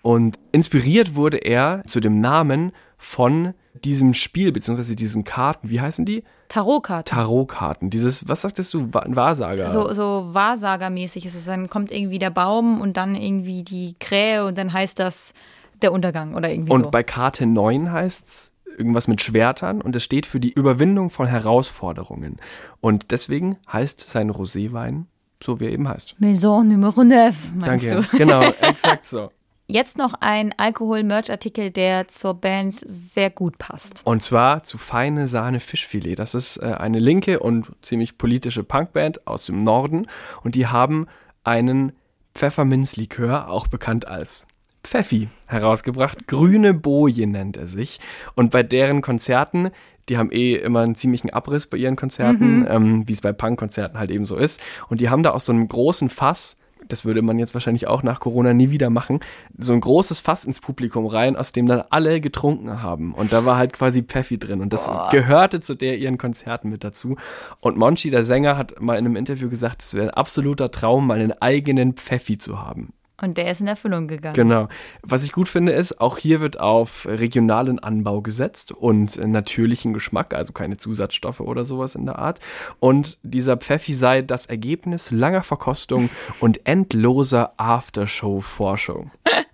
Und 0.00 0.38
inspiriert 0.52 1.14
wurde 1.14 1.38
er 1.38 1.82
zu 1.86 2.00
dem 2.00 2.20
Namen 2.20 2.72
von 2.96 3.54
diesem 3.84 4.14
Spiel, 4.14 4.52
beziehungsweise 4.52 4.96
diesen 4.96 5.24
Karten. 5.24 5.68
Wie 5.68 5.80
heißen 5.80 6.04
die? 6.04 6.24
Tarotkarten. 6.54 7.12
Tarotkarten. 7.12 7.90
Dieses, 7.90 8.28
was 8.28 8.42
sagtest 8.42 8.72
du, 8.74 8.88
Wahrsager? 8.92 9.70
So, 9.70 9.92
so 9.92 10.28
Wahrsagermäßig 10.30 11.26
ist 11.26 11.34
es. 11.34 11.46
Dann 11.46 11.68
kommt 11.68 11.90
irgendwie 11.90 12.20
der 12.20 12.30
Baum 12.30 12.80
und 12.80 12.96
dann 12.96 13.16
irgendwie 13.16 13.64
die 13.64 13.96
Krähe 13.98 14.46
und 14.46 14.56
dann 14.56 14.72
heißt 14.72 15.00
das 15.00 15.34
der 15.82 15.90
Untergang 15.90 16.36
oder 16.36 16.48
irgendwie 16.48 16.70
und 16.70 16.84
so. 16.84 16.90
bei 16.90 17.02
Karte 17.02 17.46
9 17.46 17.90
heißt 17.90 18.28
es 18.28 18.52
irgendwas 18.78 19.08
mit 19.08 19.20
Schwertern 19.20 19.82
und 19.82 19.96
es 19.96 20.04
steht 20.04 20.26
für 20.26 20.38
die 20.38 20.52
Überwindung 20.52 21.10
von 21.10 21.26
Herausforderungen. 21.26 22.36
Und 22.80 23.10
deswegen 23.10 23.56
heißt 23.72 24.08
sein 24.08 24.30
Roséwein 24.30 25.06
so, 25.42 25.58
wie 25.58 25.64
er 25.64 25.72
eben 25.72 25.88
heißt. 25.88 26.20
Maison 26.20 26.68
Numero 26.68 27.02
9, 27.02 27.34
meinst 27.56 27.90
Danke. 27.90 28.08
du? 28.12 28.16
Genau, 28.16 28.42
exakt 28.60 29.06
so. 29.06 29.32
Jetzt 29.66 29.96
noch 29.96 30.12
ein 30.20 30.52
Alkohol-Merch-Artikel, 30.58 31.70
der 31.70 32.06
zur 32.08 32.34
Band 32.34 32.80
sehr 32.86 33.30
gut 33.30 33.56
passt. 33.56 34.02
Und 34.04 34.22
zwar 34.22 34.62
zu 34.62 34.76
Feine 34.76 35.26
Sahne 35.26 35.58
Fischfilet. 35.58 36.16
Das 36.16 36.34
ist 36.34 36.58
äh, 36.58 36.66
eine 36.66 36.98
linke 36.98 37.40
und 37.40 37.72
ziemlich 37.80 38.18
politische 38.18 38.62
Punkband 38.62 39.26
aus 39.26 39.46
dem 39.46 39.64
Norden. 39.64 40.06
Und 40.42 40.54
die 40.54 40.66
haben 40.66 41.06
einen 41.44 41.92
Pfefferminzlikör, 42.34 43.48
auch 43.48 43.66
bekannt 43.66 44.06
als 44.06 44.46
Pfeffi, 44.82 45.28
herausgebracht. 45.46 46.28
Grüne 46.28 46.74
Boje 46.74 47.26
nennt 47.26 47.56
er 47.56 47.66
sich. 47.66 48.00
Und 48.34 48.50
bei 48.50 48.62
deren 48.62 49.00
Konzerten, 49.00 49.70
die 50.10 50.18
haben 50.18 50.30
eh 50.30 50.56
immer 50.56 50.80
einen 50.80 50.94
ziemlichen 50.94 51.30
Abriss 51.30 51.66
bei 51.66 51.78
ihren 51.78 51.96
Konzerten, 51.96 52.66
ähm, 52.68 53.08
wie 53.08 53.14
es 53.14 53.22
bei 53.22 53.32
Punkkonzerten 53.32 53.98
halt 53.98 54.10
eben 54.10 54.26
so 54.26 54.36
ist. 54.36 54.60
Und 54.90 55.00
die 55.00 55.08
haben 55.08 55.22
da 55.22 55.30
aus 55.30 55.46
so 55.46 55.52
einem 55.52 55.66
großen 55.68 56.10
Fass 56.10 56.58
das 56.88 57.04
würde 57.04 57.22
man 57.22 57.38
jetzt 57.38 57.54
wahrscheinlich 57.54 57.86
auch 57.86 58.02
nach 58.02 58.20
Corona 58.20 58.54
nie 58.54 58.70
wieder 58.70 58.90
machen, 58.90 59.20
so 59.58 59.72
ein 59.72 59.80
großes 59.80 60.20
Fass 60.20 60.44
ins 60.44 60.60
Publikum 60.60 61.06
rein, 61.06 61.36
aus 61.36 61.52
dem 61.52 61.66
dann 61.66 61.82
alle 61.90 62.20
getrunken 62.20 62.82
haben. 62.82 63.14
Und 63.14 63.32
da 63.32 63.44
war 63.44 63.56
halt 63.56 63.72
quasi 63.72 64.02
Pfeffi 64.02 64.38
drin. 64.38 64.60
Und 64.60 64.72
das 64.72 64.90
gehörte 65.10 65.60
zu 65.60 65.74
der 65.74 65.98
ihren 65.98 66.18
Konzerten 66.18 66.68
mit 66.70 66.84
dazu. 66.84 67.16
Und 67.60 67.76
Monchi, 67.76 68.10
der 68.10 68.24
Sänger, 68.24 68.56
hat 68.56 68.80
mal 68.80 68.98
in 68.98 69.06
einem 69.06 69.16
Interview 69.16 69.48
gesagt, 69.48 69.82
es 69.82 69.94
wäre 69.94 70.08
ein 70.08 70.14
absoluter 70.14 70.70
Traum, 70.70 71.06
mal 71.06 71.20
einen 71.20 71.32
eigenen 71.32 71.94
Pfeffi 71.94 72.38
zu 72.38 72.60
haben. 72.60 72.92
Und 73.20 73.38
der 73.38 73.50
ist 73.50 73.60
in 73.60 73.68
Erfüllung 73.68 74.08
gegangen. 74.08 74.34
Genau. 74.34 74.68
Was 75.02 75.24
ich 75.24 75.32
gut 75.32 75.48
finde, 75.48 75.72
ist, 75.72 76.00
auch 76.00 76.18
hier 76.18 76.40
wird 76.40 76.58
auf 76.58 77.06
regionalen 77.06 77.78
Anbau 77.78 78.22
gesetzt 78.22 78.72
und 78.72 79.16
natürlichen 79.16 79.92
Geschmack, 79.92 80.34
also 80.34 80.52
keine 80.52 80.76
Zusatzstoffe 80.76 81.40
oder 81.40 81.64
sowas 81.64 81.94
in 81.94 82.06
der 82.06 82.18
Art. 82.18 82.40
Und 82.80 83.18
dieser 83.22 83.56
Pfeffi 83.56 83.92
sei 83.92 84.22
das 84.22 84.46
Ergebnis 84.46 85.12
langer 85.12 85.44
Verkostung 85.44 86.10
und 86.40 86.66
endloser 86.66 87.52
Aftershow-Forschung. 87.56 89.12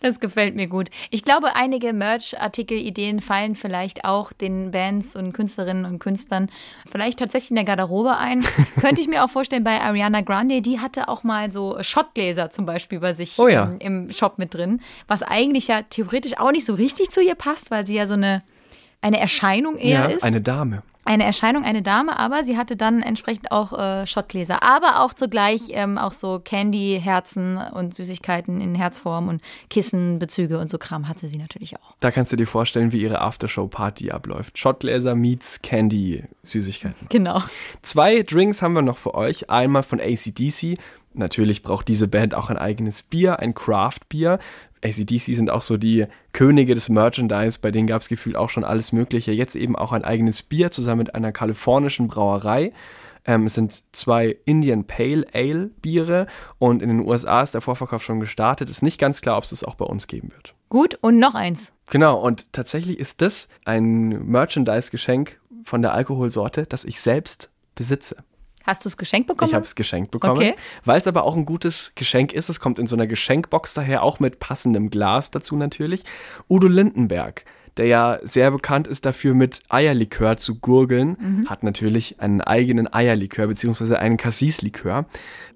Das 0.00 0.20
gefällt 0.20 0.54
mir 0.54 0.66
gut. 0.66 0.90
Ich 1.10 1.24
glaube, 1.24 1.56
einige 1.56 1.92
Merch-Artikel-Ideen 1.92 3.20
fallen 3.20 3.54
vielleicht 3.54 4.04
auch 4.04 4.32
den 4.32 4.70
Bands 4.70 5.16
und 5.16 5.32
Künstlerinnen 5.32 5.84
und 5.84 5.98
Künstlern 5.98 6.50
vielleicht 6.90 7.18
tatsächlich 7.18 7.50
in 7.50 7.56
der 7.56 7.64
Garderobe 7.64 8.16
ein. 8.16 8.44
Könnte 8.80 9.00
ich 9.00 9.08
mir 9.08 9.24
auch 9.24 9.30
vorstellen 9.30 9.64
bei 9.64 9.80
Ariana 9.80 10.20
Grande, 10.20 10.62
die 10.62 10.80
hatte 10.80 11.08
auch 11.08 11.22
mal 11.22 11.50
so 11.50 11.76
Shotgläser 11.80 12.50
zum 12.50 12.66
Beispiel 12.66 13.00
bei 13.00 13.12
sich 13.12 13.38
Oh 13.38 13.48
ja. 13.48 13.64
im, 13.64 14.06
im 14.06 14.12
Shop 14.12 14.38
mit 14.38 14.54
drin, 14.54 14.80
was 15.06 15.22
eigentlich 15.22 15.68
ja 15.68 15.82
theoretisch 15.82 16.38
auch 16.38 16.52
nicht 16.52 16.64
so 16.64 16.74
richtig 16.74 17.10
zu 17.10 17.20
ihr 17.20 17.34
passt, 17.34 17.70
weil 17.70 17.86
sie 17.86 17.96
ja 17.96 18.06
so 18.06 18.14
eine, 18.14 18.42
eine 19.00 19.18
Erscheinung 19.18 19.76
eher 19.76 20.00
ja, 20.00 20.06
ist 20.06 20.24
eine 20.24 20.40
Dame. 20.40 20.82
Eine 21.04 21.24
Erscheinung, 21.24 21.64
eine 21.64 21.82
Dame, 21.82 22.18
aber 22.18 22.44
sie 22.44 22.56
hatte 22.56 22.76
dann 22.76 23.02
entsprechend 23.02 23.52
auch 23.52 23.72
äh, 23.72 24.06
Schottgläser, 24.06 24.62
aber 24.62 25.00
auch 25.00 25.14
zugleich 25.14 25.68
ähm, 25.70 25.98
auch 25.98 26.12
so 26.12 26.40
Candy-Herzen 26.42 27.56
und 27.56 27.94
Süßigkeiten 27.94 28.60
in 28.60 28.74
Herzform 28.74 29.28
und 29.28 29.42
Kissenbezüge 29.70 30.58
und 30.58 30.70
so 30.70 30.78
Kram 30.78 31.08
hatte 31.08 31.28
sie 31.28 31.38
natürlich 31.38 31.76
auch. 31.76 31.94
Da 32.00 32.10
kannst 32.10 32.32
du 32.32 32.36
dir 32.36 32.46
vorstellen, 32.46 32.92
wie 32.92 33.00
ihre 33.02 33.20
Aftershow-Party 33.20 34.10
abläuft. 34.10 34.58
Shotgläser 34.58 35.14
meets 35.14 35.62
Candy 35.62 36.24
Süßigkeiten. 36.42 37.08
Genau. 37.08 37.42
Zwei 37.82 38.22
Drinks 38.22 38.62
haben 38.62 38.74
wir 38.74 38.82
noch 38.82 38.98
für 38.98 39.14
euch. 39.14 39.50
Einmal 39.50 39.82
von 39.82 40.00
ACDC. 40.00 40.78
Natürlich 41.14 41.62
braucht 41.62 41.88
diese 41.88 42.08
Band 42.08 42.34
auch 42.34 42.50
ein 42.50 42.58
eigenes 42.58 43.02
Bier, 43.02 43.38
ein 43.38 43.54
Craft-Bier. 43.54 44.38
ACDC 44.82 45.34
sind 45.34 45.48
auch 45.48 45.62
so 45.62 45.76
die 45.76 46.06
Könige 46.32 46.74
des 46.74 46.88
Merchandise, 46.88 47.58
bei 47.60 47.70
denen 47.70 47.86
gab 47.86 48.02
es 48.02 48.08
gefühlt 48.08 48.36
auch 48.36 48.50
schon 48.50 48.64
alles 48.64 48.92
Mögliche. 48.92 49.32
Jetzt 49.32 49.54
eben 49.56 49.76
auch 49.76 49.92
ein 49.92 50.04
eigenes 50.04 50.42
Bier 50.42 50.70
zusammen 50.70 50.98
mit 50.98 51.14
einer 51.14 51.32
kalifornischen 51.32 52.08
Brauerei. 52.08 52.72
Ähm, 53.26 53.46
es 53.46 53.54
sind 53.54 53.82
zwei 53.94 54.36
Indian 54.44 54.84
Pale 54.84 55.24
Ale 55.32 55.70
Biere 55.80 56.26
und 56.58 56.82
in 56.82 56.88
den 56.88 57.00
USA 57.00 57.42
ist 57.42 57.54
der 57.54 57.60
Vorverkauf 57.60 58.02
schon 58.02 58.20
gestartet. 58.20 58.68
Ist 58.68 58.82
nicht 58.82 59.00
ganz 59.00 59.22
klar, 59.22 59.38
ob 59.38 59.44
es 59.44 59.50
das 59.50 59.64
auch 59.64 59.76
bei 59.76 59.86
uns 59.86 60.06
geben 60.06 60.30
wird. 60.32 60.54
Gut, 60.68 60.98
und 61.00 61.18
noch 61.18 61.34
eins. 61.34 61.72
Genau, 61.90 62.20
und 62.20 62.52
tatsächlich 62.52 62.98
ist 62.98 63.22
das 63.22 63.48
ein 63.64 64.26
Merchandise-Geschenk 64.26 65.40
von 65.62 65.80
der 65.80 65.94
Alkoholsorte, 65.94 66.64
das 66.64 66.84
ich 66.84 67.00
selbst 67.00 67.50
besitze. 67.74 68.24
Hast 68.64 68.84
du 68.84 68.88
es 68.88 68.96
geschenkt 68.96 69.28
bekommen? 69.28 69.48
Ich 69.48 69.54
habe 69.54 69.64
es 69.64 69.74
geschenkt 69.74 70.10
bekommen, 70.10 70.36
Okay. 70.36 70.54
weil 70.84 70.98
es 70.98 71.06
aber 71.06 71.24
auch 71.24 71.36
ein 71.36 71.44
gutes 71.44 71.94
Geschenk 71.94 72.32
ist. 72.32 72.48
Es 72.48 72.60
kommt 72.60 72.78
in 72.78 72.86
so 72.86 72.96
einer 72.96 73.06
Geschenkbox 73.06 73.74
daher, 73.74 74.02
auch 74.02 74.20
mit 74.20 74.40
passendem 74.40 74.90
Glas 74.90 75.30
dazu 75.30 75.56
natürlich. 75.56 76.02
Udo 76.48 76.66
Lindenberg, 76.68 77.44
der 77.76 77.86
ja 77.86 78.18
sehr 78.22 78.50
bekannt 78.50 78.86
ist 78.86 79.04
dafür, 79.04 79.34
mit 79.34 79.60
Eierlikör 79.68 80.36
zu 80.36 80.58
gurgeln, 80.60 81.44
hat 81.48 81.62
natürlich 81.62 82.20
einen 82.20 82.40
eigenen 82.40 82.92
Eierlikör 82.92 83.46
beziehungsweise 83.48 83.98
einen 83.98 84.16
Cassis-Likör. 84.16 85.06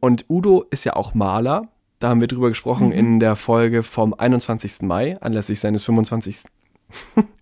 Und 0.00 0.24
Udo 0.28 0.64
ist 0.70 0.84
ja 0.84 0.94
auch 0.94 1.14
Maler. 1.14 1.68
Da 2.00 2.10
haben 2.10 2.20
wir 2.20 2.28
drüber 2.28 2.48
gesprochen 2.48 2.92
in 2.92 3.18
der 3.20 3.34
Folge 3.36 3.82
vom 3.82 4.14
21. 4.14 4.82
Mai, 4.82 5.16
anlässlich 5.20 5.58
seines 5.60 5.84
25. 5.84 6.44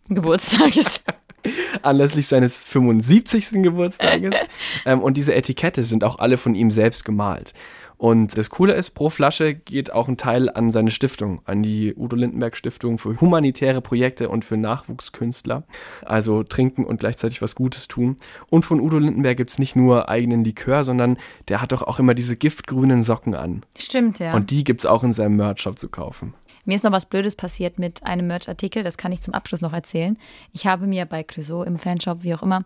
Geburtstages. 0.08 1.00
anlässlich 1.82 2.26
seines 2.26 2.62
75. 2.64 3.62
Geburtstages. 3.62 4.34
ähm, 4.86 5.00
und 5.00 5.16
diese 5.16 5.34
Etikette 5.34 5.84
sind 5.84 6.04
auch 6.04 6.18
alle 6.18 6.36
von 6.36 6.54
ihm 6.54 6.70
selbst 6.70 7.04
gemalt. 7.04 7.52
Und 7.98 8.36
das 8.36 8.50
Coole 8.50 8.74
ist, 8.74 8.90
pro 8.90 9.08
Flasche 9.08 9.54
geht 9.54 9.90
auch 9.90 10.06
ein 10.08 10.18
Teil 10.18 10.50
an 10.50 10.70
seine 10.70 10.90
Stiftung, 10.90 11.40
an 11.46 11.62
die 11.62 11.94
Udo 11.94 12.16
Lindenberg 12.16 12.56
Stiftung 12.56 12.98
für 12.98 13.18
humanitäre 13.20 13.80
Projekte 13.80 14.28
und 14.28 14.44
für 14.44 14.58
Nachwuchskünstler. 14.58 15.64
Also 16.04 16.42
trinken 16.42 16.84
und 16.84 17.00
gleichzeitig 17.00 17.40
was 17.40 17.54
Gutes 17.54 17.88
tun. 17.88 18.16
Und 18.50 18.64
von 18.64 18.80
Udo 18.80 18.98
Lindenberg 18.98 19.38
gibt 19.38 19.50
es 19.50 19.58
nicht 19.58 19.76
nur 19.76 20.10
eigenen 20.10 20.44
Likör, 20.44 20.84
sondern 20.84 21.16
der 21.48 21.62
hat 21.62 21.72
doch 21.72 21.82
auch 21.82 21.98
immer 21.98 22.14
diese 22.14 22.36
giftgrünen 22.36 23.02
Socken 23.02 23.34
an. 23.34 23.64
Stimmt, 23.78 24.18
ja. 24.18 24.34
Und 24.34 24.50
die 24.50 24.64
gibt 24.64 24.82
es 24.82 24.86
auch 24.86 25.02
in 25.02 25.12
seinem 25.12 25.36
Merch-Shop 25.36 25.78
zu 25.78 25.88
kaufen. 25.88 26.34
Mir 26.66 26.74
ist 26.74 26.84
noch 26.84 26.92
was 26.92 27.06
Blödes 27.06 27.34
passiert 27.36 27.78
mit 27.78 28.04
einem 28.04 28.26
Merch-Artikel, 28.26 28.82
das 28.82 28.98
kann 28.98 29.12
ich 29.12 29.20
zum 29.22 29.32
Abschluss 29.34 29.60
noch 29.62 29.72
erzählen. 29.72 30.18
Ich 30.52 30.66
habe 30.66 30.86
mir 30.86 31.06
bei 31.06 31.22
Clouseau 31.22 31.62
im 31.62 31.78
Fanshop, 31.78 32.22
wie 32.22 32.34
auch 32.34 32.42
immer, 32.42 32.60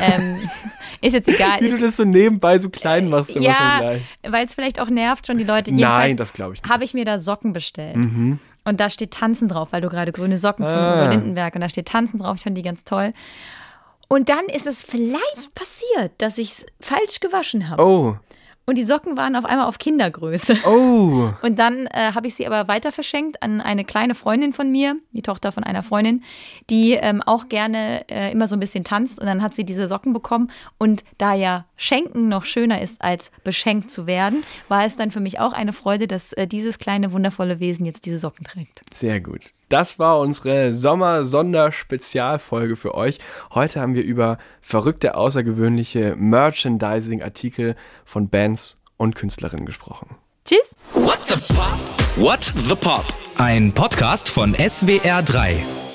ähm, 0.00 0.38
ist 1.00 1.14
jetzt 1.14 1.28
egal. 1.28 1.60
Wie 1.60 1.68
du 1.68 1.78
das 1.80 1.96
so 1.96 2.04
nebenbei 2.04 2.58
so 2.58 2.70
klein 2.70 3.08
machst, 3.08 3.34
immer 3.34 3.52
schon 3.54 3.64
ja, 3.64 3.78
gleich. 3.80 4.02
weil 4.22 4.44
es 4.46 4.54
vielleicht 4.54 4.78
auch 4.80 4.88
nervt 4.90 5.26
schon 5.26 5.38
die 5.38 5.44
Leute. 5.44 5.70
Nein, 5.72 5.78
Jedenfalls 5.80 6.16
das 6.16 6.32
glaube 6.32 6.54
ich 6.54 6.62
nicht. 6.62 6.70
habe 6.70 6.84
ich 6.84 6.94
mir 6.94 7.04
da 7.04 7.18
Socken 7.18 7.52
bestellt. 7.52 8.06
Und 8.64 8.80
da 8.80 8.90
steht 8.90 9.12
Tanzen 9.12 9.48
drauf, 9.48 9.68
weil 9.72 9.80
du 9.80 9.88
gerade 9.88 10.12
grüne 10.12 10.38
Socken 10.38 10.64
von 10.64 10.74
Ah. 10.74 11.02
Udo 11.02 11.10
Lindenberg 11.10 11.54
und 11.54 11.60
da 11.62 11.68
steht 11.68 11.86
Tanzen 11.88 12.18
drauf. 12.18 12.36
Ich 12.36 12.42
finde 12.42 12.60
die 12.60 12.66
ganz 12.68 12.84
toll. 12.84 13.12
Und 14.08 14.28
dann 14.28 14.44
ist 14.46 14.66
es 14.66 14.82
vielleicht 14.82 15.54
passiert, 15.54 16.12
dass 16.18 16.38
ich 16.38 16.50
es 16.52 16.66
falsch 16.80 17.20
gewaschen 17.20 17.68
habe. 17.70 17.82
Oh, 17.84 18.16
Und 18.68 18.78
die 18.78 18.84
Socken 18.84 19.16
waren 19.16 19.36
auf 19.36 19.44
einmal 19.44 19.66
auf 19.66 19.78
Kindergröße. 19.78 20.56
oh. 20.66 21.30
Und 21.42 21.56
dann 21.56 21.86
äh, 21.86 22.12
habe 22.14 22.26
ich 22.26 22.34
sie 22.34 22.48
aber 22.48 22.66
weiter 22.66 22.90
verschenkt 22.90 23.40
an 23.40 23.60
eine 23.60 23.84
kleine 23.84 24.16
Freundin 24.16 24.52
von 24.52 24.72
mir, 24.72 24.96
die 25.12 25.22
Tochter 25.22 25.52
von 25.52 25.62
einer 25.62 25.84
Freundin, 25.84 26.24
die 26.68 26.94
ähm, 26.94 27.22
auch 27.22 27.48
gerne 27.48 28.08
äh, 28.08 28.32
immer 28.32 28.48
so 28.48 28.56
ein 28.56 28.60
bisschen 28.60 28.82
tanzt. 28.82 29.20
Und 29.20 29.26
dann 29.26 29.40
hat 29.40 29.54
sie 29.54 29.62
diese 29.62 29.86
Socken 29.86 30.12
bekommen. 30.12 30.50
Und 30.78 31.04
da 31.16 31.32
ja 31.32 31.66
Schenken 31.76 32.28
noch 32.28 32.44
schöner 32.44 32.82
ist, 32.82 33.00
als 33.02 33.30
beschenkt 33.44 33.92
zu 33.92 34.08
werden, 34.08 34.42
war 34.66 34.84
es 34.84 34.96
dann 34.96 35.12
für 35.12 35.20
mich 35.20 35.38
auch 35.38 35.52
eine 35.52 35.72
Freude, 35.72 36.08
dass 36.08 36.32
äh, 36.32 36.48
dieses 36.48 36.80
kleine, 36.80 37.12
wundervolle 37.12 37.60
Wesen 37.60 37.86
jetzt 37.86 38.04
diese 38.04 38.18
Socken 38.18 38.44
trägt. 38.44 38.82
Sehr 38.92 39.20
gut. 39.20 39.52
Das 39.68 39.98
war 39.98 40.20
unsere 40.20 40.72
Sommer-Sonderspezialfolge 40.72 42.76
für 42.76 42.94
euch. 42.94 43.18
Heute 43.52 43.80
haben 43.80 43.94
wir 43.94 44.04
über 44.04 44.38
verrückte, 44.60 45.16
außergewöhnliche 45.16 46.14
Merchandising-Artikel 46.16 47.74
von 48.04 48.28
Bands 48.28 48.80
und 48.96 49.16
Künstlerinnen 49.16 49.66
gesprochen. 49.66 50.14
Tschüss! 50.44 50.76
What 50.94 51.18
the 51.26 51.34
Pop? 51.52 51.76
What 52.16 52.44
the 52.44 52.76
Pop? 52.76 53.04
Ein 53.38 53.72
Podcast 53.72 54.28
von 54.28 54.54
SWR3. 54.54 55.85